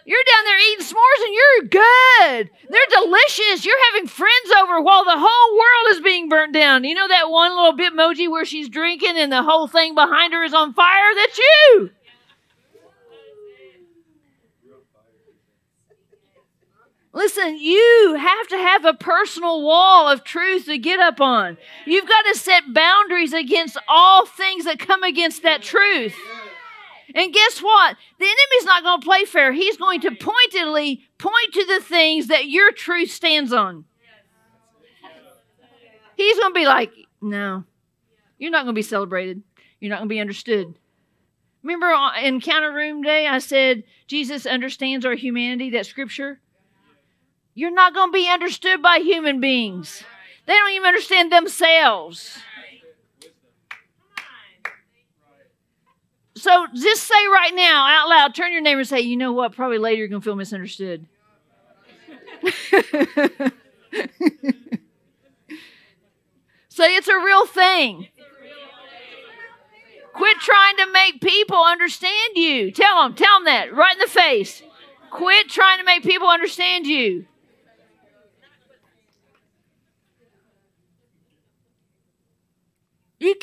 You're 0.06 0.24
down 0.24 0.44
there 0.44 0.58
eating 0.70 0.84
s'mores 0.84 1.24
and 1.24 1.34
you're 1.34 1.68
good. 1.68 2.50
They're 2.68 3.02
delicious. 3.02 3.64
You're 3.64 3.92
having 3.92 4.06
friends 4.08 4.50
over 4.62 4.80
while 4.82 5.04
the 5.04 5.16
whole 5.16 5.58
world 5.58 5.96
is 5.96 6.00
being 6.00 6.28
burnt 6.28 6.52
down. 6.52 6.84
You 6.84 6.94
know 6.94 7.08
that 7.08 7.30
one 7.30 7.54
little 7.54 7.76
bitmoji 7.76 8.30
where 8.30 8.44
she's 8.44 8.68
drinking 8.68 9.16
and 9.16 9.32
the 9.32 9.42
whole 9.42 9.66
thing 9.66 9.94
behind 9.94 10.34
her 10.34 10.44
is 10.44 10.52
on 10.52 10.74
fire? 10.74 11.14
That's 11.14 11.38
you. 11.38 11.90
Listen, 17.14 17.56
you 17.58 18.16
have 18.18 18.48
to 18.48 18.56
have 18.58 18.84
a 18.84 18.92
personal 18.92 19.62
wall 19.62 20.08
of 20.08 20.24
truth 20.24 20.66
to 20.66 20.76
get 20.76 20.98
up 20.98 21.20
on. 21.20 21.56
You've 21.86 22.08
got 22.08 22.22
to 22.22 22.36
set 22.36 22.74
boundaries 22.74 23.32
against 23.32 23.78
all 23.86 24.26
things 24.26 24.64
that 24.64 24.80
come 24.80 25.04
against 25.04 25.44
that 25.44 25.62
truth. 25.62 26.14
And 27.14 27.32
guess 27.32 27.60
what? 27.60 27.96
The 28.18 28.24
enemy's 28.24 28.66
not 28.66 28.82
going 28.82 29.00
to 29.00 29.04
play 29.04 29.24
fair. 29.26 29.52
He's 29.52 29.76
going 29.76 30.00
to 30.00 30.10
pointedly 30.10 31.04
point 31.16 31.52
to 31.52 31.64
the 31.64 31.80
things 31.80 32.26
that 32.26 32.48
your 32.48 32.72
truth 32.72 33.12
stands 33.12 33.52
on. 33.52 33.84
He's 36.16 36.38
going 36.38 36.52
to 36.52 36.58
be 36.58 36.66
like, 36.66 36.90
no, 37.22 37.62
you're 38.38 38.50
not 38.50 38.64
going 38.64 38.74
to 38.74 38.78
be 38.78 38.82
celebrated. 38.82 39.42
You're 39.78 39.90
not 39.90 39.98
going 39.98 40.08
to 40.08 40.14
be 40.14 40.20
understood. 40.20 40.74
Remember 41.62 41.86
uh, 41.86 42.20
in 42.20 42.40
counter 42.40 42.72
room 42.72 43.02
day, 43.02 43.28
I 43.28 43.38
said 43.38 43.84
Jesus 44.08 44.46
understands 44.46 45.06
our 45.06 45.14
humanity, 45.14 45.70
that 45.70 45.86
scripture? 45.86 46.40
You're 47.54 47.70
not 47.70 47.94
going 47.94 48.10
to 48.10 48.12
be 48.12 48.28
understood 48.28 48.82
by 48.82 48.98
human 48.98 49.40
beings. 49.40 50.02
They 50.46 50.54
don't 50.54 50.72
even 50.72 50.86
understand 50.86 51.32
themselves. 51.32 52.38
So 56.36 56.66
just 56.74 57.04
say 57.04 57.26
right 57.32 57.52
now, 57.54 57.86
out 57.86 58.08
loud, 58.08 58.34
turn 58.34 58.52
your 58.52 58.60
neighbor 58.60 58.80
and 58.80 58.88
say, 58.88 59.00
you 59.00 59.16
know 59.16 59.32
what? 59.32 59.54
Probably 59.54 59.78
later 59.78 59.98
you're 59.98 60.08
going 60.08 60.20
to 60.20 60.24
feel 60.24 60.34
misunderstood. 60.34 61.06
say 66.68 66.96
it's 66.96 67.08
a 67.08 67.16
real 67.16 67.46
thing. 67.46 68.08
Quit 70.12 70.38
trying 70.38 70.76
to 70.76 70.92
make 70.92 71.20
people 71.20 71.62
understand 71.64 72.36
you. 72.36 72.70
Tell 72.72 73.02
them, 73.02 73.14
tell 73.14 73.38
them 73.38 73.44
that 73.46 73.74
right 73.74 73.94
in 73.94 74.00
the 74.00 74.06
face. 74.06 74.62
Quit 75.10 75.48
trying 75.48 75.78
to 75.78 75.84
make 75.84 76.02
people 76.02 76.28
understand 76.28 76.86
you. 76.86 76.98
You 76.98 77.26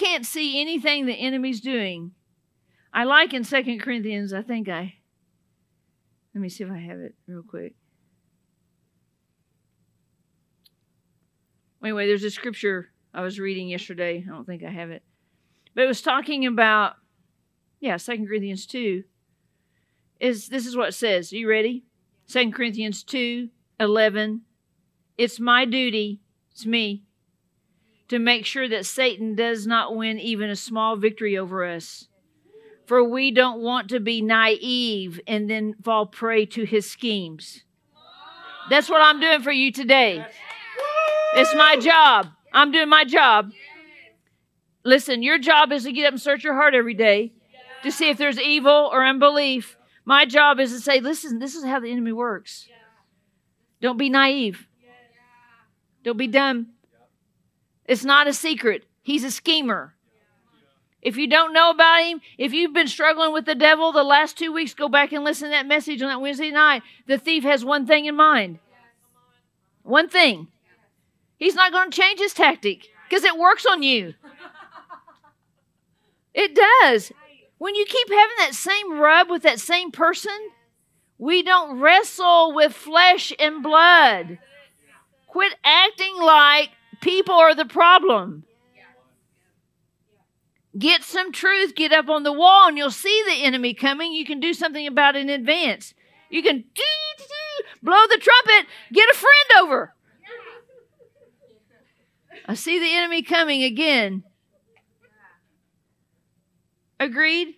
can't 0.02 0.26
see 0.26 0.60
anything 0.60 1.06
the 1.06 1.14
enemy's 1.14 1.62
doing. 1.62 2.12
I 2.93 3.04
like 3.04 3.34
in 3.34 3.43
Second 3.43 3.82
Corinthians, 3.82 4.34
I 4.34 4.41
think 4.41 4.68
I, 4.68 4.95
let 6.34 6.41
me 6.41 6.49
see 6.49 6.64
if 6.64 6.72
I 6.72 6.80
have 6.80 6.99
it 6.99 7.16
real 7.28 7.43
quick. 7.43 7.76
Anyway, 11.84 12.08
there's 12.08 12.24
a 12.24 12.32
scripture 12.32 12.89
I 13.14 13.22
was 13.22 13.39
reading 13.39 13.68
yesterday. 13.68 14.24
I 14.26 14.30
don't 14.30 14.45
think 14.45 14.64
I 14.64 14.70
have 14.70 14.91
it. 14.91 15.04
But 15.74 15.86
it 15.86 15.88
was 15.88 16.02
talking 16.02 16.45
about, 16.45 16.93
yeah, 17.80 17.97
Second 17.97 18.28
Corinthians 18.28 18.66
2. 18.66 19.04
Is 20.20 20.49
this 20.49 20.68
is 20.68 20.78
what 20.78 20.89
it 20.89 20.93
says. 20.93 21.34
Are 21.34 21.38
you 21.38 21.49
ready? 21.49 21.84
Second 22.28 22.54
Corinthians 22.54 23.04
2, 23.04 23.49
11. 23.80 24.41
It's 25.18 25.39
my 25.39 25.66
duty, 25.66 26.22
it's 26.52 26.66
me, 26.66 27.04
to 28.12 28.20
make 28.20 28.45
sure 28.45 28.68
that 28.68 28.86
Satan 28.86 29.36
does 29.36 29.66
not 29.66 29.95
win 29.95 30.20
even 30.20 30.49
a 30.49 30.55
small 30.57 30.97
victory 30.97 31.38
over 31.38 31.64
us. 31.64 32.09
For 32.86 33.01
we 33.01 33.32
don't 33.32 33.62
want 33.62 33.88
to 33.91 34.01
be 34.01 34.22
naive 34.22 35.22
and 35.26 35.49
then 35.49 35.76
fall 35.82 36.07
prey 36.07 36.45
to 36.47 36.66
his 36.66 36.91
schemes. 36.91 37.64
That's 38.70 38.89
what 38.89 38.99
I'm 39.01 39.22
doing 39.22 39.41
for 39.41 39.51
you 39.53 39.72
today. 39.72 40.26
It's 41.36 41.55
my 41.55 41.78
job. 41.78 42.28
I'm 42.51 42.74
doing 42.74 42.89
my 42.89 43.05
job. 43.05 43.53
Listen, 44.84 45.24
your 45.24 45.39
job 45.39 45.72
is 45.72 45.86
to 45.86 45.93
get 45.93 46.07
up 46.07 46.12
and 46.12 46.22
search 46.22 46.43
your 46.43 46.55
heart 46.55 46.76
every 46.76 46.95
day 46.95 47.32
to 47.84 47.93
see 47.93 48.09
if 48.09 48.18
there's 48.18 48.41
evil 48.41 48.89
or 48.91 49.05
unbelief. 49.05 49.78
My 50.03 50.26
job 50.26 50.59
is 50.59 50.74
to 50.74 50.82
say, 50.82 50.99
listen, 50.99 51.39
this 51.39 51.55
is 51.55 51.64
how 51.64 51.80
the 51.80 51.89
enemy 51.89 52.12
works. 52.12 52.68
Don't 53.80 53.97
be 53.97 54.09
naive. 54.09 54.68
Don't 56.03 56.18
be 56.18 56.28
dumb. 56.28 56.74
It's 57.91 58.05
not 58.05 58.25
a 58.25 58.31
secret. 58.31 58.85
He's 59.01 59.25
a 59.25 59.31
schemer. 59.31 59.95
If 61.01 61.17
you 61.17 61.27
don't 61.27 61.51
know 61.51 61.71
about 61.71 62.01
him, 62.01 62.21
if 62.37 62.53
you've 62.53 62.71
been 62.71 62.87
struggling 62.87 63.33
with 63.33 63.43
the 63.43 63.53
devil 63.53 63.91
the 63.91 64.01
last 64.01 64.37
two 64.37 64.53
weeks, 64.53 64.73
go 64.73 64.87
back 64.87 65.11
and 65.11 65.25
listen 65.25 65.49
to 65.49 65.51
that 65.51 65.67
message 65.67 66.01
on 66.01 66.07
that 66.07 66.21
Wednesday 66.21 66.51
night. 66.51 66.83
The 67.07 67.17
thief 67.17 67.43
has 67.43 67.65
one 67.65 67.85
thing 67.85 68.05
in 68.05 68.15
mind. 68.15 68.59
One 69.83 70.07
thing. 70.07 70.47
He's 71.37 71.53
not 71.53 71.73
going 71.73 71.91
to 71.91 72.01
change 72.01 72.19
his 72.19 72.33
tactic 72.33 72.87
because 73.09 73.25
it 73.25 73.37
works 73.37 73.65
on 73.65 73.83
you. 73.83 74.13
It 76.33 76.55
does. 76.55 77.11
When 77.57 77.75
you 77.75 77.83
keep 77.83 78.07
having 78.07 78.37
that 78.37 78.55
same 78.55 78.99
rub 78.99 79.29
with 79.29 79.43
that 79.43 79.59
same 79.59 79.91
person, 79.91 80.39
we 81.17 81.43
don't 81.43 81.81
wrestle 81.81 82.55
with 82.55 82.71
flesh 82.71 83.33
and 83.37 83.61
blood. 83.61 84.39
Quit 85.27 85.55
acting 85.65 86.15
like 86.21 86.69
people 87.02 87.36
are 87.36 87.54
the 87.54 87.66
problem. 87.66 88.45
Get 90.78 91.04
some 91.04 91.34
truth, 91.34 91.76
get 91.76 91.91
up 91.91 92.08
on 92.08 92.24
the 92.24 92.32
wall, 92.32 92.70
and 92.70 92.78
you'll 92.78 92.91
see 92.91 93.24
the 93.28 93.43
enemy 93.43 93.74
coming. 93.74 94.14
You 94.14 94.26
can 94.26 94.39
do 94.39 94.54
something 94.54 94.88
about 94.88 95.18
it 95.18 95.24
in 95.24 95.30
advance. 95.30 95.93
You 96.30 96.41
can 96.41 96.64
blow 97.84 98.08
the 98.10 98.18
trumpet, 98.22 98.70
get 98.93 99.10
a 99.10 99.14
friend 99.14 99.64
over. 99.64 99.93
I 102.47 102.54
see 102.54 102.80
the 102.80 102.93
enemy 102.93 103.22
coming 103.22 103.64
again. 103.64 104.24
Agreed? 106.99 107.56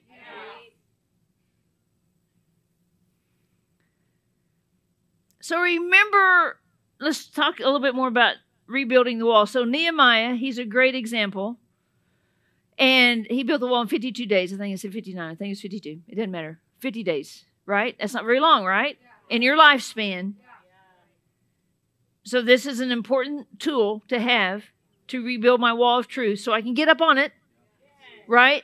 So 5.40 5.60
remember, 5.60 6.58
let's 7.00 7.28
talk 7.28 7.60
a 7.60 7.64
little 7.64 7.82
bit 7.82 7.94
more 7.94 8.08
about 8.08 8.36
rebuilding 8.74 9.20
the 9.20 9.26
wall. 9.26 9.46
So 9.46 9.64
Nehemiah, 9.64 10.36
he's 10.36 10.58
a 10.58 10.66
great 10.66 10.96
example. 10.96 11.58
And 12.78 13.28
he 13.30 13.44
built 13.44 13.60
the 13.62 13.68
wall 13.68 13.84
in 13.84 13.88
52 13.88 14.26
days. 14.26 14.52
I 14.52 14.58
think 14.58 14.74
it's 14.74 14.82
59. 14.82 15.32
I 15.32 15.36
think 15.36 15.52
it's 15.52 15.62
52. 15.62 16.02
It 16.08 16.16
doesn't 16.16 16.32
matter. 16.32 16.60
50 16.80 17.04
days, 17.04 17.46
right? 17.66 17.96
That's 18.00 18.14
not 18.14 18.26
very 18.26 18.40
long, 18.40 18.66
right? 18.66 18.98
In 19.30 19.42
your 19.42 19.56
lifespan. 19.56 20.34
So 22.26 22.42
this 22.42 22.66
is 22.66 22.80
an 22.80 22.92
important 22.92 23.60
tool 23.60 24.02
to 24.08 24.20
have 24.20 24.64
to 25.10 25.24
rebuild 25.24 25.62
my 25.62 25.72
wall 25.72 26.00
of 26.00 26.08
truth 26.08 26.40
so 26.40 26.52
I 26.52 26.62
can 26.62 26.74
get 26.74 26.90
up 26.90 27.02
on 27.02 27.18
it, 27.18 27.32
right? 28.28 28.64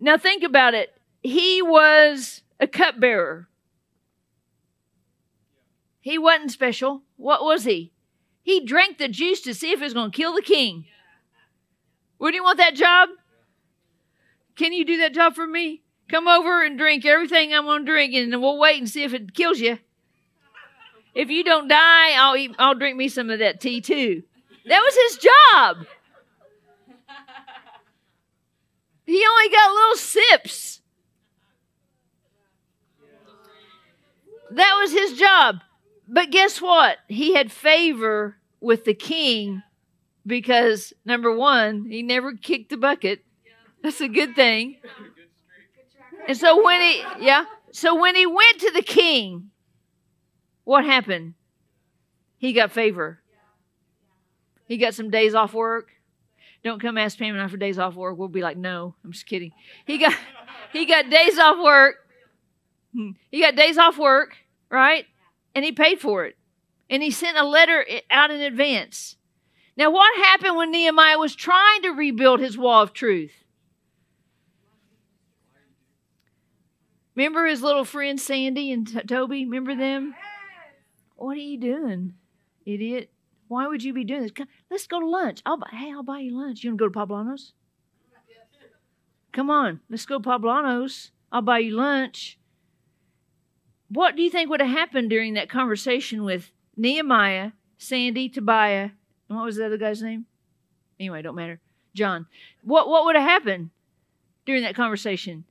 Now 0.00 0.16
think 0.16 0.42
about 0.42 0.74
it. 0.74 0.92
He 1.22 1.62
was 1.62 2.42
a 2.58 2.66
cupbearer. 2.66 3.48
He 6.00 6.18
wasn't 6.18 6.50
special. 6.50 7.02
What 7.16 7.44
was 7.44 7.64
he? 7.64 7.93
He 8.44 8.64
drank 8.64 8.98
the 8.98 9.08
juice 9.08 9.40
to 9.40 9.54
see 9.54 9.72
if 9.72 9.80
it 9.80 9.84
was 9.84 9.94
going 9.94 10.10
to 10.12 10.16
kill 10.16 10.34
the 10.34 10.42
king. 10.42 10.84
Would 12.18 12.34
you 12.34 12.44
want 12.44 12.58
that 12.58 12.74
job? 12.74 13.08
Can 14.54 14.74
you 14.74 14.84
do 14.84 14.98
that 14.98 15.14
job 15.14 15.34
for 15.34 15.46
me? 15.46 15.82
Come 16.10 16.28
over 16.28 16.62
and 16.62 16.78
drink 16.78 17.06
everything 17.06 17.54
I'm 17.54 17.64
going 17.64 17.86
to 17.86 17.90
drink, 17.90 18.12
and 18.14 18.30
then 18.30 18.42
we'll 18.42 18.58
wait 18.58 18.78
and 18.78 18.88
see 18.88 19.02
if 19.02 19.14
it 19.14 19.34
kills 19.34 19.60
you. 19.60 19.78
If 21.14 21.30
you 21.30 21.42
don't 21.42 21.68
die, 21.68 22.12
I'll 22.12 22.36
eat, 22.36 22.54
I'll 22.58 22.74
drink 22.74 22.98
me 22.98 23.08
some 23.08 23.30
of 23.30 23.38
that 23.38 23.60
tea 23.60 23.80
too. 23.80 24.22
That 24.66 24.80
was 24.80 24.94
his 24.94 25.24
job. 25.24 25.76
He 29.06 29.24
only 29.26 29.48
got 29.50 29.72
little 29.72 29.96
sips. 29.96 30.80
That 34.50 34.76
was 34.80 34.92
his 34.92 35.18
job. 35.18 35.60
But 36.06 36.30
guess 36.30 36.60
what? 36.60 36.98
He 37.08 37.34
had 37.34 37.50
favor 37.50 38.36
with 38.60 38.84
the 38.84 38.94
king 38.94 39.62
because 40.26 40.92
number 41.04 41.34
one, 41.34 41.86
he 41.90 42.02
never 42.02 42.34
kicked 42.34 42.70
the 42.70 42.76
bucket. 42.76 43.24
That's 43.82 44.00
a 44.00 44.08
good 44.08 44.34
thing. 44.34 44.76
And 46.26 46.36
so 46.36 46.64
when 46.64 46.80
he 46.80 47.04
yeah, 47.20 47.44
so 47.72 48.00
when 48.00 48.16
he 48.16 48.26
went 48.26 48.60
to 48.60 48.70
the 48.70 48.82
king, 48.82 49.50
what 50.64 50.84
happened? 50.84 51.34
He 52.38 52.52
got 52.52 52.72
favor. 52.72 53.20
He 54.66 54.78
got 54.78 54.94
some 54.94 55.10
days 55.10 55.34
off 55.34 55.52
work. 55.52 55.90
Don't 56.62 56.80
come 56.80 56.96
ask 56.96 57.18
Pam 57.18 57.34
and 57.34 57.42
I 57.42 57.48
for 57.48 57.58
days 57.58 57.78
off 57.78 57.94
work. 57.94 58.16
We'll 58.16 58.28
be 58.28 58.40
like, 58.40 58.56
no, 58.56 58.94
I'm 59.04 59.12
just 59.12 59.26
kidding. 59.26 59.52
He 59.84 59.98
got 59.98 60.14
he 60.72 60.86
got 60.86 61.10
days 61.10 61.38
off 61.38 61.62
work. 61.62 61.96
Hmm. 62.94 63.10
He 63.30 63.40
got 63.40 63.54
days 63.54 63.76
off 63.76 63.98
work, 63.98 64.36
right? 64.70 65.04
And 65.54 65.64
he 65.64 65.72
paid 65.72 66.00
for 66.00 66.24
it. 66.24 66.36
And 66.90 67.02
he 67.02 67.10
sent 67.10 67.38
a 67.38 67.44
letter 67.44 67.84
out 68.10 68.30
in 68.30 68.40
advance. 68.40 69.16
Now, 69.76 69.90
what 69.90 70.16
happened 70.16 70.56
when 70.56 70.70
Nehemiah 70.70 71.18
was 71.18 71.34
trying 71.34 71.82
to 71.82 71.90
rebuild 71.90 72.40
his 72.40 72.56
wall 72.56 72.82
of 72.82 72.92
truth? 72.92 73.32
Remember 77.16 77.46
his 77.46 77.62
little 77.62 77.84
friends 77.84 78.22
Sandy 78.22 78.72
and 78.72 78.86
T- 78.86 79.00
Toby? 79.02 79.44
Remember 79.44 79.74
them? 79.74 80.14
What 81.16 81.36
are 81.36 81.40
you 81.40 81.58
doing, 81.58 82.14
idiot? 82.66 83.10
Why 83.46 83.68
would 83.68 83.84
you 83.84 83.92
be 83.92 84.04
doing 84.04 84.22
this? 84.22 84.32
Come, 84.32 84.48
let's 84.70 84.86
go 84.86 85.00
to 85.00 85.06
lunch. 85.06 85.40
I'll 85.46 85.56
buy, 85.56 85.68
hey, 85.70 85.92
I'll 85.92 86.02
buy 86.02 86.20
you 86.20 86.36
lunch. 86.36 86.64
You 86.64 86.70
want 86.70 86.78
to 86.80 86.88
go 86.88 86.88
to 86.88 87.12
Poblanos? 87.12 87.52
Come 89.32 89.50
on, 89.50 89.80
let's 89.88 90.06
go 90.06 90.18
Poblanos. 90.18 91.10
I'll 91.30 91.42
buy 91.42 91.58
you 91.58 91.76
lunch. 91.76 92.38
What 93.94 94.16
do 94.16 94.22
you 94.22 94.30
think 94.30 94.50
would 94.50 94.60
have 94.60 94.70
happened 94.70 95.08
during 95.08 95.34
that 95.34 95.48
conversation 95.48 96.24
with 96.24 96.50
Nehemiah, 96.76 97.52
Sandy, 97.78 98.28
Tobiah, 98.28 98.90
and 99.28 99.38
what 99.38 99.44
was 99.44 99.54
the 99.54 99.66
other 99.66 99.78
guy's 99.78 100.02
name? 100.02 100.26
Anyway, 100.98 101.22
don't 101.22 101.36
matter. 101.36 101.60
John. 101.94 102.26
What 102.64 102.88
what 102.88 103.04
would 103.04 103.14
have 103.14 103.24
happened 103.28 103.70
during 104.46 104.64
that 104.64 104.74
conversation? 104.74 105.44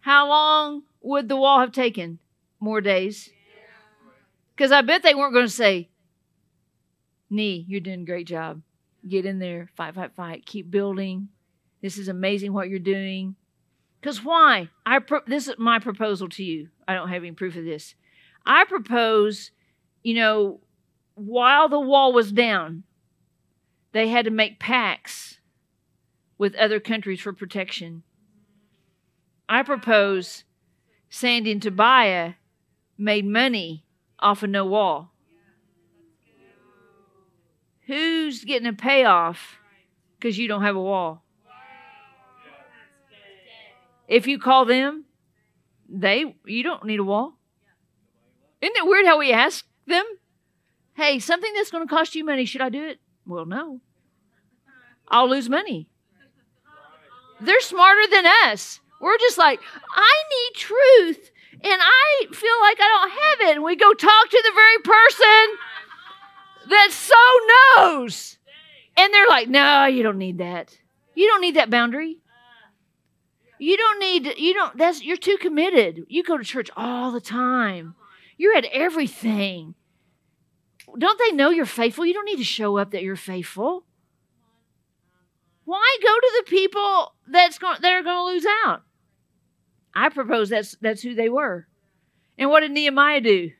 How 0.00 0.28
long 0.28 0.84
would 1.02 1.28
the 1.28 1.36
wall 1.36 1.60
have 1.60 1.72
taken? 1.72 2.20
More 2.58 2.80
days. 2.80 3.28
Because 4.56 4.72
I 4.72 4.80
bet 4.80 5.02
they 5.02 5.14
weren't 5.14 5.34
going 5.34 5.46
to 5.46 5.52
say, 5.52 5.90
Nee, 7.28 7.66
you're 7.68 7.80
doing 7.80 8.00
a 8.00 8.06
great 8.06 8.26
job. 8.26 8.62
Get 9.06 9.26
in 9.26 9.38
there, 9.38 9.68
fight, 9.76 9.94
fight, 9.94 10.14
fight. 10.16 10.46
Keep 10.46 10.70
building. 10.70 11.28
This 11.82 11.98
is 11.98 12.08
amazing 12.08 12.54
what 12.54 12.70
you're 12.70 12.78
doing. 12.78 13.36
Because 14.00 14.24
why? 14.24 14.70
I 14.86 15.00
pro- 15.00 15.20
this 15.26 15.48
is 15.48 15.56
my 15.58 15.78
proposal 15.78 16.30
to 16.30 16.42
you. 16.42 16.68
I 16.88 16.94
don't 16.94 17.10
have 17.10 17.22
any 17.22 17.32
proof 17.32 17.54
of 17.54 17.64
this. 17.64 17.94
I 18.46 18.64
propose, 18.64 19.50
you 20.02 20.14
know, 20.14 20.60
while 21.14 21.68
the 21.68 21.78
wall 21.78 22.14
was 22.14 22.32
down, 22.32 22.84
they 23.92 24.08
had 24.08 24.24
to 24.24 24.30
make 24.30 24.58
pacts 24.58 25.38
with 26.38 26.54
other 26.54 26.80
countries 26.80 27.20
for 27.20 27.34
protection. 27.34 28.04
I 29.48 29.62
propose 29.62 30.44
Sandy 31.10 31.52
and 31.52 31.62
Tobiah 31.62 32.34
made 32.96 33.26
money 33.26 33.84
off 34.18 34.42
of 34.42 34.50
no 34.50 34.64
wall. 34.64 35.12
Who's 37.86 38.44
getting 38.44 38.68
a 38.68 38.72
payoff 38.72 39.56
because 40.18 40.38
you 40.38 40.48
don't 40.48 40.62
have 40.62 40.76
a 40.76 40.80
wall? 40.80 41.22
If 44.06 44.26
you 44.26 44.38
call 44.38 44.64
them, 44.64 45.04
they 45.88 46.34
you 46.44 46.62
don't 46.62 46.84
need 46.84 47.00
a 47.00 47.04
wall. 47.04 47.34
Isn't 48.60 48.76
it 48.76 48.86
weird 48.86 49.06
how 49.06 49.18
we 49.18 49.32
ask 49.32 49.64
them? 49.86 50.04
Hey, 50.94 51.18
something 51.18 51.52
that's 51.54 51.70
going 51.70 51.86
to 51.86 51.94
cost 51.94 52.14
you 52.14 52.24
money, 52.24 52.44
should 52.44 52.60
I 52.60 52.70
do 52.70 52.84
it? 52.84 52.98
Well, 53.24 53.46
no. 53.46 53.80
I'll 55.06 55.30
lose 55.30 55.48
money. 55.48 55.88
They're 57.40 57.60
smarter 57.60 58.10
than 58.10 58.26
us. 58.46 58.80
We're 59.00 59.18
just 59.18 59.38
like, 59.38 59.60
I 59.94 60.12
need 60.30 60.58
truth, 60.58 61.30
and 61.52 61.80
I 61.80 62.26
feel 62.32 62.60
like 62.60 62.78
I 62.80 62.88
don't 62.88 63.10
have 63.10 63.48
it. 63.48 63.56
And 63.56 63.64
we 63.64 63.76
go 63.76 63.92
talk 63.92 64.28
to 64.28 64.42
the 64.44 64.52
very 64.54 64.78
person 64.82 65.58
that 66.68 66.88
so 66.90 67.76
knows. 67.76 68.38
And 68.96 69.14
they're 69.14 69.28
like, 69.28 69.48
no, 69.48 69.86
you 69.86 70.02
don't 70.02 70.18
need 70.18 70.38
that. 70.38 70.76
You 71.14 71.28
don't 71.28 71.40
need 71.40 71.54
that 71.54 71.70
boundary. 71.70 72.18
You 73.58 73.76
don't 73.76 73.98
need, 73.98 74.34
you 74.38 74.54
don't, 74.54 74.76
that's, 74.76 75.02
you're 75.02 75.16
too 75.16 75.36
committed. 75.40 76.04
You 76.08 76.22
go 76.22 76.38
to 76.38 76.44
church 76.44 76.70
all 76.76 77.10
the 77.10 77.20
time. 77.20 77.94
You're 78.36 78.56
at 78.56 78.66
everything. 78.66 79.74
Don't 80.96 81.18
they 81.18 81.32
know 81.32 81.50
you're 81.50 81.66
faithful? 81.66 82.06
You 82.06 82.14
don't 82.14 82.24
need 82.24 82.38
to 82.38 82.44
show 82.44 82.78
up 82.78 82.92
that 82.92 83.02
you're 83.02 83.16
faithful. 83.16 83.84
Why 85.64 85.96
go 86.02 86.14
to 86.14 86.32
the 86.38 86.50
people 86.50 87.14
that's 87.26 87.58
going 87.58 87.76
that 87.82 87.92
are 87.92 88.02
going 88.02 88.16
to 88.16 88.24
lose 88.24 88.46
out? 88.64 88.84
I 89.94 90.08
propose 90.08 90.48
that's 90.48 90.76
that's 90.80 91.02
who 91.02 91.14
they 91.14 91.28
were. 91.28 91.66
And 92.38 92.48
what 92.48 92.60
did 92.60 92.70
Nehemiah 92.70 93.20
do? 93.20 93.50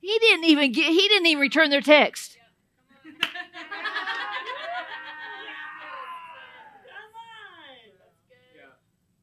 He 0.00 0.18
didn't 0.18 0.44
even 0.44 0.72
get 0.72 0.86
he 0.86 1.08
didn't 1.08 1.26
even 1.26 1.40
return 1.40 1.70
their 1.70 1.80
text. 1.80 2.36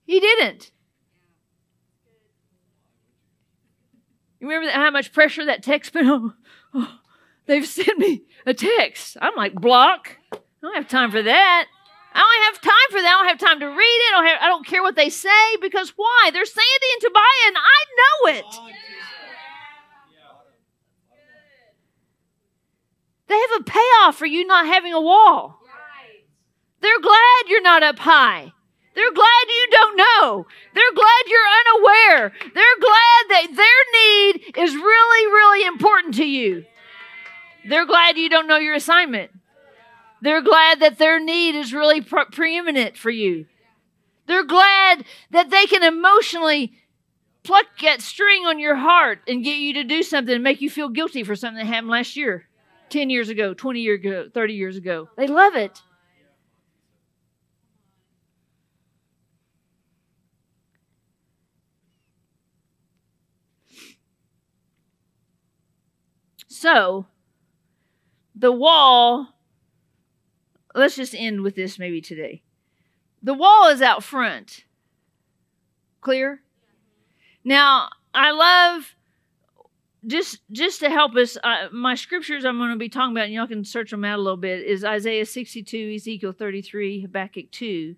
He 0.06 0.20
didn't. 0.20 0.72
You 4.40 4.50
remember 4.50 4.72
how 4.72 4.92
much 4.92 5.14
pressure 5.14 5.46
that 5.46 5.64
text 5.64 5.94
put 5.94 6.06
on? 6.06 6.34
Oh, 6.76 6.98
they've 7.46 7.68
sent 7.68 8.00
me 8.00 8.24
a 8.48 8.54
text. 8.56 9.16
I'm 9.22 9.36
like, 9.36 9.54
block. 9.54 10.18
I 10.34 10.38
don't 10.64 10.74
have 10.74 10.88
time 10.88 11.12
for 11.12 11.22
that. 11.22 11.68
I 12.12 12.20
don't 12.20 12.54
have 12.56 12.62
time 12.64 12.90
for 12.90 13.00
that. 13.00 13.08
I 13.08 13.22
don't 13.22 13.30
have 13.30 13.38
time 13.38 13.60
to 13.60 13.68
read 13.68 13.78
it. 13.78 14.14
I 14.14 14.18
don't, 14.18 14.26
have, 14.26 14.38
I 14.42 14.48
don't 14.48 14.66
care 14.66 14.82
what 14.82 14.96
they 14.96 15.10
say 15.10 15.30
because 15.62 15.94
why? 15.96 16.32
They're 16.34 16.46
Sandy 16.46 16.88
and 16.94 17.02
Tobiah, 17.02 17.48
and 17.48 17.58
I 17.58 17.86
know 18.00 18.40
it. 18.40 18.74
They 23.28 23.36
have 23.36 23.62
a 23.62 23.64
payoff 23.64 24.16
for 24.16 24.26
you 24.26 24.48
not 24.48 24.66
having 24.66 24.94
a 24.94 25.02
wall. 25.02 25.60
They're 26.82 27.00
glad 27.02 27.50
you're 27.50 27.62
not 27.62 27.84
up 27.84 28.00
high. 28.00 28.52
They're 28.96 29.12
glad 29.12 29.46
you 29.48 29.68
don't 29.72 29.98
know. 29.98 30.46
They're 30.74 30.94
glad 30.94 31.24
you're 31.28 31.42
unaware. 31.66 32.34
They're 32.54 32.80
glad 32.80 33.24
that 33.30 33.48
their 33.56 33.84
need 34.02 34.58
is 34.58 34.76
really, 34.76 35.26
really 35.28 35.68
important 35.68 36.16
to 36.16 36.26
you. 36.26 36.66
They're 37.68 37.86
glad 37.86 38.18
you 38.18 38.30
don't 38.30 38.48
know 38.48 38.58
your 38.58 38.76
assignment. 38.76 39.32
They're 40.22 40.42
glad 40.42 40.80
that 40.80 41.00
their 41.00 41.20
need 41.20 41.56
is 41.56 41.74
really 41.74 42.02
pre- 42.02 42.26
preeminent 42.32 42.98
for 42.98 43.10
you. 43.10 43.46
They're 44.28 44.46
glad 44.46 45.04
that 45.32 45.50
they 45.50 45.66
can 45.66 45.84
emotionally 45.84 46.74
pluck 47.44 47.66
that 47.82 48.02
string 48.02 48.46
on 48.46 48.60
your 48.60 48.76
heart 48.76 49.20
and 49.28 49.44
get 49.44 49.58
you 49.58 49.74
to 49.74 49.84
do 49.84 50.02
something 50.02 50.34
and 50.34 50.44
make 50.44 50.62
you 50.62 50.70
feel 50.70 50.90
guilty 50.90 51.24
for 51.24 51.36
something 51.36 51.58
that 51.58 51.72
happened 51.72 51.90
last 51.90 52.16
year, 52.16 52.48
10 52.90 53.10
years 53.10 53.30
ago, 53.30 53.54
20 53.54 53.80
years 53.82 54.00
ago, 54.00 54.30
30 54.34 54.54
years 54.54 54.78
ago. 54.78 55.10
They 55.18 55.28
love 55.28 55.56
it. 55.56 55.82
So, 66.64 67.08
the 68.34 68.54
wall, 68.54 69.36
let's 70.74 70.96
just 70.96 71.14
end 71.14 71.42
with 71.42 71.56
this 71.56 71.78
maybe 71.78 72.00
today. 72.00 72.42
The 73.22 73.34
wall 73.34 73.68
is 73.68 73.82
out 73.82 74.02
front. 74.02 74.64
Clear? 76.00 76.42
Now, 77.44 77.90
I 78.14 78.32
love 78.32 78.96
just 80.08 80.40
just 80.54 80.80
to 80.80 80.90
help 80.90 81.18
us 81.18 81.38
uh, 81.44 81.68
my 81.72 81.96
scriptures 81.96 82.44
i'm 82.44 82.58
going 82.58 82.72
to 82.72 82.76
be 82.76 82.90
talking 82.90 83.14
about 83.14 83.26
and 83.26 83.34
y'all 83.34 83.48
can 83.48 83.64
search 83.64 83.92
them 83.92 84.04
out 84.04 84.20
a 84.20 84.22
little 84.22 84.36
bit 84.36 84.62
is 84.66 84.84
isaiah 84.84 85.26
62 85.26 85.94
ezekiel 85.96 86.34
33 86.34 87.04
habakkuk 87.04 87.50
2 87.52 87.96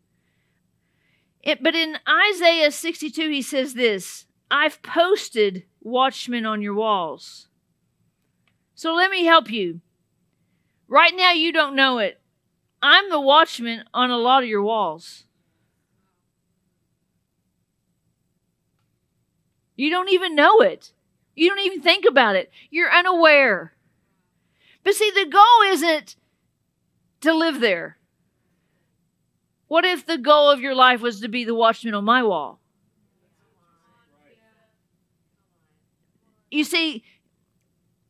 it, 1.42 1.64
but 1.64 1.74
in 1.74 1.98
isaiah 2.08 2.70
62 2.70 3.28
he 3.32 3.42
says 3.42 3.74
this 3.74 4.28
i've 4.52 4.84
posted 4.84 5.64
watchmen 5.82 6.46
on 6.46 6.62
your 6.62 6.76
walls 6.76 7.48
so 8.76 8.94
let 8.94 9.10
me 9.10 9.26
help 9.26 9.50
you. 9.50 9.82
Right 10.88 11.14
now, 11.16 11.32
you 11.32 11.52
don't 11.52 11.76
know 11.76 11.98
it. 11.98 12.20
I'm 12.82 13.10
the 13.10 13.20
watchman 13.20 13.86
on 13.94 14.12
a 14.12 14.18
lot 14.18 14.44
of 14.44 14.50
your 14.50 14.62
walls. 14.62 15.24
You 19.76 19.90
don't 19.90 20.10
even 20.10 20.36
know 20.36 20.62
it. 20.62 20.92
You 21.36 21.50
don't 21.50 21.66
even 21.66 21.82
think 21.82 22.06
about 22.06 22.36
it. 22.36 22.52
You're 22.70 22.92
unaware. 22.92 23.74
But 24.84 24.94
see, 24.94 25.12
the 25.12 25.30
goal 25.30 25.72
isn't 25.74 26.16
to 27.22 27.34
live 27.34 27.60
there. 27.60 27.98
What 29.68 29.84
if 29.84 30.06
the 30.06 30.18
goal 30.18 30.50
of 30.50 30.62
your 30.62 30.76
life 30.76 31.02
was 31.02 31.20
to 31.22 31.28
be 31.28 31.44
the 31.44 31.56
watchman 31.56 31.96
on 31.96 32.06
my 32.06 32.24
wall? 32.24 32.60
You 36.52 36.64
see, 36.64 37.04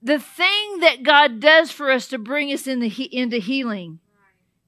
the 0.05 0.19
thing 0.19 0.79
that 0.81 1.01
God 1.01 1.39
does 1.39 1.71
for 1.71 1.91
us 1.91 2.07
to 2.09 2.19
bring 2.19 2.53
us 2.53 2.67
in 2.67 2.79
the, 2.79 3.09
into 3.11 3.37
healing, 3.37 3.99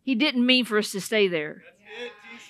He 0.01 0.15
didn't 0.15 0.45
mean 0.45 0.65
for 0.65 0.79
us 0.79 0.91
to 0.91 0.99
stay 0.99 1.27
there. 1.27 1.63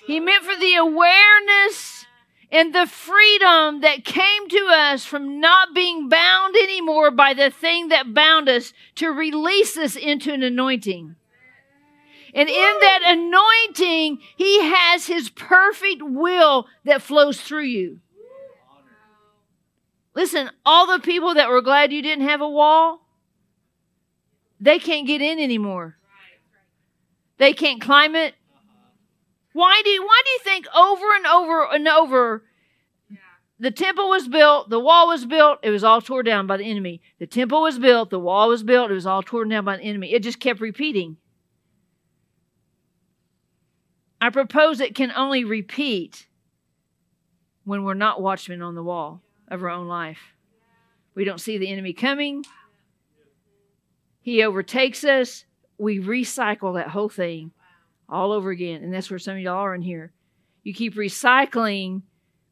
He 0.06 0.20
meant 0.20 0.42
for 0.42 0.58
the 0.58 0.74
awareness 0.74 2.06
and 2.50 2.74
the 2.74 2.86
freedom 2.86 3.82
that 3.82 4.06
came 4.06 4.48
to 4.48 4.68
us 4.72 5.04
from 5.04 5.38
not 5.38 5.74
being 5.74 6.08
bound 6.08 6.56
anymore 6.56 7.10
by 7.10 7.34
the 7.34 7.50
thing 7.50 7.88
that 7.88 8.14
bound 8.14 8.48
us 8.48 8.72
to 8.94 9.08
release 9.08 9.76
us 9.76 9.94
into 9.94 10.32
an 10.32 10.42
anointing. 10.42 11.14
And 12.34 12.48
in 12.48 12.54
that 12.80 13.00
anointing, 13.04 14.18
He 14.34 14.62
has 14.62 15.06
His 15.06 15.28
perfect 15.28 16.02
will 16.02 16.66
that 16.84 17.02
flows 17.02 17.38
through 17.38 17.64
you. 17.64 18.00
Listen, 20.18 20.50
all 20.66 20.88
the 20.88 20.98
people 20.98 21.34
that 21.34 21.48
were 21.48 21.62
glad 21.62 21.92
you 21.92 22.02
didn't 22.02 22.26
have 22.26 22.40
a 22.40 22.48
wall, 22.48 23.06
they 24.58 24.80
can't 24.80 25.06
get 25.06 25.22
in 25.22 25.38
anymore. 25.38 25.96
They 27.36 27.52
can't 27.52 27.80
climb 27.80 28.16
it. 28.16 28.34
Why 29.52 29.80
do 29.84 29.90
you, 29.90 30.02
why 30.02 30.20
do 30.24 30.30
you 30.30 30.40
think 30.42 30.66
over 30.74 31.14
and 31.14 31.24
over 31.24 31.72
and 31.72 31.86
over 31.86 32.42
the 33.60 33.70
temple 33.70 34.08
was 34.08 34.26
built, 34.26 34.70
the 34.70 34.80
wall 34.80 35.06
was 35.06 35.24
built, 35.24 35.60
it 35.62 35.70
was 35.70 35.84
all 35.84 36.00
torn 36.00 36.24
down 36.24 36.48
by 36.48 36.56
the 36.56 36.64
enemy. 36.64 37.00
The 37.20 37.26
temple 37.28 37.62
was 37.62 37.78
built, 37.78 38.10
the 38.10 38.18
wall 38.18 38.48
was 38.48 38.64
built, 38.64 38.90
it 38.90 38.94
was 38.94 39.06
all 39.06 39.22
torn 39.22 39.50
down 39.50 39.64
by 39.64 39.76
the 39.76 39.84
enemy. 39.84 40.12
It 40.12 40.24
just 40.24 40.40
kept 40.40 40.60
repeating. 40.60 41.16
I 44.20 44.30
propose 44.30 44.80
it 44.80 44.96
can 44.96 45.12
only 45.12 45.44
repeat 45.44 46.26
when 47.62 47.84
we're 47.84 47.94
not 47.94 48.20
watchmen 48.20 48.62
on 48.62 48.74
the 48.74 48.82
wall 48.82 49.22
of 49.48 49.62
our 49.62 49.70
own 49.70 49.88
life. 49.88 50.18
We 51.14 51.24
don't 51.24 51.40
see 51.40 51.58
the 51.58 51.68
enemy 51.68 51.92
coming, 51.92 52.44
he 54.28 54.42
overtakes 54.42 55.04
us. 55.04 55.46
We 55.78 56.00
recycle 56.00 56.74
that 56.74 56.88
whole 56.88 57.08
thing 57.08 57.52
all 58.08 58.32
over 58.32 58.50
again. 58.50 58.82
And 58.82 58.92
that's 58.92 59.10
where 59.10 59.18
some 59.18 59.36
of 59.36 59.40
y'all 59.40 59.54
are 59.54 59.74
in 59.74 59.80
here. 59.80 60.12
You 60.64 60.74
keep 60.74 60.96
recycling 60.96 62.02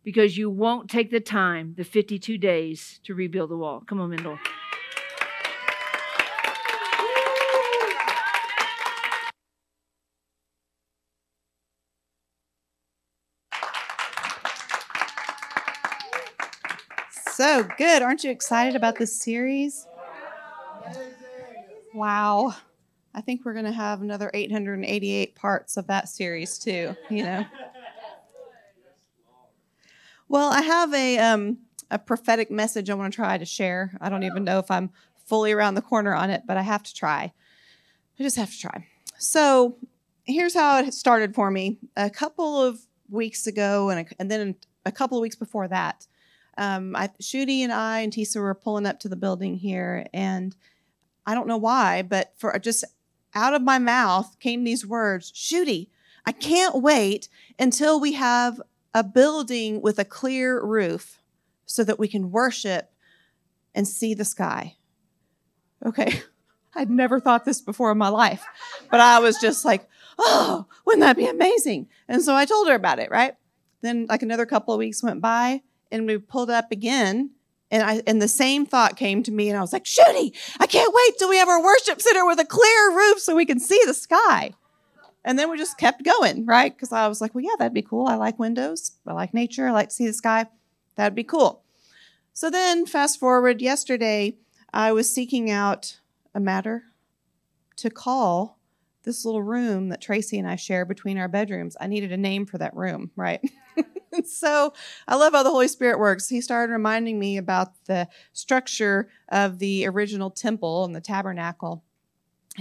because 0.02 0.38
you 0.38 0.48
won't 0.48 0.88
take 0.88 1.10
the 1.10 1.20
time, 1.20 1.74
the 1.76 1.84
52 1.84 2.38
days, 2.38 3.00
to 3.04 3.14
rebuild 3.14 3.50
the 3.50 3.58
wall. 3.58 3.82
Come 3.86 4.00
on, 4.00 4.08
Mendel. 4.08 4.38
So 17.46 17.62
good. 17.78 18.02
Aren't 18.02 18.24
you 18.24 18.32
excited 18.32 18.74
about 18.74 18.98
this 18.98 19.14
series? 19.14 19.86
Wow. 21.94 22.56
I 23.14 23.20
think 23.20 23.44
we're 23.44 23.52
going 23.52 23.66
to 23.66 23.72
have 23.72 24.02
another 24.02 24.32
888 24.34 25.36
parts 25.36 25.76
of 25.76 25.86
that 25.86 26.08
series 26.08 26.58
too, 26.58 26.96
you 27.08 27.22
know. 27.22 27.46
Well, 30.28 30.50
I 30.50 30.60
have 30.60 30.92
a 30.92 31.18
um, 31.18 31.58
a 31.88 32.00
prophetic 32.00 32.50
message 32.50 32.90
I 32.90 32.94
want 32.94 33.12
to 33.12 33.16
try 33.16 33.38
to 33.38 33.44
share. 33.44 33.96
I 34.00 34.08
don't 34.08 34.24
even 34.24 34.42
know 34.42 34.58
if 34.58 34.68
I'm 34.68 34.90
fully 35.14 35.52
around 35.52 35.76
the 35.76 35.82
corner 35.82 36.16
on 36.16 36.30
it, 36.30 36.42
but 36.48 36.56
I 36.56 36.62
have 36.62 36.82
to 36.82 36.92
try. 36.92 37.32
I 38.18 38.22
just 38.24 38.34
have 38.34 38.50
to 38.50 38.58
try. 38.58 38.88
So, 39.18 39.76
here's 40.24 40.54
how 40.54 40.80
it 40.80 40.92
started 40.92 41.32
for 41.32 41.52
me. 41.52 41.78
A 41.96 42.10
couple 42.10 42.60
of 42.60 42.80
weeks 43.08 43.46
ago, 43.46 43.90
and, 43.90 44.00
a, 44.00 44.12
and 44.18 44.28
then 44.28 44.56
a 44.84 44.90
couple 44.90 45.16
of 45.16 45.22
weeks 45.22 45.36
before 45.36 45.68
that, 45.68 46.08
um, 46.58 46.96
I, 46.96 47.08
Shooty 47.20 47.60
and 47.60 47.72
I 47.72 48.00
and 48.00 48.12
Tisa 48.12 48.40
were 48.40 48.54
pulling 48.54 48.86
up 48.86 49.00
to 49.00 49.08
the 49.08 49.16
building 49.16 49.56
here, 49.56 50.06
and 50.12 50.54
I 51.26 51.34
don't 51.34 51.48
know 51.48 51.56
why, 51.56 52.02
but 52.02 52.32
for 52.36 52.58
just 52.58 52.84
out 53.34 53.54
of 53.54 53.62
my 53.62 53.78
mouth 53.78 54.38
came 54.40 54.64
these 54.64 54.86
words, 54.86 55.32
Shooty, 55.32 55.88
I 56.24 56.32
can't 56.32 56.82
wait 56.82 57.28
until 57.58 58.00
we 58.00 58.14
have 58.14 58.60
a 58.94 59.04
building 59.04 59.82
with 59.82 59.98
a 59.98 60.04
clear 60.04 60.64
roof 60.64 61.20
so 61.66 61.84
that 61.84 61.98
we 61.98 62.08
can 62.08 62.30
worship 62.30 62.90
and 63.74 63.86
see 63.86 64.14
the 64.14 64.24
sky. 64.24 64.76
Okay, 65.84 66.22
I'd 66.74 66.90
never 66.90 67.20
thought 67.20 67.44
this 67.44 67.60
before 67.60 67.92
in 67.92 67.98
my 67.98 68.08
life, 68.08 68.44
but 68.90 69.00
I 69.00 69.18
was 69.18 69.38
just 69.38 69.64
like, 69.64 69.86
oh, 70.18 70.66
wouldn't 70.86 71.02
that 71.02 71.16
be 71.16 71.26
amazing? 71.26 71.88
And 72.08 72.22
so 72.22 72.34
I 72.34 72.46
told 72.46 72.68
her 72.68 72.74
about 72.74 72.98
it, 72.98 73.10
right? 73.10 73.34
Then, 73.82 74.06
like 74.08 74.22
another 74.22 74.46
couple 74.46 74.72
of 74.72 74.78
weeks 74.78 75.02
went 75.02 75.20
by, 75.20 75.62
and 75.90 76.06
we 76.06 76.18
pulled 76.18 76.50
up 76.50 76.70
again. 76.70 77.30
And 77.70 77.82
I 77.82 78.02
and 78.06 78.22
the 78.22 78.28
same 78.28 78.64
thought 78.64 78.96
came 78.96 79.24
to 79.24 79.32
me, 79.32 79.48
and 79.48 79.58
I 79.58 79.60
was 79.60 79.72
like, 79.72 79.84
Shooty, 79.84 80.36
I 80.60 80.66
can't 80.66 80.94
wait 80.94 81.18
till 81.18 81.28
we 81.28 81.38
have 81.38 81.48
our 81.48 81.62
worship 81.62 82.00
center 82.00 82.24
with 82.24 82.38
a 82.38 82.44
clear 82.44 82.94
roof 82.94 83.18
so 83.18 83.34
we 83.34 83.44
can 83.44 83.58
see 83.58 83.80
the 83.84 83.94
sky. 83.94 84.52
And 85.24 85.36
then 85.36 85.50
we 85.50 85.58
just 85.58 85.76
kept 85.76 86.04
going, 86.04 86.46
right? 86.46 86.72
Because 86.72 86.92
I 86.92 87.08
was 87.08 87.20
like, 87.20 87.34
well, 87.34 87.42
yeah, 87.42 87.56
that'd 87.58 87.74
be 87.74 87.82
cool. 87.82 88.06
I 88.06 88.14
like 88.14 88.38
windows. 88.38 88.92
I 89.04 89.12
like 89.12 89.34
nature. 89.34 89.66
I 89.66 89.72
like 89.72 89.88
to 89.88 89.94
see 89.94 90.06
the 90.06 90.12
sky. 90.12 90.46
That'd 90.94 91.16
be 91.16 91.24
cool. 91.24 91.64
So 92.32 92.48
then, 92.48 92.86
fast 92.86 93.18
forward, 93.18 93.60
yesterday, 93.60 94.36
I 94.72 94.92
was 94.92 95.12
seeking 95.12 95.50
out 95.50 95.98
a 96.32 96.38
matter 96.38 96.84
to 97.76 97.90
call 97.90 98.58
this 99.02 99.24
little 99.24 99.42
room 99.42 99.88
that 99.88 100.00
Tracy 100.00 100.38
and 100.38 100.48
I 100.48 100.56
share 100.56 100.84
between 100.84 101.18
our 101.18 101.28
bedrooms. 101.28 101.76
I 101.80 101.86
needed 101.86 102.12
a 102.12 102.16
name 102.16 102.46
for 102.46 102.58
that 102.58 102.76
room, 102.76 103.10
right? 103.16 103.40
so 104.24 104.72
I 105.06 105.16
love 105.16 105.32
how 105.32 105.42
the 105.42 105.50
Holy 105.50 105.68
Spirit 105.68 105.98
works. 105.98 106.28
He 106.28 106.40
started 106.40 106.72
reminding 106.72 107.18
me 107.18 107.36
about 107.36 107.72
the 107.86 108.08
structure 108.32 109.08
of 109.28 109.58
the 109.58 109.86
original 109.86 110.30
temple 110.30 110.84
and 110.84 110.94
the 110.94 111.00
tabernacle. 111.00 111.82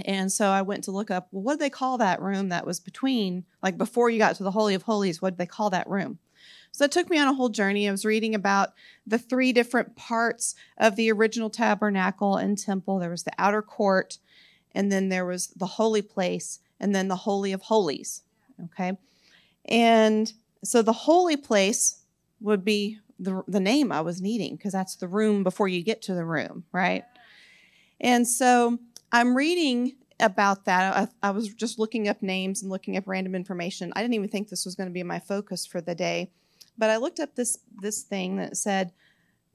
And 0.04 0.30
so 0.30 0.48
I 0.48 0.62
went 0.62 0.84
to 0.84 0.90
look 0.90 1.10
up, 1.10 1.28
well, 1.30 1.42
what 1.42 1.52
did 1.54 1.60
they 1.60 1.70
call 1.70 1.98
that 1.98 2.20
room 2.20 2.50
that 2.50 2.66
was 2.66 2.80
between, 2.80 3.44
like 3.62 3.78
before 3.78 4.10
you 4.10 4.18
got 4.18 4.36
to 4.36 4.42
the 4.42 4.50
Holy 4.50 4.74
of 4.74 4.82
Holies, 4.82 5.22
what 5.22 5.30
did 5.30 5.38
they 5.38 5.46
call 5.46 5.70
that 5.70 5.88
room? 5.88 6.18
So 6.70 6.84
it 6.84 6.92
took 6.92 7.08
me 7.08 7.18
on 7.18 7.28
a 7.28 7.34
whole 7.34 7.48
journey. 7.48 7.88
I 7.88 7.90
was 7.90 8.04
reading 8.04 8.34
about 8.34 8.74
the 9.06 9.18
three 9.18 9.54
different 9.54 9.96
parts 9.96 10.54
of 10.76 10.96
the 10.96 11.10
original 11.10 11.48
tabernacle 11.48 12.36
and 12.36 12.58
temple. 12.58 12.98
There 12.98 13.08
was 13.08 13.22
the 13.22 13.32
outer 13.38 13.62
court, 13.62 14.18
and 14.74 14.92
then 14.92 15.08
there 15.08 15.24
was 15.24 15.46
the 15.56 15.64
holy 15.64 16.02
place, 16.02 16.58
and 16.78 16.94
then 16.94 17.08
the 17.08 17.16
Holy 17.16 17.52
of 17.52 17.62
Holies. 17.62 18.24
Okay. 18.62 18.98
And 19.64 20.30
so 20.64 20.82
the 20.82 20.92
holy 20.92 21.36
place 21.36 22.02
would 22.40 22.64
be 22.64 22.98
the, 23.18 23.42
the 23.48 23.60
name 23.60 23.92
I 23.92 24.00
was 24.00 24.20
needing 24.20 24.56
because 24.56 24.72
that's 24.72 24.96
the 24.96 25.08
room 25.08 25.42
before 25.42 25.68
you 25.68 25.82
get 25.82 26.02
to 26.02 26.14
the 26.14 26.24
room, 26.24 26.64
right? 26.72 27.04
And 28.00 28.26
so 28.26 28.78
I'm 29.12 29.36
reading 29.36 29.96
about 30.20 30.64
that. 30.66 30.96
I, 31.22 31.28
I, 31.28 31.30
was 31.30 31.48
just 31.48 31.78
looking 31.78 32.08
up 32.08 32.22
names 32.22 32.62
and 32.62 32.70
looking 32.70 32.96
up 32.96 33.06
random 33.06 33.34
information. 33.34 33.92
I 33.94 34.02
didn't 34.02 34.14
even 34.14 34.28
think 34.28 34.48
this 34.48 34.64
was 34.64 34.74
going 34.74 34.88
to 34.88 34.94
be 34.94 35.02
my 35.02 35.18
focus 35.18 35.66
for 35.66 35.80
the 35.80 35.94
day, 35.94 36.30
but 36.76 36.90
I 36.90 36.96
looked 36.96 37.20
up 37.20 37.34
this 37.34 37.58
this 37.80 38.02
thing 38.02 38.36
that 38.36 38.56
said 38.56 38.92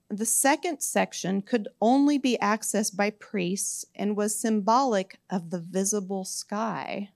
the 0.09 0.25
second 0.25 0.81
section 0.81 1.41
could 1.41 1.67
only 1.81 2.17
be 2.17 2.37
accessed 2.41 2.95
by 2.95 3.11
priests 3.11 3.85
and 3.95 4.17
was 4.17 4.37
symbolic 4.37 5.19
of 5.29 5.49
the 5.49 5.59
visible 5.59 6.25
sky 6.25 7.09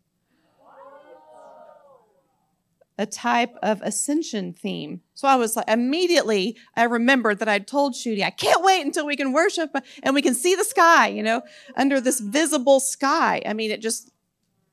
a 2.97 3.05
type 3.05 3.55
of 3.61 3.81
ascension 3.81 4.53
theme. 4.53 5.01
So 5.13 5.27
I 5.27 5.35
was 5.35 5.55
like, 5.55 5.67
immediately 5.67 6.57
I 6.75 6.83
remembered 6.83 7.39
that 7.39 7.49
I'd 7.49 7.67
told 7.67 7.93
Shooty, 7.93 8.23
I 8.23 8.29
can't 8.29 8.63
wait 8.63 8.85
until 8.85 9.05
we 9.05 9.17
can 9.17 9.33
worship 9.33 9.75
and 10.01 10.15
we 10.15 10.21
can 10.21 10.33
see 10.33 10.55
the 10.55 10.63
sky, 10.63 11.07
you 11.07 11.21
know, 11.21 11.41
under 11.75 11.99
this 11.99 12.19
visible 12.19 12.79
sky. 12.79 13.41
I 13.45 13.53
mean, 13.53 13.71
it 13.71 13.81
just 13.81 14.11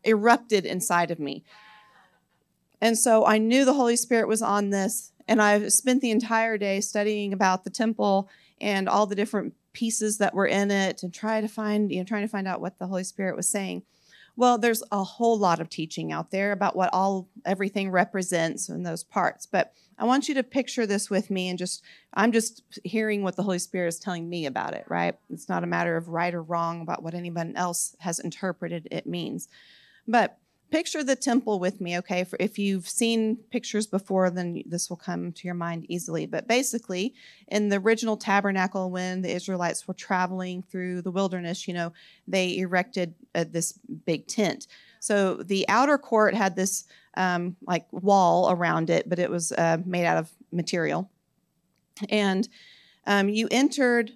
erupted 0.05 0.65
inside 0.65 1.11
of 1.11 1.19
me. 1.19 1.43
And 2.81 2.99
so 2.99 3.25
I 3.25 3.39
knew 3.39 3.65
the 3.65 3.75
Holy 3.75 3.97
Spirit 3.97 4.29
was 4.29 4.43
on 4.43 4.71
this. 4.71 5.13
And 5.29 5.41
I 5.41 5.69
spent 5.69 6.01
the 6.01 6.11
entire 6.11 6.59
day 6.59 6.81
studying 6.81 7.33
about 7.33 7.63
the 7.65 7.71
temple 7.71 8.29
and 8.61 8.89
all 8.89 9.07
the 9.07 9.15
different 9.15 9.55
pieces 9.73 10.19
that 10.19 10.35
were 10.35 10.47
in 10.47 10.71
it 10.71 11.03
and 11.03 11.15
try 11.15 11.41
to 11.41 11.49
find, 11.49 11.91
you 11.91 11.99
know, 11.99 12.05
trying 12.05 12.23
to 12.23 12.29
find 12.29 12.49
out 12.49 12.61
what 12.61 12.79
the 12.79 12.87
Holy 12.87 13.05
Spirit 13.05 13.37
was 13.37 13.49
saying. 13.49 13.83
Well, 14.37 14.57
there's 14.59 14.83
a 14.91 15.05
whole 15.05 15.39
lot 15.39 15.61
of 15.61 15.69
teaching 15.69 16.11
out 16.11 16.31
there 16.31 16.53
about 16.53 16.75
what 16.75 16.91
all 16.93 17.29
everything 17.45 17.91
represents 17.91 18.69
in 18.69 18.83
those 18.83 19.05
parts. 19.05 19.47
But 19.47 19.75
I 19.99 20.05
want 20.05 20.29
you 20.29 20.35
to 20.35 20.43
picture 20.43 20.87
this 20.87 21.11
with 21.11 21.31
me 21.31 21.49
and 21.49 21.59
just 21.59 21.83
I'm 22.15 22.33
just 22.33 22.63
hearing 22.83 23.23
what 23.23 23.37
the 23.37 23.43
Holy 23.43 23.59
Spirit 23.59 23.89
is 23.89 23.99
telling 23.99 24.29
me 24.29 24.47
about 24.47 24.75
it, 24.75 24.85
right? 24.89 25.17
It's 25.31 25.49
not 25.49 25.65
a 25.65 25.69
matter 25.69 25.97
of 25.97 26.09
right 26.09 26.35
or 26.35 26.43
wrong 26.43 26.81
about 26.81 27.03
what 27.03 27.15
anyone 27.15 27.55
else 27.57 27.95
has 28.01 28.19
interpreted 28.19 28.89
it 28.91 29.07
means. 29.07 29.49
But 30.09 30.39
picture 30.73 31.05
the 31.05 31.15
temple 31.15 31.61
with 31.61 31.81
me, 31.81 31.99
okay? 31.99 32.25
For 32.25 32.37
if 32.41 32.59
you've 32.59 32.89
seen 32.89 33.37
pictures 33.51 33.87
before, 33.87 34.31
then 34.31 34.63
this 34.67 34.89
will 34.89 34.97
come 34.97 35.31
to 35.33 35.47
your 35.47 35.55
mind 35.55 35.87
easily. 35.89 36.27
But 36.27 36.49
basically, 36.49 37.15
in 37.49 37.69
the 37.69 37.77
original 37.77 38.17
tabernacle, 38.17 38.91
when 38.91 39.21
the 39.21 39.31
Israelites 39.31 39.87
were 39.87 39.95
traveling 39.95 40.63
through 40.63 41.03
the 41.03 41.11
wilderness, 41.11 41.69
you 41.69 41.75
know, 41.75 41.93
they 42.27 42.57
erected 42.57 43.15
uh, 43.35 43.45
this 43.49 43.79
big 44.07 44.27
tent. 44.27 44.67
So 44.99 45.35
the 45.35 45.69
outer 45.69 45.99
court 45.99 46.35
had 46.35 46.57
this 46.57 46.87
um, 47.17 47.55
like 47.67 47.87
wall 47.93 48.51
around 48.51 48.89
it, 48.89 49.09
but 49.09 49.19
it 49.19 49.31
was 49.31 49.53
uh, 49.53 49.77
made 49.85 50.07
out 50.07 50.17
of 50.17 50.31
material. 50.51 51.11
And 52.09 52.49
um, 53.07 53.29
you 53.29 53.47
entered 53.51 54.13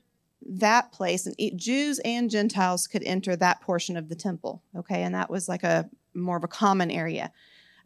that 0.48 0.92
place, 0.92 1.26
and 1.26 1.36
Jews 1.58 1.98
and 2.04 2.30
Gentiles 2.30 2.86
could 2.86 3.02
enter 3.02 3.36
that 3.36 3.60
portion 3.60 3.96
of 3.96 4.08
the 4.08 4.14
temple. 4.14 4.62
Okay, 4.74 5.02
and 5.02 5.14
that 5.14 5.28
was 5.28 5.48
like 5.48 5.64
a 5.64 5.90
more 6.16 6.36
of 6.36 6.44
a 6.44 6.48
common 6.48 6.90
area. 6.90 7.32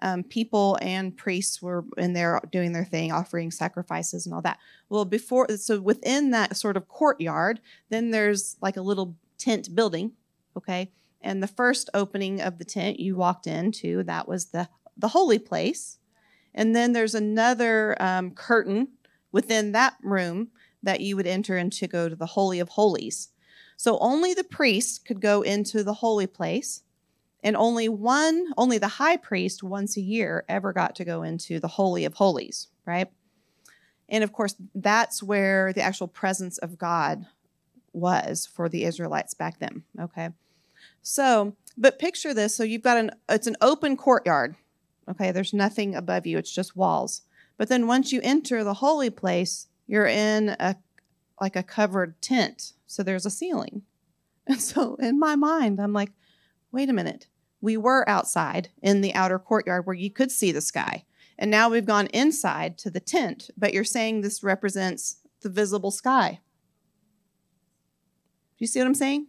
Um, 0.03 0.23
people 0.23 0.79
and 0.81 1.15
priests 1.15 1.61
were 1.61 1.85
in 1.99 2.15
there 2.15 2.41
doing 2.51 2.73
their 2.73 2.85
thing, 2.85 3.13
offering 3.13 3.51
sacrifices 3.51 4.25
and 4.25 4.35
all 4.35 4.41
that. 4.43 4.59
Well, 4.89 5.05
before, 5.05 5.49
so 5.57 5.81
within 5.81 6.31
that 6.31 6.57
sort 6.57 6.79
of 6.79 6.89
courtyard, 6.89 7.61
then 7.91 8.11
there's 8.11 8.57
like 8.63 8.79
a 8.79 8.83
little 8.83 9.17
tent 9.37 9.75
building, 9.75 10.13
okay? 10.57 10.91
And 11.21 11.43
the 11.43 11.47
first 11.47 11.91
opening 11.93 12.41
of 12.41 12.59
the 12.59 12.65
tent 12.65 12.99
you 12.99 13.15
walked 13.15 13.47
into, 13.47 14.03
that 14.05 14.27
was 14.27 14.47
the, 14.47 14.69
the 14.97 15.09
holy 15.09 15.39
place. 15.39 15.99
And 16.55 16.75
then 16.75 16.95
there's 16.95 17.15
another 17.15 17.95
um, 18.01 18.31
curtain 18.31 18.89
within 19.33 19.73
that 19.73 19.97
room 20.03 20.49
that 20.83 21.01
you 21.01 21.15
would 21.15 21.27
enter 21.27 21.59
into 21.59 21.81
to 21.81 21.87
go 21.87 22.09
to 22.09 22.17
the 22.17 22.27
Holy 22.27 22.59
of 22.59 22.71
Holies. 22.71 23.29
So 23.77 23.99
only 23.99 24.35
the 24.35 24.45
priest 24.45 25.05
could 25.07 25.21
go 25.21 25.43
into 25.43 25.85
the 25.85 25.95
holy 25.95 26.27
place 26.27 26.83
and 27.43 27.57
only 27.57 27.89
one, 27.89 28.47
only 28.57 28.79
the 28.79 28.89
high 28.89 29.17
priest 29.17 29.63
once 29.63 29.97
a 29.97 30.03
year 30.03 30.45
ever 30.49 30.73
got 30.73 30.95
to 30.97 31.05
go 31.05 31.23
into 31.23 31.59
the 31.59 31.69
Holy 31.69 32.05
of 32.05 32.15
Holies, 32.15 32.69
right? 32.87 33.09
And 34.09 34.25
of 34.25 34.33
course, 34.33 34.57
that's 34.75 35.23
where 35.23 35.73
the 35.73 35.83
actual 35.83 36.09
presence 36.09 36.59
of 36.59 36.79
God 36.79 37.27
was 37.93 38.47
for 38.47 38.69
the 38.69 38.85
Israelites 38.85 39.35
back 39.35 39.59
then. 39.59 39.85
Okay. 39.99 40.31
So, 41.03 41.57
but 41.79 41.99
picture 41.99 42.35
this. 42.35 42.55
So 42.55 42.65
you've 42.65 42.83
got 42.83 42.99
an, 42.99 43.11
it's 43.29 43.47
an 43.47 43.57
open 43.61 43.97
courtyard. 43.97 44.57
Okay. 45.09 45.33
There's 45.33 45.55
nothing 45.55 45.95
above 45.95 46.27
you, 46.27 46.39
it's 46.39 46.55
just 46.55 46.77
walls. 46.77 47.23
But 47.57 47.69
then 47.69 47.87
once 47.87 48.13
you 48.13 48.21
enter 48.23 48.65
the 48.65 48.75
holy 48.75 49.11
place, 49.11 49.69
you're 49.87 50.07
in 50.07 50.51
a, 50.61 50.77
like 51.41 51.57
a 51.57 51.63
covered 51.63 52.21
tent. 52.21 52.73
So 52.87 53.03
there's 53.03 53.27
a 53.27 53.31
ceiling. 53.31 53.83
And 54.47 54.61
so 54.61 54.97
in 54.97 55.21
my 55.21 55.37
mind, 55.37 55.79
I'm 55.79 55.93
like, 55.93 56.11
wait 56.73 56.89
a 56.89 56.93
minute. 56.93 57.27
We 57.61 57.77
were 57.77 58.09
outside 58.09 58.69
in 58.83 59.01
the 59.01 59.15
outer 59.15 59.39
courtyard 59.39 59.87
where 59.87 59.97
you 59.97 60.11
could 60.11 60.31
see 60.31 60.53
the 60.53 60.61
sky. 60.61 61.05
And 61.39 61.51
now 61.51 61.69
we've 61.69 61.87
gone 61.87 62.07
inside 62.09 62.79
to 62.79 62.91
the 62.91 63.01
tent, 63.01 63.51
but 63.57 63.73
you're 63.73 63.85
saying 63.85 64.21
this 64.21 64.43
represents 64.43 65.17
the 65.41 65.49
visible 65.49 65.91
sky. 65.91 66.41
Do 68.59 68.65
you 68.65 68.67
see 68.67 68.79
what 68.79 68.87
I'm 68.87 68.95
saying? 68.95 69.27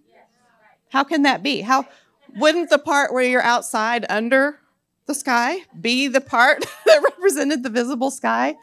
How 0.90 1.06
can 1.06 1.22
that 1.22 1.42
be? 1.42 1.62
How 1.62 1.88
wouldn't 2.36 2.70
the 2.70 2.78
part 2.78 3.14
where 3.14 3.24
you're 3.24 3.42
outside 3.42 4.06
under 4.10 4.60
the 5.06 5.16
sky 5.16 5.60
be 5.80 6.10
the 6.10 6.20
part 6.20 6.66
that 6.86 7.02
represented 7.02 7.64
the 7.64 7.70
visible 7.70 8.12
sky? 8.12 8.56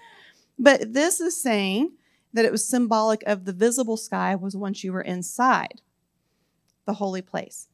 But 0.58 0.92
this 0.92 1.20
is 1.20 1.40
saying 1.40 1.92
that 2.34 2.44
it 2.44 2.52
was 2.52 2.68
symbolic 2.68 3.22
of 3.26 3.46
the 3.46 3.52
visible 3.52 3.96
sky 3.96 4.34
was 4.34 4.56
once 4.56 4.84
you 4.84 4.92
were 4.92 5.00
inside 5.00 5.80
the 6.84 6.94
holy 6.94 7.22
place. 7.22 7.68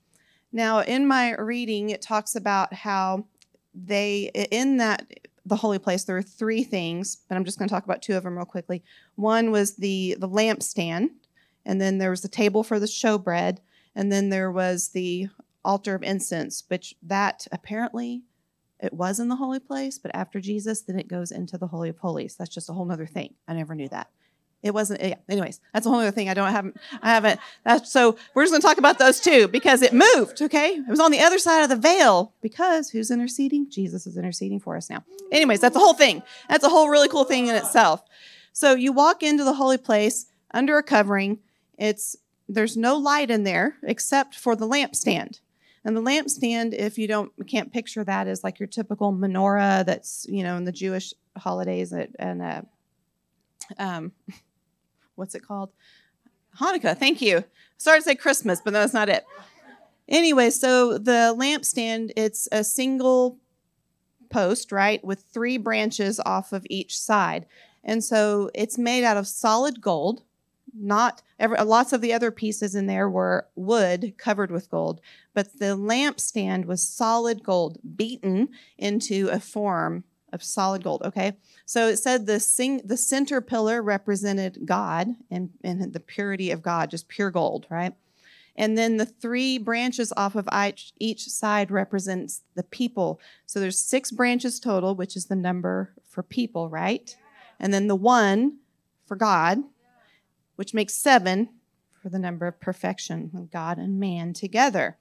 Now, 0.55 0.83
in 0.83 1.09
my 1.09 1.35
reading, 1.35 1.91
it 1.91 2.01
talks 2.01 2.37
about 2.37 2.73
how 2.73 3.27
they, 3.75 4.31
in 4.53 4.77
that, 4.77 5.05
the 5.45 5.57
holy 5.57 5.81
place, 5.81 6.05
there 6.05 6.15
were 6.15 6.23
three 6.23 6.63
things, 6.63 7.17
but 7.29 7.35
I'm 7.35 7.45
just 7.45 7.59
going 7.59 7.69
to 7.69 7.75
talk 7.75 7.85
about 7.85 8.03
two 8.03 8.17
of 8.17 8.23
them 8.23 8.37
real 8.37 8.47
quickly. 8.47 8.85
One 9.17 9.51
was 9.51 9.75
the, 9.75 10.17
the 10.17 10.29
lampstand, 10.29 11.11
and 11.67 11.81
then 11.81 11.99
there 11.99 12.11
was 12.11 12.23
the 12.23 12.29
table 12.29 12.63
for 12.63 12.79
the 12.79 12.87
showbread, 12.87 13.59
and 13.97 14.13
then 14.13 14.29
there 14.29 14.53
was 14.53 14.91
the 14.91 15.27
altar 15.65 15.97
of 15.97 16.05
incense, 16.05 16.63
which 16.69 16.95
that 17.03 17.49
apparently 17.51 18.23
it 18.79 18.93
was 18.93 19.19
in 19.19 19.29
the 19.29 19.37
holy 19.37 19.59
place, 19.59 19.99
but 19.99 20.15
after 20.15 20.41
Jesus, 20.41 20.83
then 20.83 21.01
it 21.01 21.09
goes 21.09 21.33
into 21.33 21.59
the 21.59 21.67
Holy 21.67 21.89
of 21.89 21.99
Holies. 21.99 22.37
That's 22.37 22.55
just 22.55 22.71
a 22.71 22.75
whole 22.75 22.93
other 22.93 23.07
thing. 23.07 23.35
I 23.49 23.55
never 23.55 23.75
knew 23.75 23.89
that. 23.89 24.09
It 24.65 24.73
wasn't. 24.73 25.03
Yeah. 25.03 25.17
Anyways, 25.29 25.61
that's 25.75 25.85
a 25.85 25.91
whole 25.91 25.99
other 25.99 26.11
thing. 26.11 26.31
I 26.31 26.35
don't 26.35 26.51
have. 26.51 26.73
I 27.03 27.11
haven't. 27.11 27.39
That's 27.65 27.93
so. 27.93 28.17
We're 28.33 28.45
just 28.45 28.53
going 28.53 28.63
to 28.63 28.67
talk 28.67 28.79
about 28.79 28.99
those 28.99 29.21
two 29.21 29.47
because 29.47 29.83
it 29.83 29.93
moved. 29.93 30.41
Okay, 30.41 30.77
it 30.77 30.89
was 30.89 31.01
on 31.01 31.11
the 31.11 31.21
other 31.21 31.39
side 31.39 31.63
of 31.63 31.69
the 31.69 31.77
veil 31.77 32.33
because 32.41 32.89
who's 32.89 33.11
interceding? 33.11 33.69
Jesus 33.69 34.07
is 34.07 34.17
interceding 34.17 34.59
for 34.59 34.75
us 34.75 34.89
now. 34.89 35.05
Anyways, 35.31 35.61
that's 35.61 35.75
the 35.75 35.81
whole 35.81 35.93
thing. 35.93 36.23
That's 36.49 36.65
a 36.65 36.71
whole 36.71 36.89
really 36.89 37.09
cool 37.09 37.25
thing 37.25 37.49
in 37.49 37.55
itself. 37.55 38.03
So 38.55 38.75
you 38.75 38.91
walk 38.91 39.23
into 39.23 39.45
the 39.45 39.53
holy 39.53 39.77
place 39.77 40.27
under 40.55 40.79
a 40.79 40.83
covering. 40.83 41.41
It's 41.79 42.17
there's 42.49 42.75
no 42.75 42.97
light 42.97 43.31
in 43.31 43.45
there 43.45 43.77
except 43.83 44.35
for 44.35 44.57
the 44.57 44.67
lampstand. 44.67 45.41
And 45.85 45.95
the 45.95 46.01
lampstand, 46.01 46.73
if 46.73 46.97
you 46.97 47.07
don't 47.07 47.31
can't 47.47 47.71
picture 47.71 48.03
that, 48.05 48.29
is 48.29 48.43
like 48.43 48.59
your 48.59 48.67
typical 48.67 49.13
menorah 49.13 49.85
that's 49.85 50.27
you 50.27 50.43
know 50.43 50.57
in 50.57 50.65
the 50.65 50.73
Jewish 50.73 51.13
holidays 51.37 51.93
and, 51.93 52.17
and 52.19 52.41
uh, 52.41 52.63
um, 53.79 54.13
what's 55.17 55.35
it 55.35 55.47
called? 55.47 55.71
Hanukkah. 56.61 56.97
Thank 56.97 57.21
you. 57.21 57.45
Sorry 57.77 57.99
to 57.99 58.05
say 58.05 58.15
Christmas, 58.15 58.61
but 58.61 58.73
that's 58.73 58.95
not 58.95 59.09
it. 59.09 59.25
Anyway, 60.09 60.51
so 60.51 60.99
the 60.99 61.35
lampstand, 61.37 62.13
it's 62.17 62.49
a 62.53 62.63
single 62.63 63.39
post, 64.31 64.71
right, 64.71 65.03
with 65.05 65.25
three 65.33 65.57
branches 65.57 66.21
off 66.25 66.53
of 66.53 66.67
each 66.69 66.99
side. 66.99 67.47
And 67.83 68.03
so 68.03 68.51
it's 68.55 68.79
made 68.79 69.05
out 69.05 69.17
of 69.17 69.27
solid 69.27 69.81
gold. 69.81 70.23
Not 70.77 71.23
lots 71.41 71.93
of 71.93 72.01
the 72.01 72.13
other 72.13 72.31
pieces 72.31 72.75
in 72.75 72.87
there 72.87 73.09
were 73.09 73.47
wood 73.55 74.15
covered 74.19 74.51
with 74.51 74.71
gold, 74.71 75.01
but 75.33 75.59
the 75.61 75.77
lampstand 75.77 76.65
was 76.65 76.83
solid 76.83 77.45
gold 77.45 77.79
beaten 77.97 78.49
into 78.77 79.29
a 79.29 79.39
form 79.39 80.03
of 80.35 80.43
solid 80.43 80.85
gold. 80.85 81.03
Okay, 81.05 81.33
so 81.65 81.89
it 81.89 81.97
said 81.97 82.27
the 82.27 82.41
sing, 82.41 82.83
the 82.85 82.97
center 82.97 83.41
pillar 83.41 83.83
represented 83.83 84.59
God 84.67 85.09
and, 85.31 85.51
and 85.63 85.93
the 85.93 86.01
purity 86.01 86.51
of 86.51 86.63
God, 86.63 86.91
just 86.91 87.09
pure 87.09 87.31
gold, 87.31 87.67
right? 87.71 87.95
And 88.57 88.79
then 88.79 88.99
the 88.99 89.07
three 89.07 89.59
branches 89.59 90.13
off 90.17 90.37
of 90.37 90.49
each, 90.67 90.93
each 90.99 91.29
side 91.29 91.71
represents 91.71 92.43
the 92.55 92.63
people. 92.63 93.21
So 93.47 93.59
there's 93.59 93.79
six 93.79 94.11
branches 94.11 94.61
total, 94.61 94.95
which 94.95 95.17
is 95.17 95.27
the 95.27 95.37
number 95.37 95.93
for 96.09 96.23
people, 96.23 96.69
right? 96.69 97.17
And 97.59 97.73
then 97.73 97.89
the 97.89 97.97
one 97.97 98.59
for 99.07 99.17
God, 99.17 99.59
which 100.57 100.75
makes 100.75 100.95
seven 100.95 101.49
for 102.01 102.11
the 102.11 102.19
number 102.19 102.47
of 102.47 102.61
perfection 102.61 103.31
God 103.51 103.79
and 103.79 103.99
man 103.99 104.35
together. 104.35 104.99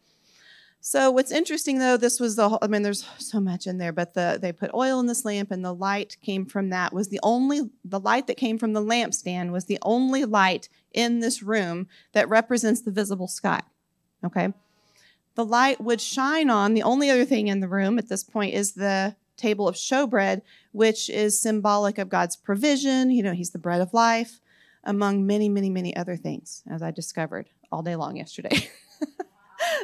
So 0.85 1.11
what's 1.11 1.31
interesting 1.31 1.79
though, 1.79 1.95
this 1.95 2.19
was 2.19 2.35
the 2.35 2.49
whole, 2.49 2.59
I 2.61 2.67
mean, 2.67 2.81
there's 2.81 3.05
so 3.17 3.39
much 3.39 3.67
in 3.67 3.77
there, 3.77 3.93
but 3.93 4.15
the 4.15 4.37
they 4.39 4.51
put 4.51 4.73
oil 4.73 4.99
in 4.99 5.05
this 5.05 5.23
lamp 5.23 5.49
and 5.49 5.63
the 5.63 5.73
light 5.73 6.17
came 6.21 6.45
from 6.45 6.71
that 6.71 6.91
was 6.91 7.07
the 7.07 7.21
only 7.23 7.69
the 7.85 8.01
light 8.01 8.27
that 8.27 8.35
came 8.35 8.57
from 8.57 8.73
the 8.73 8.81
lampstand 8.81 9.51
was 9.51 9.63
the 9.63 9.79
only 9.83 10.25
light 10.25 10.67
in 10.91 11.21
this 11.21 11.41
room 11.41 11.87
that 12.11 12.27
represents 12.27 12.81
the 12.81 12.91
visible 12.91 13.29
sky. 13.29 13.61
Okay. 14.25 14.51
The 15.35 15.45
light 15.45 15.79
would 15.79 16.01
shine 16.01 16.49
on 16.49 16.73
the 16.73 16.83
only 16.83 17.09
other 17.09 17.23
thing 17.23 17.47
in 17.47 17.61
the 17.61 17.69
room 17.69 17.97
at 17.97 18.09
this 18.09 18.25
point 18.25 18.53
is 18.53 18.73
the 18.73 19.15
table 19.37 19.69
of 19.69 19.75
showbread, 19.75 20.41
which 20.73 21.09
is 21.09 21.39
symbolic 21.39 21.97
of 21.97 22.09
God's 22.09 22.35
provision. 22.35 23.09
You 23.09 23.23
know, 23.23 23.31
He's 23.31 23.51
the 23.51 23.57
bread 23.57 23.79
of 23.79 23.93
life, 23.93 24.41
among 24.83 25.25
many, 25.25 25.47
many, 25.47 25.69
many 25.69 25.95
other 25.95 26.17
things, 26.17 26.61
as 26.69 26.83
I 26.83 26.91
discovered 26.91 27.47
all 27.71 27.83
day 27.83 27.95
long 27.95 28.17
yesterday. 28.17 28.69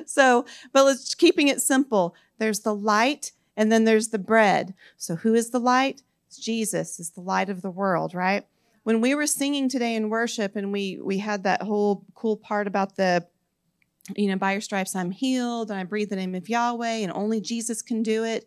so, 0.06 0.46
but 0.74 0.86
let's 0.86 1.16
keeping 1.16 1.48
it 1.48 1.62
simple. 1.62 2.16
There's 2.38 2.62
the 2.62 2.76
light 2.76 3.32
and 3.56 3.72
then 3.72 3.84
there's 3.84 4.10
the 4.10 4.20
bread. 4.20 4.74
So, 4.98 5.16
who 5.16 5.34
is 5.34 5.50
the 5.50 5.60
light? 5.60 6.02
It's 6.28 6.38
Jesus 6.38 7.00
is 7.00 7.12
the 7.12 7.22
light 7.22 7.50
of 7.50 7.62
the 7.62 7.72
world, 7.72 8.14
right? 8.14 8.46
When 8.84 9.02
we 9.02 9.16
were 9.16 9.28
singing 9.28 9.68
today 9.68 9.96
in 9.96 10.10
worship 10.10 10.56
and 10.56 10.72
we 10.72 11.00
we 11.02 11.18
had 11.18 11.44
that 11.44 11.64
whole 11.64 12.06
cool 12.16 12.38
part 12.38 12.68
about 12.68 12.96
the 12.96 13.28
you 14.16 14.28
know, 14.28 14.38
by 14.38 14.54
your 14.54 14.62
stripes 14.62 14.96
I'm 14.96 15.12
healed 15.12 15.70
and 15.70 15.80
I 15.80 15.84
breathe 15.84 16.10
the 16.10 16.16
name 16.16 16.36
of 16.36 16.50
Yahweh 16.50 16.98
and 16.98 17.12
only 17.12 17.42
Jesus 17.42 17.82
can 17.82 18.02
do 18.02 18.24
it. 18.24 18.46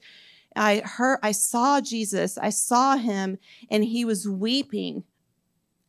I 0.57 0.82
heard 0.84 1.18
I 1.22 1.32
saw 1.32 1.80
Jesus. 1.80 2.38
I 2.38 2.51
saw 2.51 2.97
him 2.97 3.38
and 3.70 3.84
he 3.84 4.05
was 4.05 4.28
weeping. 4.28 5.05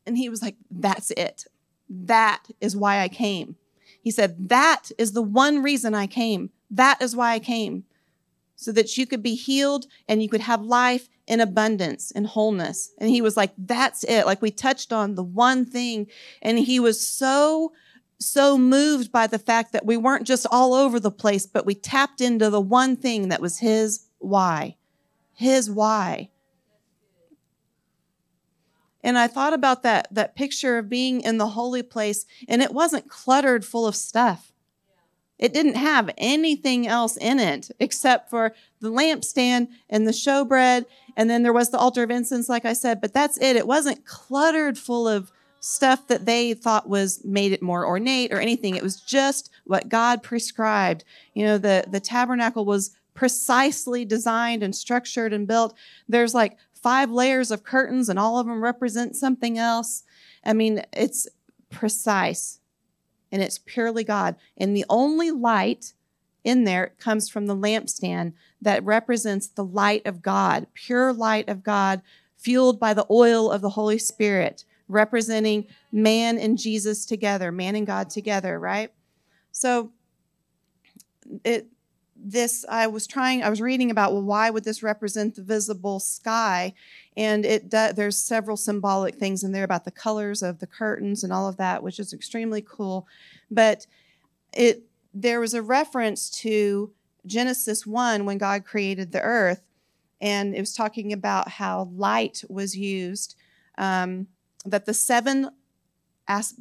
And 0.05 0.17
he 0.17 0.27
was 0.27 0.41
like, 0.41 0.57
"That's 0.69 1.11
it. 1.11 1.45
That 1.89 2.49
is 2.59 2.75
why 2.75 2.99
I 2.99 3.07
came." 3.07 3.55
He 4.03 4.11
said, 4.11 4.49
That 4.49 4.91
is 4.97 5.13
the 5.13 5.21
one 5.21 5.63
reason 5.63 5.95
I 5.95 6.07
came. 6.07 6.51
That 6.69 7.01
is 7.01 7.15
why 7.15 7.31
I 7.31 7.39
came. 7.39 7.85
So 8.55 8.71
that 8.73 8.97
you 8.97 9.07
could 9.07 9.23
be 9.23 9.33
healed 9.33 9.87
and 10.07 10.21
you 10.21 10.29
could 10.29 10.41
have 10.41 10.61
life 10.61 11.09
in 11.25 11.39
abundance 11.39 12.11
and 12.11 12.27
wholeness. 12.27 12.91
And 12.99 13.09
he 13.09 13.21
was 13.21 13.37
like, 13.37 13.53
That's 13.57 14.03
it. 14.03 14.25
Like 14.25 14.41
we 14.41 14.51
touched 14.51 14.91
on 14.91 15.15
the 15.15 15.23
one 15.23 15.65
thing. 15.65 16.07
And 16.41 16.59
he 16.59 16.79
was 16.81 17.05
so, 17.05 17.71
so 18.19 18.57
moved 18.57 19.11
by 19.11 19.25
the 19.25 19.39
fact 19.39 19.71
that 19.71 19.85
we 19.85 19.95
weren't 19.95 20.27
just 20.27 20.45
all 20.51 20.73
over 20.73 20.99
the 20.99 21.09
place, 21.09 21.45
but 21.45 21.65
we 21.65 21.73
tapped 21.73 22.19
into 22.19 22.49
the 22.49 22.61
one 22.61 22.97
thing 22.97 23.29
that 23.29 23.41
was 23.41 23.59
his 23.59 24.07
why. 24.19 24.75
His 25.33 25.71
why. 25.71 26.29
And 29.03 29.17
I 29.17 29.27
thought 29.27 29.53
about 29.53 29.83
that, 29.83 30.07
that 30.11 30.35
picture 30.35 30.77
of 30.77 30.89
being 30.89 31.21
in 31.21 31.37
the 31.37 31.49
holy 31.49 31.83
place, 31.83 32.25
and 32.47 32.61
it 32.61 32.73
wasn't 32.73 33.09
cluttered 33.09 33.65
full 33.65 33.85
of 33.85 33.95
stuff. 33.95 34.53
It 35.37 35.53
didn't 35.53 35.75
have 35.75 36.09
anything 36.17 36.87
else 36.87 37.17
in 37.17 37.39
it 37.39 37.69
except 37.79 38.29
for 38.29 38.53
the 38.79 38.89
lampstand 38.89 39.67
and 39.89 40.07
the 40.07 40.11
showbread. 40.11 40.85
And 41.17 41.29
then 41.29 41.43
there 41.43 41.51
was 41.51 41.69
the 41.69 41.77
altar 41.77 42.03
of 42.03 42.11
incense, 42.11 42.47
like 42.47 42.65
I 42.65 42.73
said, 42.73 43.01
but 43.01 43.13
that's 43.13 43.37
it. 43.39 43.55
It 43.55 43.67
wasn't 43.67 44.05
cluttered 44.05 44.77
full 44.77 45.07
of 45.07 45.31
stuff 45.59 46.07
that 46.07 46.25
they 46.25 46.53
thought 46.53 46.87
was 46.87 47.23
made 47.25 47.51
it 47.51 47.61
more 47.61 47.85
ornate 47.85 48.31
or 48.31 48.39
anything. 48.39 48.75
It 48.75 48.83
was 48.83 49.01
just 49.01 49.49
what 49.65 49.89
God 49.89 50.23
prescribed. 50.23 51.03
You 51.33 51.45
know, 51.45 51.57
the, 51.57 51.85
the 51.89 51.99
tabernacle 51.99 52.65
was 52.65 52.95
precisely 53.13 54.05
designed 54.05 54.63
and 54.63 54.75
structured 54.75 55.33
and 55.33 55.47
built. 55.47 55.75
There's 56.07 56.33
like 56.33 56.57
five 56.83 57.09
layers 57.09 57.49
of 57.49 57.63
curtains 57.63 58.09
and 58.09 58.19
all 58.19 58.37
of 58.37 58.45
them 58.45 58.61
represent 58.61 59.15
something 59.15 59.57
else. 59.57 60.03
I 60.45 60.53
mean, 60.53 60.83
it's 60.91 61.27
precise 61.69 62.59
and 63.31 63.41
it's 63.41 63.57
purely 63.57 64.03
God. 64.03 64.35
And 64.57 64.75
the 64.75 64.85
only 64.89 65.31
light 65.31 65.93
in 66.43 66.65
there 66.65 66.93
comes 66.99 67.29
from 67.29 67.47
the 67.47 67.55
lampstand 67.55 68.33
that 68.61 68.83
represents 68.83 69.47
the 69.47 69.63
light 69.63 70.05
of 70.05 70.21
God, 70.21 70.67
pure 70.73 71.13
light 71.13 71.47
of 71.47 71.63
God, 71.63 72.01
fueled 72.37 72.79
by 72.79 72.93
the 72.93 73.07
oil 73.09 73.49
of 73.49 73.61
the 73.61 73.69
Holy 73.69 73.97
Spirit, 73.97 74.65
representing 74.89 75.65
man 75.91 76.37
and 76.37 76.57
Jesus 76.57 77.05
together, 77.05 77.51
man 77.51 77.75
and 77.75 77.87
God 77.87 78.09
together, 78.09 78.59
right? 78.59 78.91
So 79.53 79.91
it 81.45 81.67
this 82.23 82.65
I 82.69 82.87
was 82.87 83.05
trying 83.05 83.43
I 83.43 83.49
was 83.49 83.61
reading 83.61 83.91
about 83.91 84.13
well 84.13 84.23
why 84.23 84.49
would 84.49 84.63
this 84.63 84.81
represent 84.81 85.35
the 85.35 85.43
visible 85.43 85.99
sky? 85.99 86.73
And 87.15 87.45
it 87.45 87.69
does, 87.69 87.93
there's 87.93 88.17
several 88.17 88.57
symbolic 88.57 89.15
things 89.15 89.43
in 89.43 89.51
there 89.51 89.63
about 89.63 89.85
the 89.85 89.91
colors 89.91 90.41
of 90.41 90.59
the 90.59 90.67
curtains 90.67 91.23
and 91.23 91.33
all 91.33 91.47
of 91.47 91.57
that 91.57 91.83
which 91.83 91.99
is 91.99 92.13
extremely 92.13 92.61
cool. 92.61 93.07
But 93.51 93.85
it 94.53 94.83
there 95.13 95.39
was 95.39 95.53
a 95.53 95.61
reference 95.61 96.29
to 96.41 96.91
Genesis 97.25 97.85
1 97.85 98.25
when 98.25 98.37
God 98.37 98.65
created 98.65 99.11
the 99.11 99.21
earth 99.21 99.61
and 100.21 100.55
it 100.55 100.59
was 100.59 100.73
talking 100.73 101.11
about 101.11 101.49
how 101.49 101.89
light 101.93 102.43
was 102.49 102.77
used 102.77 103.35
um, 103.77 104.27
that 104.65 104.85
the 104.85 104.93
seven 104.93 105.49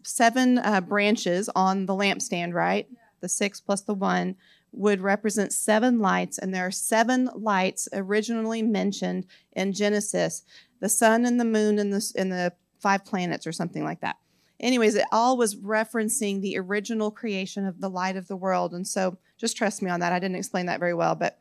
seven 0.02 0.58
uh, 0.58 0.80
branches 0.80 1.48
on 1.54 1.86
the 1.86 1.94
lampstand 1.94 2.52
right? 2.52 2.88
The 3.20 3.28
six 3.28 3.60
plus 3.60 3.82
the 3.82 3.94
one 3.94 4.34
would 4.72 5.00
represent 5.00 5.52
seven 5.52 5.98
lights, 5.98 6.38
and 6.38 6.54
there 6.54 6.66
are 6.66 6.70
seven 6.70 7.28
lights 7.34 7.88
originally 7.92 8.62
mentioned 8.62 9.26
in 9.52 9.72
Genesis 9.72 10.42
the 10.80 10.88
sun 10.88 11.24
and 11.24 11.38
the 11.38 11.44
moon 11.44 11.78
and 11.78 11.92
the, 11.92 12.12
and 12.16 12.32
the 12.32 12.52
five 12.80 13.04
planets, 13.04 13.46
or 13.46 13.52
something 13.52 13.84
like 13.84 14.00
that. 14.00 14.16
Anyways, 14.58 14.94
it 14.94 15.04
all 15.12 15.36
was 15.36 15.56
referencing 15.56 16.40
the 16.40 16.58
original 16.58 17.10
creation 17.10 17.66
of 17.66 17.80
the 17.80 17.90
light 17.90 18.16
of 18.16 18.28
the 18.28 18.36
world. 18.36 18.72
And 18.72 18.86
so 18.86 19.18
just 19.38 19.56
trust 19.56 19.82
me 19.82 19.90
on 19.90 20.00
that. 20.00 20.12
I 20.12 20.18
didn't 20.18 20.36
explain 20.36 20.66
that 20.66 20.80
very 20.80 20.94
well, 20.94 21.14
but 21.14 21.38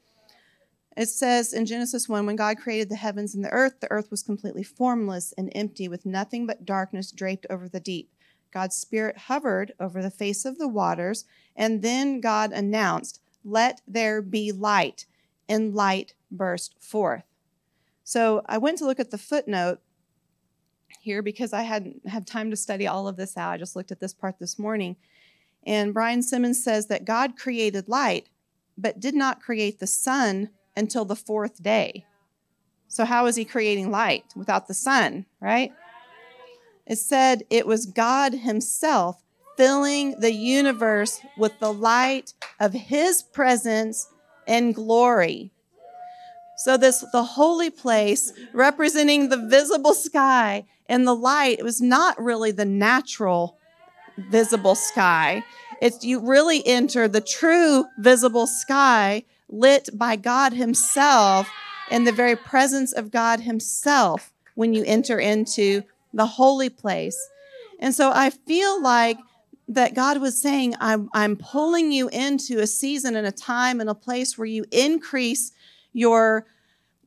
it 0.98 1.08
says 1.08 1.54
in 1.54 1.66
Genesis 1.66 2.10
1 2.10 2.26
when 2.26 2.36
God 2.36 2.58
created 2.58 2.90
the 2.90 2.96
heavens 2.96 3.34
and 3.34 3.46
the 3.46 3.52
earth, 3.52 3.80
the 3.80 3.92
earth 3.92 4.12
was 4.12 4.24
completely 4.24 4.64
formless 4.64 5.34
and 5.38 5.52
empty, 5.56 5.88
with 5.88 6.06
nothing 6.06 6.46
but 6.46 6.66
darkness 6.66 7.12
draped 7.12 7.46
over 7.50 7.70
the 7.70 7.80
deep. 7.80 8.12
God's 8.52 8.76
Spirit 8.76 9.18
hovered 9.18 9.74
over 9.80 10.02
the 10.02 10.12
face 10.12 10.46
of 10.46 10.58
the 10.58 10.68
waters, 10.68 11.26
and 11.56 11.82
then 11.82 12.20
God 12.20 12.52
announced, 12.52 13.22
Let 13.44 13.82
there 13.88 14.22
be 14.22 14.52
light, 14.52 15.06
and 15.48 15.74
light 15.74 16.14
burst 16.32 16.76
forth. 16.80 17.24
So 18.04 18.42
I 18.46 18.58
went 18.58 18.78
to 18.80 18.86
look 18.86 19.00
at 19.00 19.12
the 19.12 19.18
footnote 19.18 19.80
here 21.00 21.22
because 21.22 21.54
I 21.54 21.64
hadn't 21.64 22.08
had 22.08 22.28
time 22.28 22.50
to 22.52 22.58
study 22.58 22.88
all 22.88 23.08
of 23.08 23.18
this 23.18 23.38
out. 23.38 23.54
I 23.54 23.58
just 23.58 23.76
looked 23.76 23.92
at 23.92 24.00
this 24.00 24.14
part 24.14 24.40
this 24.40 24.60
morning. 24.60 24.96
And 25.66 25.94
Brian 25.94 26.22
Simmons 26.22 26.64
says 26.64 26.88
that 26.88 27.06
God 27.06 27.38
created 27.38 27.88
light, 27.88 28.30
but 28.78 29.00
did 29.00 29.16
not 29.16 29.42
create 29.42 29.80
the 29.80 29.88
sun 29.88 30.50
until 30.76 31.06
the 31.06 31.16
fourth 31.16 31.62
day. 31.62 32.06
So, 32.88 33.06
how 33.06 33.26
is 33.28 33.36
he 33.36 33.46
creating 33.46 33.92
light 33.92 34.26
without 34.36 34.68
the 34.68 34.74
sun, 34.74 35.26
right? 35.40 35.72
It 36.86 36.98
said 36.98 37.44
it 37.50 37.68
was 37.68 37.86
God 37.86 38.34
Himself 38.34 39.24
filling 39.58 40.20
the 40.20 40.34
universe 40.34 41.22
with 41.38 41.60
the 41.60 41.74
light 41.74 42.34
of 42.60 42.74
His 42.74 43.22
presence 43.22 44.10
and 44.48 44.74
glory. 44.74 45.52
So, 46.58 46.78
this 46.78 47.04
the 47.12 47.24
holy 47.24 47.70
place 47.70 48.34
representing 48.54 49.30
the 49.30 49.48
visible 49.48 49.94
sky 49.94 50.66
and 50.88 51.08
the 51.08 51.16
light, 51.16 51.60
it 51.60 51.64
was 51.64 51.82
not 51.82 52.22
really 52.22 52.52
the 52.52 52.66
natural 52.66 53.58
visible 54.30 54.76
sky. 54.76 55.44
It's 55.82 56.04
you 56.04 56.20
really 56.20 56.66
enter 56.68 57.08
the 57.08 57.22
true 57.22 57.86
visible 57.98 58.46
sky 58.46 59.24
lit 59.50 59.90
by 59.94 60.16
God 60.16 60.54
Himself 60.54 61.50
in 61.90 62.04
the 62.04 62.12
very 62.12 62.36
presence 62.36 62.94
of 62.94 63.12
God 63.12 63.42
Himself 63.42 64.32
when 64.56 64.74
you 64.74 64.84
enter 64.86 65.20
into 65.20 65.84
the 66.14 66.26
holy 66.26 66.70
place. 66.70 67.18
And 67.80 67.94
so 67.94 68.12
I 68.14 68.30
feel 68.30 68.82
like 68.82 69.18
that 69.68 69.94
God 69.94 70.20
was 70.20 70.42
saying, 70.42 70.76
I'm, 70.80 71.10
I'm 71.14 71.36
pulling 71.38 71.92
you 71.92 72.10
into 72.10 72.60
a 72.60 72.68
season 72.68 73.16
and 73.16 73.26
a 73.26 73.32
time 73.32 73.80
and 73.80 73.90
a 73.90 73.96
place 73.96 74.38
where 74.38 74.48
you 74.48 74.66
increase 74.72 75.52
your 75.94 76.46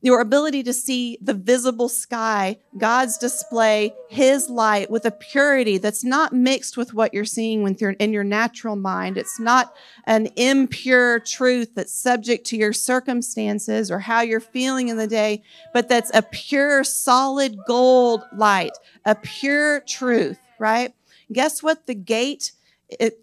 your 0.05 0.21
ability 0.21 0.61
to 0.63 0.73
see 0.73 1.17
the 1.21 1.33
visible 1.33 1.89
sky, 1.89 2.57
God's 2.77 3.17
display, 3.17 3.93
His 4.09 4.49
light 4.49 4.91
with 4.91 5.05
a 5.05 5.11
purity 5.11 5.77
that's 5.77 6.03
not 6.03 6.31
mixed 6.31 6.77
with 6.77 6.93
what 6.93 7.13
you're 7.13 7.25
seeing 7.25 7.67
in 7.99 8.13
your 8.13 8.23
natural 8.23 8.75
mind. 8.75 9.17
It's 9.17 9.39
not 9.39 9.73
an 10.05 10.27
impure 10.35 11.19
truth 11.19 11.75
that's 11.75 11.93
subject 11.93 12.45
to 12.47 12.57
your 12.57 12.73
circumstances 12.73 13.89
or 13.89 13.99
how 13.99 14.21
you're 14.21 14.39
feeling 14.39 14.89
in 14.89 14.97
the 14.97 15.07
day, 15.07 15.41
but 15.73 15.89
that's 15.89 16.11
a 16.13 16.21
pure, 16.21 16.83
solid 16.83 17.57
gold 17.67 18.23
light, 18.35 18.77
a 19.05 19.15
pure 19.15 19.79
truth, 19.81 20.39
right? 20.59 20.93
Guess 21.31 21.63
what 21.63 21.87
the 21.87 21.95
gate 21.95 22.51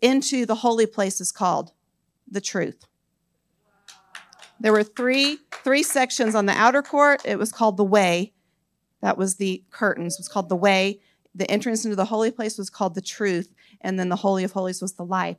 into 0.01 0.45
the 0.45 0.57
holy 0.57 0.87
place 0.87 1.21
is 1.21 1.31
called? 1.31 1.73
The 2.29 2.41
truth. 2.41 2.87
There 4.63 4.73
were 4.73 4.85
three 4.85 5.39
three 5.65 5.83
sections 5.83 6.37
on 6.37 6.47
the 6.47 6.53
outer 6.53 6.83
court. 6.83 7.21
It 7.25 7.39
was 7.39 7.51
called 7.51 7.77
the 7.77 7.85
way. 7.85 8.33
That 9.01 9.19
was 9.19 9.35
the 9.35 9.65
curtains. 9.71 10.15
It 10.15 10.21
was 10.21 10.29
called 10.29 10.49
the 10.49 10.57
way. 10.57 11.01
The 11.35 11.51
entrance 11.51 11.85
into 11.85 11.97
the 11.97 12.05
holy 12.05 12.31
place 12.31 12.57
was 12.59 12.71
called 12.71 12.95
the 12.95 13.01
truth, 13.01 13.53
and 13.81 13.99
then 13.99 14.09
the 14.09 14.17
holy 14.17 14.45
of 14.45 14.53
holies 14.53 14.81
was 14.81 14.93
the 14.93 15.05
life. 15.05 15.37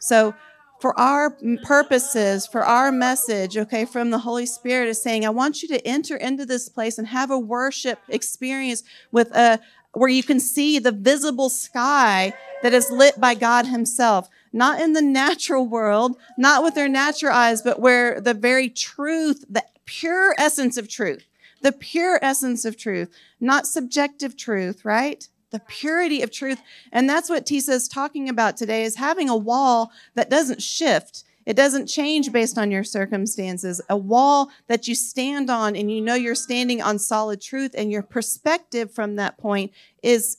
So 0.00 0.34
for 0.80 0.98
our 0.98 1.36
purposes, 1.64 2.46
for 2.46 2.64
our 2.64 2.90
message, 2.90 3.58
okay, 3.58 3.84
from 3.84 4.10
the 4.10 4.18
Holy 4.18 4.46
Spirit 4.46 4.88
is 4.88 5.02
saying, 5.02 5.26
I 5.26 5.30
want 5.30 5.62
you 5.62 5.68
to 5.68 5.86
enter 5.86 6.16
into 6.16 6.46
this 6.46 6.68
place 6.68 6.96
and 6.96 7.06
have 7.08 7.30
a 7.30 7.38
worship 7.38 7.98
experience 8.08 8.82
with 9.12 9.30
a 9.36 9.60
where 9.94 10.08
you 10.08 10.22
can 10.22 10.40
see 10.40 10.78
the 10.78 10.90
visible 10.90 11.50
sky 11.50 12.32
that 12.62 12.72
is 12.72 12.90
lit 12.90 13.20
by 13.20 13.34
God 13.34 13.66
Himself 13.66 14.30
not 14.52 14.80
in 14.80 14.92
the 14.92 15.02
natural 15.02 15.66
world, 15.66 16.16
not 16.36 16.62
with 16.62 16.74
their 16.74 16.88
natural 16.88 17.32
eyes, 17.32 17.62
but 17.62 17.80
where 17.80 18.20
the 18.20 18.34
very 18.34 18.68
truth, 18.68 19.44
the 19.48 19.64
pure 19.84 20.34
essence 20.38 20.76
of 20.76 20.88
truth, 20.88 21.24
the 21.62 21.72
pure 21.72 22.18
essence 22.22 22.64
of 22.64 22.76
truth, 22.76 23.08
not 23.40 23.66
subjective 23.66 24.36
truth, 24.36 24.84
right? 24.84 25.28
The 25.50 25.60
purity 25.60 26.22
of 26.22 26.30
truth. 26.30 26.60
And 26.92 27.08
that's 27.08 27.30
what 27.30 27.46
Tisa 27.46 27.70
is 27.70 27.88
talking 27.88 28.28
about 28.28 28.56
today 28.56 28.84
is 28.84 28.96
having 28.96 29.28
a 29.28 29.36
wall 29.36 29.92
that 30.14 30.30
doesn't 30.30 30.62
shift. 30.62 31.24
It 31.44 31.56
doesn't 31.56 31.88
change 31.88 32.32
based 32.32 32.56
on 32.56 32.70
your 32.70 32.84
circumstances. 32.84 33.80
A 33.88 33.96
wall 33.96 34.50
that 34.68 34.86
you 34.86 34.94
stand 34.94 35.50
on 35.50 35.74
and 35.74 35.90
you 35.90 36.00
know 36.00 36.14
you're 36.14 36.34
standing 36.34 36.80
on 36.80 36.98
solid 36.98 37.40
truth 37.40 37.74
and 37.76 37.90
your 37.90 38.02
perspective 38.02 38.92
from 38.92 39.16
that 39.16 39.38
point 39.38 39.72
is 40.02 40.38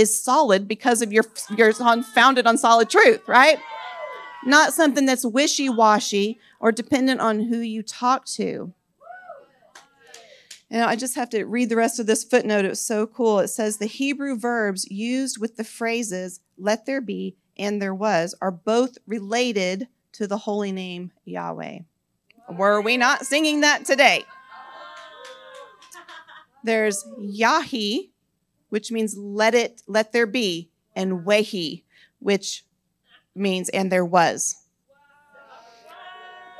is 0.00 0.22
solid 0.22 0.66
because 0.66 1.02
of 1.02 1.12
your 1.12 1.24
your 1.56 1.72
founded 1.74 2.46
on 2.46 2.56
solid 2.56 2.88
truth, 2.88 3.20
right? 3.28 3.58
Not 4.44 4.72
something 4.72 5.04
that's 5.04 5.24
wishy-washy 5.24 6.40
or 6.60 6.72
dependent 6.72 7.20
on 7.20 7.40
who 7.40 7.58
you 7.58 7.82
talk 7.82 8.24
to. 8.26 8.72
And 10.70 10.84
I 10.84 10.96
just 10.96 11.16
have 11.16 11.28
to 11.30 11.44
read 11.44 11.68
the 11.68 11.76
rest 11.76 12.00
of 12.00 12.06
this 12.06 12.24
footnote. 12.24 12.64
It 12.64 12.68
was 12.68 12.80
so 12.80 13.06
cool. 13.06 13.40
It 13.40 13.48
says 13.48 13.76
the 13.76 13.86
Hebrew 13.86 14.38
verbs 14.38 14.90
used 14.90 15.38
with 15.38 15.56
the 15.56 15.64
phrases 15.64 16.40
let 16.56 16.86
there 16.86 17.00
be 17.00 17.36
and 17.58 17.82
there 17.82 17.94
was 17.94 18.34
are 18.40 18.52
both 18.52 18.96
related 19.06 19.88
to 20.12 20.26
the 20.26 20.38
holy 20.38 20.72
name 20.72 21.12
Yahweh. 21.24 21.80
Were 22.56 22.80
we 22.80 22.96
not 22.96 23.26
singing 23.26 23.60
that 23.60 23.84
today? 23.84 24.24
There's 26.62 27.04
Yahi, 27.18 28.12
which 28.70 28.90
means 28.90 29.16
let 29.16 29.54
it, 29.54 29.82
let 29.86 30.12
there 30.12 30.26
be, 30.26 30.70
and 30.96 31.24
wehi, 31.26 31.82
which 32.18 32.64
means 33.34 33.68
and 33.68 33.92
there 33.92 34.04
was. 34.04 34.56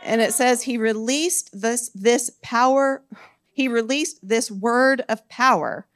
And 0.03 0.21
it 0.21 0.33
says 0.33 0.63
he 0.63 0.79
released 0.79 1.51
this 1.59 1.91
this 1.95 2.31
power, 2.43 3.03
he 3.53 3.69
released 3.69 4.27
this 4.27 4.51
word 4.51 5.03
of 5.09 5.29
power. 5.29 5.87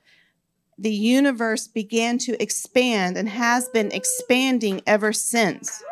The 0.77 0.93
universe 0.93 1.69
began 1.69 2.19
to 2.19 2.41
expand 2.43 3.17
and 3.17 3.29
has 3.29 3.69
been 3.69 3.93
expanding 3.93 4.83
ever 4.87 5.13
since. 5.13 5.83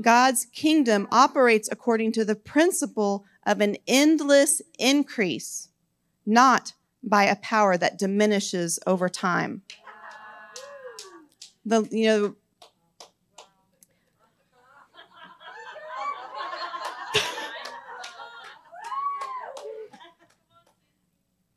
God's 0.00 0.46
kingdom 0.46 1.06
operates 1.12 1.68
according 1.70 2.12
to 2.12 2.24
the 2.24 2.34
principle 2.34 3.24
of 3.46 3.60
an 3.60 3.76
endless 3.86 4.62
increase, 4.78 5.68
not 6.24 6.72
by 7.02 7.24
a 7.24 7.36
power 7.36 7.76
that 7.76 7.98
diminishes 7.98 8.78
over 8.86 9.08
time. 9.08 9.62
The, 11.64 11.88
you 11.90 12.06
know, 12.06 12.36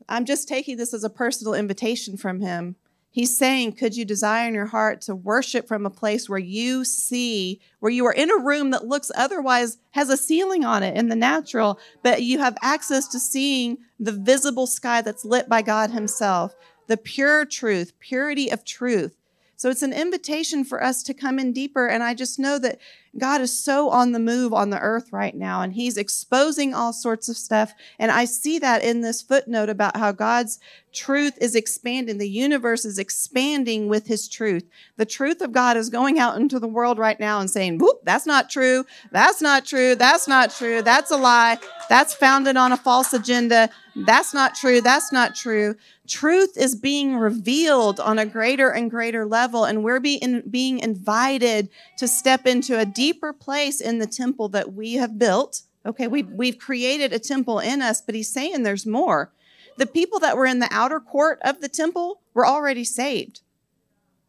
I'm 0.09 0.25
just 0.25 0.47
taking 0.47 0.77
this 0.77 0.93
as 0.93 1.03
a 1.03 1.09
personal 1.09 1.53
invitation 1.53 2.17
from 2.17 2.39
him 2.39 2.75
He's 3.13 3.37
saying, 3.37 3.73
Could 3.73 3.95
you 3.95 4.05
desire 4.05 4.47
in 4.47 4.55
your 4.55 4.65
heart 4.65 5.01
to 5.01 5.13
worship 5.13 5.67
from 5.67 5.85
a 5.85 5.91
place 5.91 6.27
where 6.27 6.39
you 6.39 6.83
see, 6.83 7.61
where 7.79 7.91
you 7.91 8.07
are 8.07 8.11
in 8.11 8.31
a 8.31 8.43
room 8.43 8.71
that 8.71 8.87
looks 8.87 9.11
otherwise 9.15 9.77
has 9.91 10.09
a 10.09 10.17
ceiling 10.17 10.65
on 10.65 10.81
it 10.81 10.97
in 10.97 11.09
the 11.09 11.15
natural, 11.15 11.79
but 12.01 12.23
you 12.23 12.39
have 12.39 12.57
access 12.63 13.07
to 13.09 13.19
seeing 13.19 13.77
the 13.99 14.11
visible 14.11 14.65
sky 14.65 15.03
that's 15.03 15.23
lit 15.23 15.47
by 15.47 15.61
God 15.61 15.91
Himself, 15.91 16.55
the 16.87 16.97
pure 16.97 17.45
truth, 17.45 17.93
purity 17.99 18.51
of 18.51 18.65
truth. 18.65 19.15
So 19.63 19.69
it's 19.69 19.81
an 19.81 19.93
invitation 19.93 20.65
for 20.65 20.83
us 20.83 21.03
to 21.03 21.13
come 21.13 21.39
in 21.39 21.53
deeper. 21.53 21.87
And 21.87 22.03
I 22.03 22.15
just 22.15 22.37
know 22.37 22.59
that 22.59 22.79
God 23.17 23.39
is 23.39 23.57
so 23.57 23.89
on 23.91 24.11
the 24.11 24.19
move 24.19 24.51
on 24.51 24.71
the 24.71 24.79
earth 24.79 25.13
right 25.13 25.33
now, 25.33 25.61
and 25.61 25.71
He's 25.71 25.95
exposing 25.95 26.73
all 26.73 26.91
sorts 26.91 27.29
of 27.29 27.37
stuff. 27.37 27.73
And 27.97 28.11
I 28.11 28.25
see 28.25 28.59
that 28.59 28.83
in 28.83 28.99
this 28.99 29.21
footnote 29.21 29.69
about 29.69 29.95
how 29.95 30.11
God's 30.11 30.59
truth 30.91 31.37
is 31.39 31.55
expanding. 31.55 32.17
The 32.17 32.27
universe 32.27 32.83
is 32.83 32.99
expanding 32.99 33.87
with 33.87 34.07
His 34.07 34.27
truth. 34.27 34.67
The 34.97 35.05
truth 35.05 35.41
of 35.41 35.53
God 35.53 35.77
is 35.77 35.89
going 35.89 36.19
out 36.19 36.35
into 36.35 36.59
the 36.59 36.67
world 36.67 36.97
right 36.97 37.19
now 37.19 37.39
and 37.39 37.49
saying, 37.49 37.77
whoop, 37.77 38.01
that's 38.03 38.25
not 38.25 38.49
true. 38.49 38.83
That's 39.11 39.41
not 39.41 39.65
true. 39.65 39.95
That's 39.95 40.27
not 40.27 40.49
true. 40.49 40.81
That's 40.81 41.11
a 41.11 41.17
lie. 41.17 41.59
That's 41.87 42.13
founded 42.13 42.57
on 42.57 42.71
a 42.71 42.77
false 42.77 43.13
agenda. 43.13 43.69
That's 43.95 44.33
not 44.33 44.55
true. 44.55 44.81
That's 44.81 45.11
not 45.11 45.35
true. 45.35 45.75
Truth 46.07 46.57
is 46.57 46.75
being 46.75 47.15
revealed 47.15 47.99
on 47.99 48.19
a 48.19 48.25
greater 48.25 48.69
and 48.69 48.91
greater 48.91 49.25
level, 49.25 49.63
and 49.63 49.83
we're 49.83 50.01
being, 50.01 50.43
being 50.49 50.79
invited 50.79 51.69
to 51.97 52.07
step 52.07 52.45
into 52.45 52.77
a 52.77 52.85
deeper 52.85 53.31
place 53.31 53.79
in 53.79 53.99
the 53.99 54.07
temple 54.07 54.49
that 54.49 54.73
we 54.73 54.95
have 54.95 55.17
built. 55.17 55.61
Okay, 55.85 56.07
we, 56.07 56.23
we've 56.23 56.59
created 56.59 57.13
a 57.13 57.19
temple 57.19 57.59
in 57.59 57.81
us, 57.81 58.01
but 58.01 58.15
he's 58.15 58.29
saying 58.29 58.63
there's 58.63 58.85
more. 58.85 59.31
The 59.77 59.85
people 59.85 60.19
that 60.19 60.35
were 60.35 60.45
in 60.45 60.59
the 60.59 60.67
outer 60.71 60.99
court 60.99 61.39
of 61.41 61.61
the 61.61 61.69
temple 61.69 62.21
were 62.33 62.45
already 62.45 62.83
saved. 62.83 63.41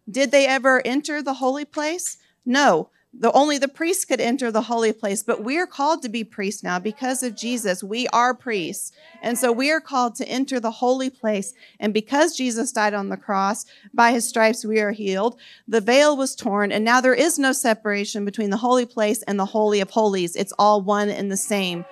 Did 0.09 0.31
they 0.31 0.47
ever 0.47 0.81
enter 0.85 1.23
the 1.23 1.35
holy 1.35 1.65
place? 1.65 2.19
No 2.47 2.91
the 3.17 3.33
only 3.33 3.59
the 3.59 3.69
priests 3.69 4.05
could 4.05 4.21
enter 4.21 4.51
the 4.51 4.63
holy 4.63 4.93
place 4.93 5.23
but 5.23 5.43
we 5.43 5.59
are 5.59 5.67
called 5.67 6.03
to 6.03 6.09
be 6.09 6.25
priests 6.25 6.63
now. 6.63 6.79
Because 6.79 7.23
of 7.23 7.37
jesus 7.37 7.83
we 7.83 8.07
are 8.09 8.35
priests. 8.35 8.93
And 9.23 9.39
so 9.39 9.53
we 9.53 9.71
are 9.71 9.81
called 9.81 10.15
to 10.17 10.29
enter 10.29 10.61
the 10.61 10.71
holy 10.71 11.11
place. 11.11 11.55
And 11.81 11.95
because 11.95 12.37
jesus 12.37 12.73
died 12.73 12.95
on 12.95 13.09
the 13.09 13.17
cross 13.17 13.67
by 13.93 14.13
his 14.13 14.29
stripes 14.29 14.65
we 14.65 14.81
are 14.81 14.93
healed. 14.93 15.39
The 15.69 15.81
veil 15.81 16.17
was 16.17 16.35
torn 16.35 16.73
and 16.73 16.85
now 16.85 17.01
there 17.01 17.15
is 17.15 17.39
no 17.39 17.53
separation 17.53 18.25
between 18.25 18.51
the 18.51 18.57
holy 18.59 18.87
place 18.87 19.23
and 19.23 19.39
the 19.39 19.47
holy 19.47 19.81
of 19.81 19.91
holies. 19.91 20.37
It's 20.37 20.53
all 20.59 20.81
one 20.81 21.09
and 21.09 21.31
the 21.31 21.37
same. 21.37 21.85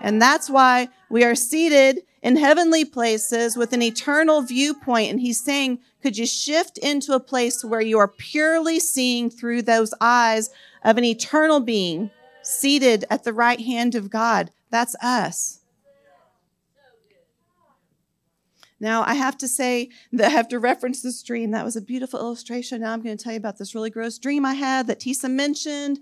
And 0.00 0.20
that's 0.20 0.50
why 0.50 0.88
we 1.08 1.24
are 1.24 1.34
seated 1.34 2.02
in 2.22 2.36
heavenly 2.36 2.84
places 2.84 3.56
with 3.56 3.72
an 3.72 3.82
eternal 3.82 4.42
viewpoint. 4.42 5.10
And 5.10 5.20
he's 5.20 5.40
saying, 5.40 5.78
could 6.06 6.16
you 6.16 6.24
shift 6.24 6.78
into 6.78 7.14
a 7.14 7.18
place 7.18 7.64
where 7.64 7.80
you 7.80 7.98
are 7.98 8.06
purely 8.06 8.78
seeing 8.78 9.28
through 9.28 9.60
those 9.60 9.92
eyes 10.00 10.50
of 10.84 10.96
an 10.98 11.02
eternal 11.02 11.58
being 11.58 12.12
seated 12.42 13.04
at 13.10 13.24
the 13.24 13.32
right 13.32 13.60
hand 13.60 13.96
of 13.96 14.08
God? 14.08 14.52
That's 14.70 14.94
us. 15.02 15.62
Now, 18.78 19.02
I 19.02 19.14
have 19.14 19.36
to 19.38 19.48
say 19.48 19.88
that 20.12 20.26
I 20.26 20.30
have 20.30 20.46
to 20.50 20.60
reference 20.60 21.02
this 21.02 21.24
dream. 21.24 21.50
That 21.50 21.64
was 21.64 21.74
a 21.74 21.80
beautiful 21.80 22.20
illustration. 22.20 22.82
Now 22.82 22.92
I'm 22.92 23.02
going 23.02 23.16
to 23.16 23.24
tell 23.24 23.32
you 23.32 23.38
about 23.38 23.58
this 23.58 23.74
really 23.74 23.90
gross 23.90 24.16
dream 24.16 24.46
I 24.46 24.54
had 24.54 24.86
that 24.86 25.00
Tisa 25.00 25.28
mentioned. 25.28 25.98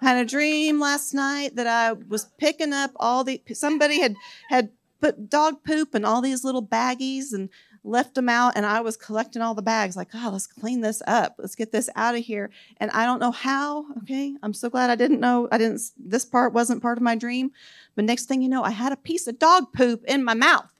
I 0.00 0.08
had 0.08 0.16
a 0.16 0.24
dream 0.24 0.80
last 0.80 1.12
night 1.12 1.56
that 1.56 1.66
I 1.66 1.92
was 1.92 2.24
picking 2.38 2.72
up 2.72 2.92
all 2.96 3.22
the 3.22 3.42
somebody 3.52 4.00
had 4.00 4.14
had 4.48 4.70
put 5.02 5.28
dog 5.28 5.62
poop 5.62 5.94
in 5.94 6.06
all 6.06 6.22
these 6.22 6.42
little 6.42 6.66
baggies 6.66 7.34
and 7.34 7.50
left 7.84 8.14
them 8.14 8.28
out 8.28 8.52
and 8.56 8.64
I 8.64 8.80
was 8.80 8.96
collecting 8.96 9.42
all 9.42 9.54
the 9.54 9.62
bags 9.62 9.96
like, 9.96 10.08
"Oh, 10.14 10.30
let's 10.32 10.46
clean 10.46 10.80
this 10.80 11.02
up. 11.06 11.36
Let's 11.38 11.54
get 11.54 11.72
this 11.72 11.88
out 11.96 12.14
of 12.14 12.22
here." 12.22 12.50
And 12.78 12.90
I 12.92 13.04
don't 13.04 13.18
know 13.18 13.32
how, 13.32 13.86
okay? 13.98 14.34
I'm 14.42 14.54
so 14.54 14.70
glad 14.70 14.90
I 14.90 14.94
didn't 14.94 15.20
know. 15.20 15.48
I 15.50 15.58
didn't 15.58 15.80
this 15.96 16.24
part 16.24 16.52
wasn't 16.52 16.82
part 16.82 16.98
of 16.98 17.02
my 17.02 17.16
dream. 17.16 17.50
But 17.94 18.04
next 18.04 18.26
thing 18.26 18.42
you 18.42 18.48
know, 18.48 18.62
I 18.62 18.70
had 18.70 18.92
a 18.92 18.96
piece 18.96 19.26
of 19.26 19.38
dog 19.38 19.72
poop 19.72 20.04
in 20.06 20.24
my 20.24 20.34
mouth. 20.34 20.70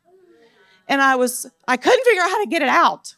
And 0.89 1.01
I 1.01 1.17
was 1.17 1.51
I 1.67 1.77
couldn't 1.77 2.05
figure 2.05 2.23
out 2.23 2.31
how 2.31 2.43
to 2.43 2.51
get 2.51 2.63
it 2.63 2.69
out. 2.69 3.17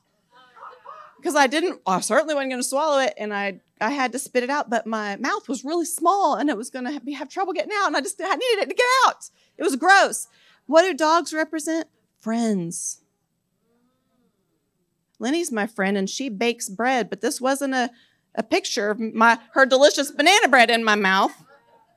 Because 1.17 1.37
I 1.37 1.47
didn't 1.47 1.81
I 1.87 2.01
certainly 2.01 2.35
wasn't 2.35 2.53
going 2.53 2.63
to 2.63 2.69
swallow 2.69 3.01
it 3.01 3.15
and 3.19 3.35
I 3.35 3.61
I 3.81 3.91
had 3.91 4.13
to 4.13 4.19
spit 4.19 4.45
it 4.45 4.51
out, 4.51 4.71
but 4.71 4.87
my 4.87 5.17
mouth 5.17 5.49
was 5.49 5.65
really 5.65 5.85
small 5.85 6.37
and 6.37 6.49
it 6.49 6.57
was 6.57 6.71
going 6.71 6.87
to 6.87 6.93
have, 6.93 7.03
have 7.17 7.29
trouble 7.29 7.53
getting 7.53 7.73
out. 7.75 7.89
And 7.89 7.97
I 7.97 8.01
just 8.01 8.21
I 8.23 8.35
needed 8.35 8.63
it 8.63 8.69
to 8.71 8.75
get 8.75 8.87
out. 9.07 9.29
It 9.59 9.63
was 9.63 9.77
gross. 9.77 10.29
What 10.67 10.83
do 10.83 10.95
dogs 10.95 11.35
represent? 11.35 11.89
Friends. 12.21 13.04
Lenny's 15.19 15.53
my 15.53 15.67
friend 15.67 15.97
and 15.97 16.09
she 16.09 16.29
bakes 16.29 16.69
bread, 16.69 17.09
but 17.09 17.21
this 17.21 17.41
wasn't 17.41 17.75
a, 17.75 17.91
a 18.35 18.43
picture 18.43 18.91
of 18.91 19.01
my 19.01 19.39
her 19.53 19.67
delicious 19.67 20.11
banana 20.11 20.49
bread 20.49 20.71
in 20.71 20.85
my 20.85 20.95
mouth. 20.95 21.33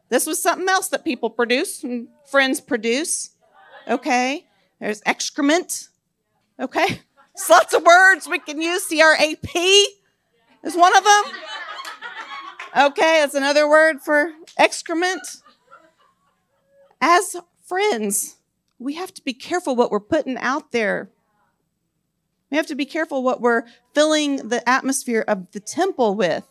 This 0.10 0.26
was 0.26 0.42
something 0.42 0.70
else 0.70 0.88
that 0.90 1.04
people 1.04 1.30
produce 1.30 1.84
and 1.84 2.08
friends 2.30 2.62
produce. 2.62 3.32
Okay. 3.88 4.46
There's 4.80 5.02
excrement. 5.06 5.90
Okay. 6.60 6.88
There's 6.88 7.50
lots 7.50 7.74
of 7.74 7.84
words 7.84 8.28
we 8.28 8.40
can 8.40 8.62
use. 8.62 8.84
C 8.84 9.02
R 9.02 9.16
A 9.20 9.36
P 9.36 9.88
is 10.64 10.76
one 10.76 10.96
of 10.96 11.04
them. 11.04 11.24
Okay, 12.78 13.20
that's 13.22 13.34
another 13.34 13.68
word 13.68 14.02
for 14.02 14.32
excrement. 14.58 15.26
As 17.02 17.36
friends, 17.66 18.36
we 18.78 18.96
have 18.96 19.14
to 19.16 19.24
be 19.24 19.34
careful 19.34 19.76
what 19.76 19.90
we're 19.90 20.00
putting 20.00 20.38
out 20.38 20.72
there. 20.72 21.10
We 22.50 22.58
have 22.58 22.68
to 22.68 22.76
be 22.76 22.86
careful 22.86 23.24
what 23.24 23.42
we're 23.42 23.64
filling 23.94 24.50
the 24.50 24.68
atmosphere 24.68 25.24
of 25.28 25.52
the 25.52 25.60
temple 25.60 26.16
with. 26.16 26.46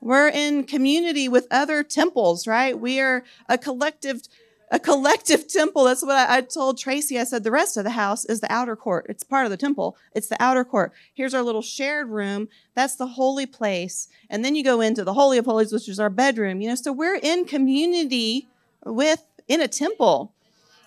We're 0.00 0.28
in 0.28 0.64
community 0.64 1.28
with 1.28 1.48
other 1.50 1.82
temples, 1.82 2.46
right? 2.46 2.78
We 2.78 3.00
are 3.00 3.24
a 3.48 3.58
collective 3.58 4.22
a 4.70 4.80
collective 4.80 5.46
temple. 5.46 5.84
That's 5.84 6.02
what 6.02 6.16
I, 6.16 6.38
I, 6.38 6.40
told 6.40 6.78
Tracy. 6.78 7.18
I 7.18 7.24
said 7.24 7.44
the 7.44 7.52
rest 7.52 7.76
of 7.76 7.84
the 7.84 7.90
house 7.90 8.24
is 8.24 8.40
the 8.40 8.52
outer 8.52 8.74
court. 8.74 9.06
It's 9.08 9.22
part 9.22 9.46
of 9.46 9.50
the 9.50 9.56
temple. 9.56 9.96
It's 10.12 10.26
the 10.26 10.42
outer 10.42 10.64
court. 10.64 10.92
Here's 11.14 11.34
our 11.34 11.42
little 11.42 11.62
shared 11.62 12.08
room. 12.08 12.48
That's 12.74 12.96
the 12.96 13.06
holy 13.06 13.46
place. 13.46 14.08
And 14.28 14.44
then 14.44 14.56
you 14.56 14.64
go 14.64 14.80
into 14.80 15.04
the 15.04 15.14
holy 15.14 15.38
of 15.38 15.44
holies, 15.44 15.72
which 15.72 15.88
is 15.88 16.00
our 16.00 16.10
bedroom. 16.10 16.60
You 16.60 16.70
know, 16.70 16.74
so 16.74 16.92
we're 16.92 17.20
in 17.22 17.44
community 17.44 18.48
with 18.84 19.22
in 19.46 19.60
a 19.60 19.68
temple. 19.68 20.32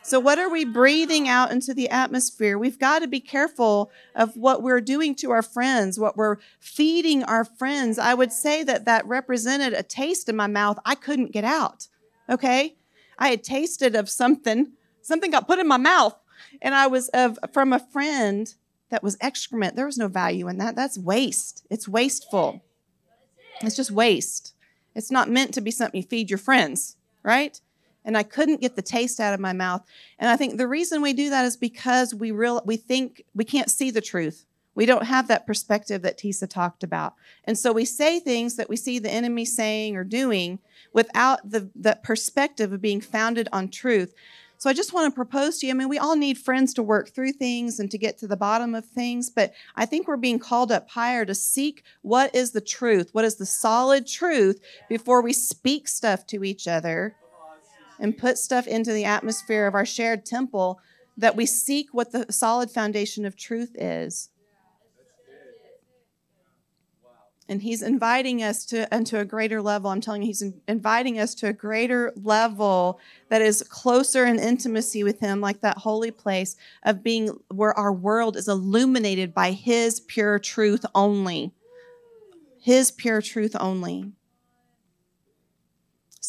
So 0.09 0.19
what 0.19 0.39
are 0.39 0.49
we 0.49 0.65
breathing 0.65 1.27
out 1.27 1.51
into 1.51 1.71
the 1.71 1.87
atmosphere? 1.87 2.57
We've 2.57 2.79
got 2.79 3.03
to 3.03 3.07
be 3.07 3.19
careful 3.19 3.91
of 4.15 4.35
what 4.35 4.63
we're 4.63 4.81
doing 4.81 5.13
to 5.17 5.29
our 5.29 5.43
friends, 5.43 5.99
what 5.99 6.17
we're 6.17 6.37
feeding 6.59 7.23
our 7.23 7.45
friends. 7.45 7.99
I 7.99 8.15
would 8.15 8.31
say 8.31 8.63
that 8.63 8.85
that 8.85 9.05
represented 9.05 9.73
a 9.73 9.83
taste 9.83 10.27
in 10.27 10.35
my 10.35 10.47
mouth 10.47 10.79
I 10.83 10.95
couldn't 10.95 11.31
get 11.31 11.43
out. 11.43 11.89
Okay? 12.27 12.75
I 13.19 13.27
had 13.27 13.43
tasted 13.43 13.93
of 13.93 14.09
something, 14.09 14.71
something 15.03 15.29
got 15.29 15.45
put 15.45 15.59
in 15.59 15.67
my 15.67 15.77
mouth, 15.77 16.15
and 16.59 16.73
I 16.73 16.87
was 16.87 17.09
of 17.09 17.37
from 17.53 17.71
a 17.71 17.77
friend 17.77 18.51
that 18.89 19.03
was 19.03 19.15
excrement. 19.21 19.75
There 19.75 19.85
was 19.85 19.99
no 19.99 20.07
value 20.07 20.47
in 20.47 20.57
that. 20.57 20.75
That's 20.75 20.97
waste. 20.97 21.67
It's 21.69 21.87
wasteful. 21.87 22.63
It's 23.61 23.75
just 23.75 23.91
waste. 23.91 24.55
It's 24.95 25.11
not 25.11 25.29
meant 25.29 25.53
to 25.53 25.61
be 25.61 25.69
something 25.69 26.01
you 26.01 26.07
feed 26.07 26.31
your 26.31 26.39
friends, 26.39 26.95
right? 27.21 27.61
And 28.09 28.17
I 28.17 28.23
couldn't 28.23 28.59
get 28.59 28.75
the 28.75 28.81
taste 28.81 29.19
out 29.19 29.35
of 29.35 29.39
my 29.39 29.53
mouth. 29.53 29.85
And 30.17 30.31
I 30.31 30.35
think 30.35 30.57
the 30.57 30.67
reason 30.67 31.03
we 31.03 31.13
do 31.13 31.29
that 31.29 31.45
is 31.45 31.55
because 31.55 32.11
we 32.11 32.31
real 32.31 32.59
we 32.65 32.75
think 32.75 33.23
we 33.35 33.45
can't 33.45 33.69
see 33.69 33.91
the 33.91 34.01
truth. 34.01 34.47
We 34.73 34.87
don't 34.87 35.05
have 35.05 35.27
that 35.27 35.45
perspective 35.45 36.01
that 36.01 36.17
Tisa 36.17 36.49
talked 36.49 36.81
about. 36.81 37.13
And 37.43 37.55
so 37.55 37.71
we 37.71 37.85
say 37.85 38.19
things 38.19 38.55
that 38.55 38.67
we 38.67 38.77
see 38.77 38.97
the 38.97 39.11
enemy 39.11 39.45
saying 39.45 39.95
or 39.95 40.03
doing 40.03 40.57
without 40.91 41.51
the, 41.51 41.69
the 41.75 41.99
perspective 42.01 42.73
of 42.73 42.81
being 42.81 42.99
founded 42.99 43.47
on 43.53 43.69
truth. 43.69 44.15
So 44.57 44.71
I 44.71 44.73
just 44.73 44.91
want 44.91 45.13
to 45.13 45.15
propose 45.15 45.59
to 45.59 45.67
you. 45.67 45.73
I 45.73 45.75
mean, 45.75 45.87
we 45.87 45.99
all 45.99 46.15
need 46.15 46.39
friends 46.39 46.73
to 46.73 46.83
work 46.83 47.09
through 47.09 47.33
things 47.33 47.79
and 47.79 47.91
to 47.91 47.97
get 47.99 48.17
to 48.17 48.27
the 48.27 48.35
bottom 48.35 48.73
of 48.73 48.85
things, 48.85 49.29
but 49.29 49.53
I 49.75 49.85
think 49.85 50.07
we're 50.07 50.17
being 50.17 50.39
called 50.39 50.71
up 50.71 50.89
higher 50.89 51.25
to 51.25 51.35
seek 51.35 51.83
what 52.01 52.33
is 52.33 52.53
the 52.53 52.59
truth, 52.59 53.09
what 53.11 53.23
is 53.23 53.35
the 53.35 53.45
solid 53.45 54.07
truth 54.07 54.59
before 54.89 55.21
we 55.21 55.31
speak 55.31 55.87
stuff 55.87 56.25
to 56.25 56.43
each 56.43 56.67
other 56.67 57.15
and 57.99 58.17
put 58.17 58.37
stuff 58.37 58.67
into 58.67 58.93
the 58.93 59.05
atmosphere 59.05 59.67
of 59.67 59.75
our 59.75 59.85
shared 59.85 60.25
temple 60.25 60.79
that 61.17 61.35
we 61.35 61.45
seek 61.45 61.93
what 61.93 62.11
the 62.11 62.25
solid 62.31 62.71
foundation 62.71 63.25
of 63.25 63.35
truth 63.35 63.75
is. 63.75 64.29
and 67.49 67.63
he's 67.63 67.81
inviting 67.81 68.43
us 68.43 68.63
to 68.63 68.87
into 68.95 69.19
a 69.19 69.25
greater 69.25 69.61
level 69.61 69.89
i'm 69.89 69.99
telling 69.99 70.21
you 70.21 70.27
he's 70.27 70.43
inviting 70.67 71.19
us 71.19 71.33
to 71.33 71.47
a 71.47 71.53
greater 71.53 72.13
level 72.15 72.99
that 73.29 73.41
is 73.41 73.63
closer 73.63 74.25
in 74.25 74.39
intimacy 74.39 75.03
with 75.03 75.19
him 75.19 75.41
like 75.41 75.59
that 75.61 75.79
holy 75.79 76.11
place 76.11 76.55
of 76.83 77.03
being 77.03 77.35
where 77.49 77.73
our 77.73 77.91
world 77.91 78.37
is 78.37 78.47
illuminated 78.47 79.33
by 79.33 79.51
his 79.51 79.99
pure 80.01 80.39
truth 80.39 80.85
only 80.93 81.51
his 82.61 82.91
pure 82.91 83.21
truth 83.21 83.55
only 83.59 84.11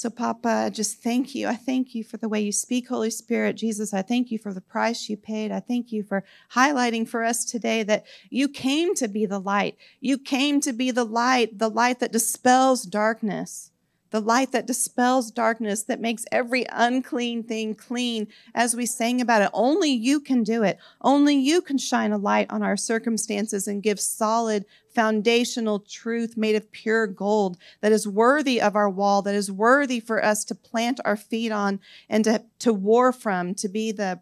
so, 0.00 0.08
Papa, 0.08 0.70
just 0.72 1.02
thank 1.02 1.34
you. 1.34 1.46
I 1.46 1.56
thank 1.56 1.94
you 1.94 2.02
for 2.04 2.16
the 2.16 2.26
way 2.26 2.40
you 2.40 2.52
speak, 2.52 2.88
Holy 2.88 3.10
Spirit. 3.10 3.58
Jesus, 3.58 3.92
I 3.92 4.00
thank 4.00 4.30
you 4.30 4.38
for 4.38 4.54
the 4.54 4.62
price 4.62 5.10
you 5.10 5.18
paid. 5.18 5.52
I 5.52 5.60
thank 5.60 5.92
you 5.92 6.02
for 6.02 6.24
highlighting 6.54 7.06
for 7.06 7.22
us 7.22 7.44
today 7.44 7.82
that 7.82 8.06
you 8.30 8.48
came 8.48 8.94
to 8.94 9.08
be 9.08 9.26
the 9.26 9.38
light. 9.38 9.76
You 10.00 10.16
came 10.16 10.62
to 10.62 10.72
be 10.72 10.90
the 10.90 11.04
light, 11.04 11.58
the 11.58 11.68
light 11.68 12.00
that 12.00 12.12
dispels 12.12 12.84
darkness. 12.84 13.72
The 14.10 14.20
light 14.20 14.52
that 14.52 14.66
dispels 14.66 15.30
darkness, 15.30 15.84
that 15.84 16.00
makes 16.00 16.24
every 16.32 16.66
unclean 16.70 17.42
thing 17.42 17.74
clean. 17.74 18.26
As 18.54 18.74
we 18.74 18.86
sang 18.86 19.20
about 19.20 19.42
it, 19.42 19.50
only 19.52 19.90
you 19.90 20.20
can 20.20 20.42
do 20.42 20.62
it. 20.62 20.78
Only 21.00 21.36
you 21.36 21.62
can 21.62 21.78
shine 21.78 22.12
a 22.12 22.18
light 22.18 22.50
on 22.50 22.62
our 22.62 22.76
circumstances 22.76 23.68
and 23.68 23.82
give 23.82 24.00
solid, 24.00 24.64
foundational 24.94 25.78
truth 25.78 26.36
made 26.36 26.56
of 26.56 26.70
pure 26.72 27.06
gold 27.06 27.56
that 27.80 27.92
is 27.92 28.08
worthy 28.08 28.60
of 28.60 28.74
our 28.74 28.90
wall, 28.90 29.22
that 29.22 29.34
is 29.34 29.50
worthy 29.50 30.00
for 30.00 30.24
us 30.24 30.44
to 30.46 30.54
plant 30.54 31.00
our 31.04 31.16
feet 31.16 31.52
on 31.52 31.80
and 32.08 32.24
to, 32.24 32.44
to 32.58 32.72
war 32.72 33.12
from, 33.12 33.54
to 33.54 33.68
be 33.68 33.92
the 33.92 34.20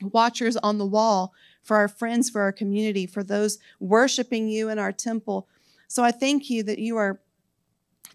watchers 0.00 0.56
on 0.56 0.78
the 0.78 0.86
wall 0.86 1.34
for 1.62 1.76
our 1.76 1.88
friends, 1.88 2.30
for 2.30 2.40
our 2.40 2.52
community, 2.52 3.06
for 3.06 3.22
those 3.22 3.58
worshiping 3.78 4.48
you 4.48 4.68
in 4.68 4.78
our 4.78 4.92
temple. 4.92 5.46
So 5.86 6.02
I 6.02 6.10
thank 6.10 6.48
you 6.48 6.62
that 6.62 6.78
you 6.78 6.96
are 6.96 7.20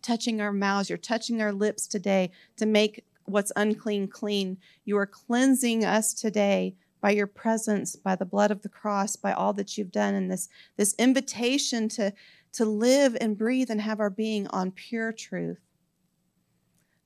touching 0.01 0.41
our 0.41 0.51
mouths, 0.51 0.89
you're 0.89 0.97
touching 0.97 1.41
our 1.41 1.51
lips 1.51 1.87
today 1.87 2.31
to 2.57 2.65
make 2.65 3.03
what's 3.25 3.51
unclean 3.55 4.07
clean. 4.07 4.57
You 4.85 4.97
are 4.97 5.05
cleansing 5.05 5.83
us 5.83 6.13
today 6.13 6.75
by 7.01 7.11
your 7.11 7.27
presence, 7.27 7.95
by 7.95 8.15
the 8.15 8.25
blood 8.25 8.51
of 8.51 8.61
the 8.61 8.69
cross, 8.69 9.15
by 9.15 9.33
all 9.33 9.53
that 9.53 9.77
you've 9.77 9.91
done, 9.91 10.13
and 10.13 10.31
this, 10.31 10.49
this 10.77 10.95
invitation 10.97 11.89
to, 11.89 12.13
to 12.53 12.65
live 12.65 13.15
and 13.21 13.37
breathe 13.37 13.69
and 13.69 13.81
have 13.81 13.99
our 13.99 14.09
being 14.09 14.47
on 14.47 14.71
pure 14.71 15.11
truth. 15.11 15.59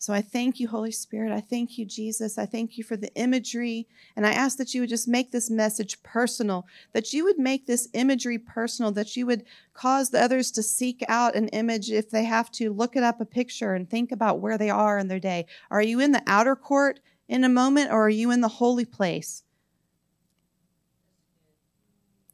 So 0.01 0.13
I 0.13 0.21
thank 0.23 0.59
you, 0.59 0.67
Holy 0.67 0.91
Spirit. 0.91 1.31
I 1.31 1.41
thank 1.41 1.77
you, 1.77 1.85
Jesus. 1.85 2.39
I 2.39 2.47
thank 2.47 2.75
you 2.75 2.83
for 2.83 2.97
the 2.97 3.13
imagery. 3.13 3.87
And 4.15 4.25
I 4.25 4.31
ask 4.31 4.57
that 4.57 4.73
you 4.73 4.81
would 4.81 4.89
just 4.89 5.07
make 5.07 5.29
this 5.29 5.51
message 5.51 6.01
personal, 6.01 6.65
that 6.93 7.13
you 7.13 7.23
would 7.23 7.37
make 7.37 7.67
this 7.67 7.87
imagery 7.93 8.39
personal, 8.39 8.91
that 8.93 9.15
you 9.15 9.27
would 9.27 9.43
cause 9.75 10.09
the 10.09 10.19
others 10.19 10.49
to 10.53 10.63
seek 10.63 11.05
out 11.07 11.35
an 11.35 11.49
image 11.49 11.91
if 11.91 12.09
they 12.09 12.23
have 12.23 12.49
to, 12.53 12.73
look 12.73 12.95
it 12.95 13.03
up 13.03 13.21
a 13.21 13.25
picture 13.25 13.75
and 13.75 13.87
think 13.87 14.11
about 14.11 14.39
where 14.39 14.57
they 14.57 14.71
are 14.71 14.97
in 14.97 15.07
their 15.07 15.19
day. 15.19 15.45
Are 15.69 15.83
you 15.83 15.99
in 15.99 16.13
the 16.13 16.23
outer 16.25 16.55
court 16.55 16.99
in 17.29 17.43
a 17.43 17.49
moment 17.49 17.91
or 17.91 18.07
are 18.07 18.09
you 18.09 18.31
in 18.31 18.41
the 18.41 18.47
holy 18.47 18.85
place? 18.85 19.43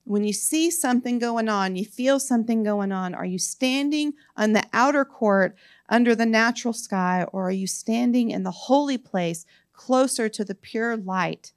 When 0.05 0.24
you 0.24 0.32
see 0.32 0.72
something 0.72 1.20
going 1.20 1.49
on, 1.49 1.76
you 1.76 1.84
feel 1.84 2.18
something 2.22 2.63
going 2.63 2.93
on, 2.93 3.13
are 3.13 3.26
you 3.26 3.38
standing 3.38 4.13
on 4.38 4.53
the 4.53 4.63
outer 4.72 5.03
court 5.03 5.57
under 5.90 6.16
the 6.16 6.26
natural 6.26 6.74
sky, 6.74 7.26
or 7.32 7.48
are 7.48 7.52
you 7.52 7.68
standing 7.68 8.32
in 8.32 8.44
the 8.44 8.52
holy 8.52 8.98
place 8.98 9.46
closer 9.74 10.28
to 10.30 10.44
the 10.44 10.56
pure 10.56 10.98
light, 10.98 11.54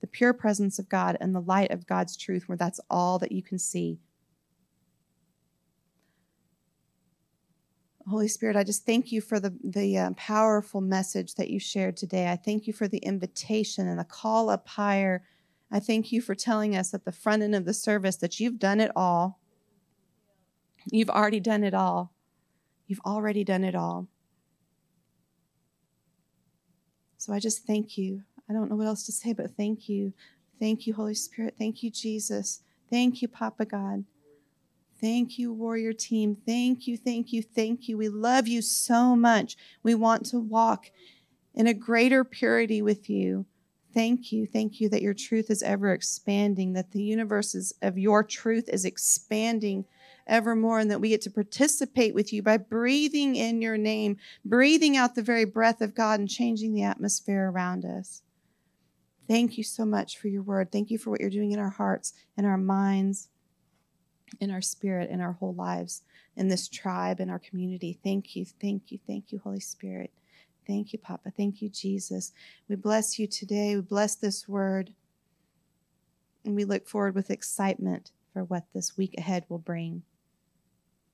the 0.00 0.06
pure 0.06 0.32
presence 0.32 0.78
of 0.78 0.88
God, 0.88 1.16
and 1.20 1.34
the 1.34 1.40
light 1.40 1.70
of 1.70 1.86
God's 1.86 2.16
truth, 2.16 2.48
where 2.48 2.58
that's 2.58 2.80
all 2.90 3.18
that 3.18 3.32
you 3.32 3.42
can 3.42 3.58
see? 3.58 3.98
Holy 8.08 8.28
Spirit, 8.28 8.56
I 8.56 8.64
just 8.64 8.84
thank 8.84 9.12
you 9.12 9.20
for 9.20 9.38
the, 9.38 9.54
the 9.62 9.96
uh, 9.96 10.10
powerful 10.16 10.80
message 10.80 11.36
that 11.36 11.50
you 11.50 11.60
shared 11.60 11.96
today. 11.96 12.28
I 12.28 12.36
thank 12.36 12.66
you 12.66 12.72
for 12.72 12.88
the 12.88 12.98
invitation 12.98 13.86
and 13.86 13.98
the 13.98 14.04
call 14.04 14.50
up 14.50 14.66
higher. 14.66 15.22
I 15.70 15.78
thank 15.78 16.10
you 16.10 16.20
for 16.20 16.34
telling 16.34 16.76
us 16.76 16.92
at 16.92 17.04
the 17.04 17.12
front 17.12 17.42
end 17.42 17.54
of 17.54 17.64
the 17.64 17.72
service 17.72 18.16
that 18.16 18.40
you've 18.40 18.58
done 18.58 18.80
it 18.80 18.90
all. 18.96 19.40
You've 20.90 21.10
already 21.10 21.40
done 21.40 21.62
it 21.62 21.74
all. 21.74 22.12
You've 22.92 23.00
already 23.06 23.42
done 23.42 23.64
it 23.64 23.74
all. 23.74 24.06
So 27.16 27.32
I 27.32 27.38
just 27.38 27.66
thank 27.66 27.96
you. 27.96 28.20
I 28.50 28.52
don't 28.52 28.68
know 28.68 28.76
what 28.76 28.86
else 28.86 29.06
to 29.06 29.12
say, 29.12 29.32
but 29.32 29.56
thank 29.56 29.88
you. 29.88 30.12
Thank 30.60 30.86
you, 30.86 30.92
Holy 30.92 31.14
Spirit. 31.14 31.54
Thank 31.58 31.82
you, 31.82 31.90
Jesus. 31.90 32.60
Thank 32.90 33.22
you, 33.22 33.28
Papa 33.28 33.64
God. 33.64 34.04
Thank 35.00 35.38
you, 35.38 35.54
warrior 35.54 35.94
team. 35.94 36.36
Thank 36.44 36.86
you, 36.86 36.98
thank 36.98 37.32
you, 37.32 37.42
thank 37.42 37.88
you. 37.88 37.96
We 37.96 38.10
love 38.10 38.46
you 38.46 38.60
so 38.60 39.16
much. 39.16 39.56
We 39.82 39.94
want 39.94 40.26
to 40.26 40.38
walk 40.38 40.90
in 41.54 41.66
a 41.66 41.72
greater 41.72 42.24
purity 42.24 42.82
with 42.82 43.08
you. 43.08 43.46
Thank 43.94 44.32
you, 44.32 44.46
thank 44.46 44.82
you 44.82 44.90
that 44.90 45.00
your 45.00 45.14
truth 45.14 45.50
is 45.50 45.62
ever 45.62 45.94
expanding, 45.94 46.74
that 46.74 46.92
the 46.92 47.02
universe 47.02 47.54
is, 47.54 47.72
of 47.80 47.96
your 47.96 48.22
truth 48.22 48.68
is 48.68 48.84
expanding 48.84 49.86
evermore, 50.26 50.78
and 50.78 50.90
that 50.90 51.00
we 51.00 51.10
get 51.10 51.22
to 51.22 51.30
participate 51.30 52.14
with 52.14 52.32
you 52.32 52.42
by 52.42 52.56
breathing 52.56 53.36
in 53.36 53.62
your 53.62 53.76
name, 53.76 54.16
breathing 54.44 54.96
out 54.96 55.14
the 55.14 55.22
very 55.22 55.44
breath 55.44 55.80
of 55.80 55.94
God, 55.94 56.20
and 56.20 56.28
changing 56.28 56.74
the 56.74 56.82
atmosphere 56.82 57.50
around 57.50 57.84
us. 57.84 58.22
Thank 59.28 59.56
you 59.56 59.64
so 59.64 59.84
much 59.84 60.18
for 60.18 60.28
your 60.28 60.42
word. 60.42 60.72
Thank 60.72 60.90
you 60.90 60.98
for 60.98 61.10
what 61.10 61.20
you're 61.20 61.30
doing 61.30 61.52
in 61.52 61.58
our 61.58 61.70
hearts, 61.70 62.12
in 62.36 62.44
our 62.44 62.58
minds, 62.58 63.28
in 64.40 64.50
our 64.50 64.60
spirit, 64.60 65.10
in 65.10 65.20
our 65.20 65.32
whole 65.32 65.54
lives, 65.54 66.02
in 66.36 66.48
this 66.48 66.68
tribe, 66.68 67.20
in 67.20 67.30
our 67.30 67.38
community. 67.38 67.98
Thank 68.02 68.34
you, 68.34 68.44
thank 68.44 68.90
you, 68.90 68.98
thank 69.06 69.32
you, 69.32 69.38
Holy 69.38 69.60
Spirit. 69.60 70.10
Thank 70.66 70.92
you, 70.92 70.98
Papa. 70.98 71.32
Thank 71.36 71.60
you, 71.60 71.68
Jesus. 71.68 72.32
We 72.68 72.76
bless 72.76 73.18
you 73.18 73.26
today. 73.26 73.74
We 73.74 73.82
bless 73.82 74.14
this 74.14 74.48
word. 74.48 74.94
And 76.44 76.54
we 76.54 76.64
look 76.64 76.86
forward 76.86 77.14
with 77.14 77.30
excitement 77.30 78.12
for 78.32 78.44
what 78.44 78.64
this 78.72 78.96
week 78.96 79.14
ahead 79.18 79.44
will 79.48 79.58
bring. 79.58 80.02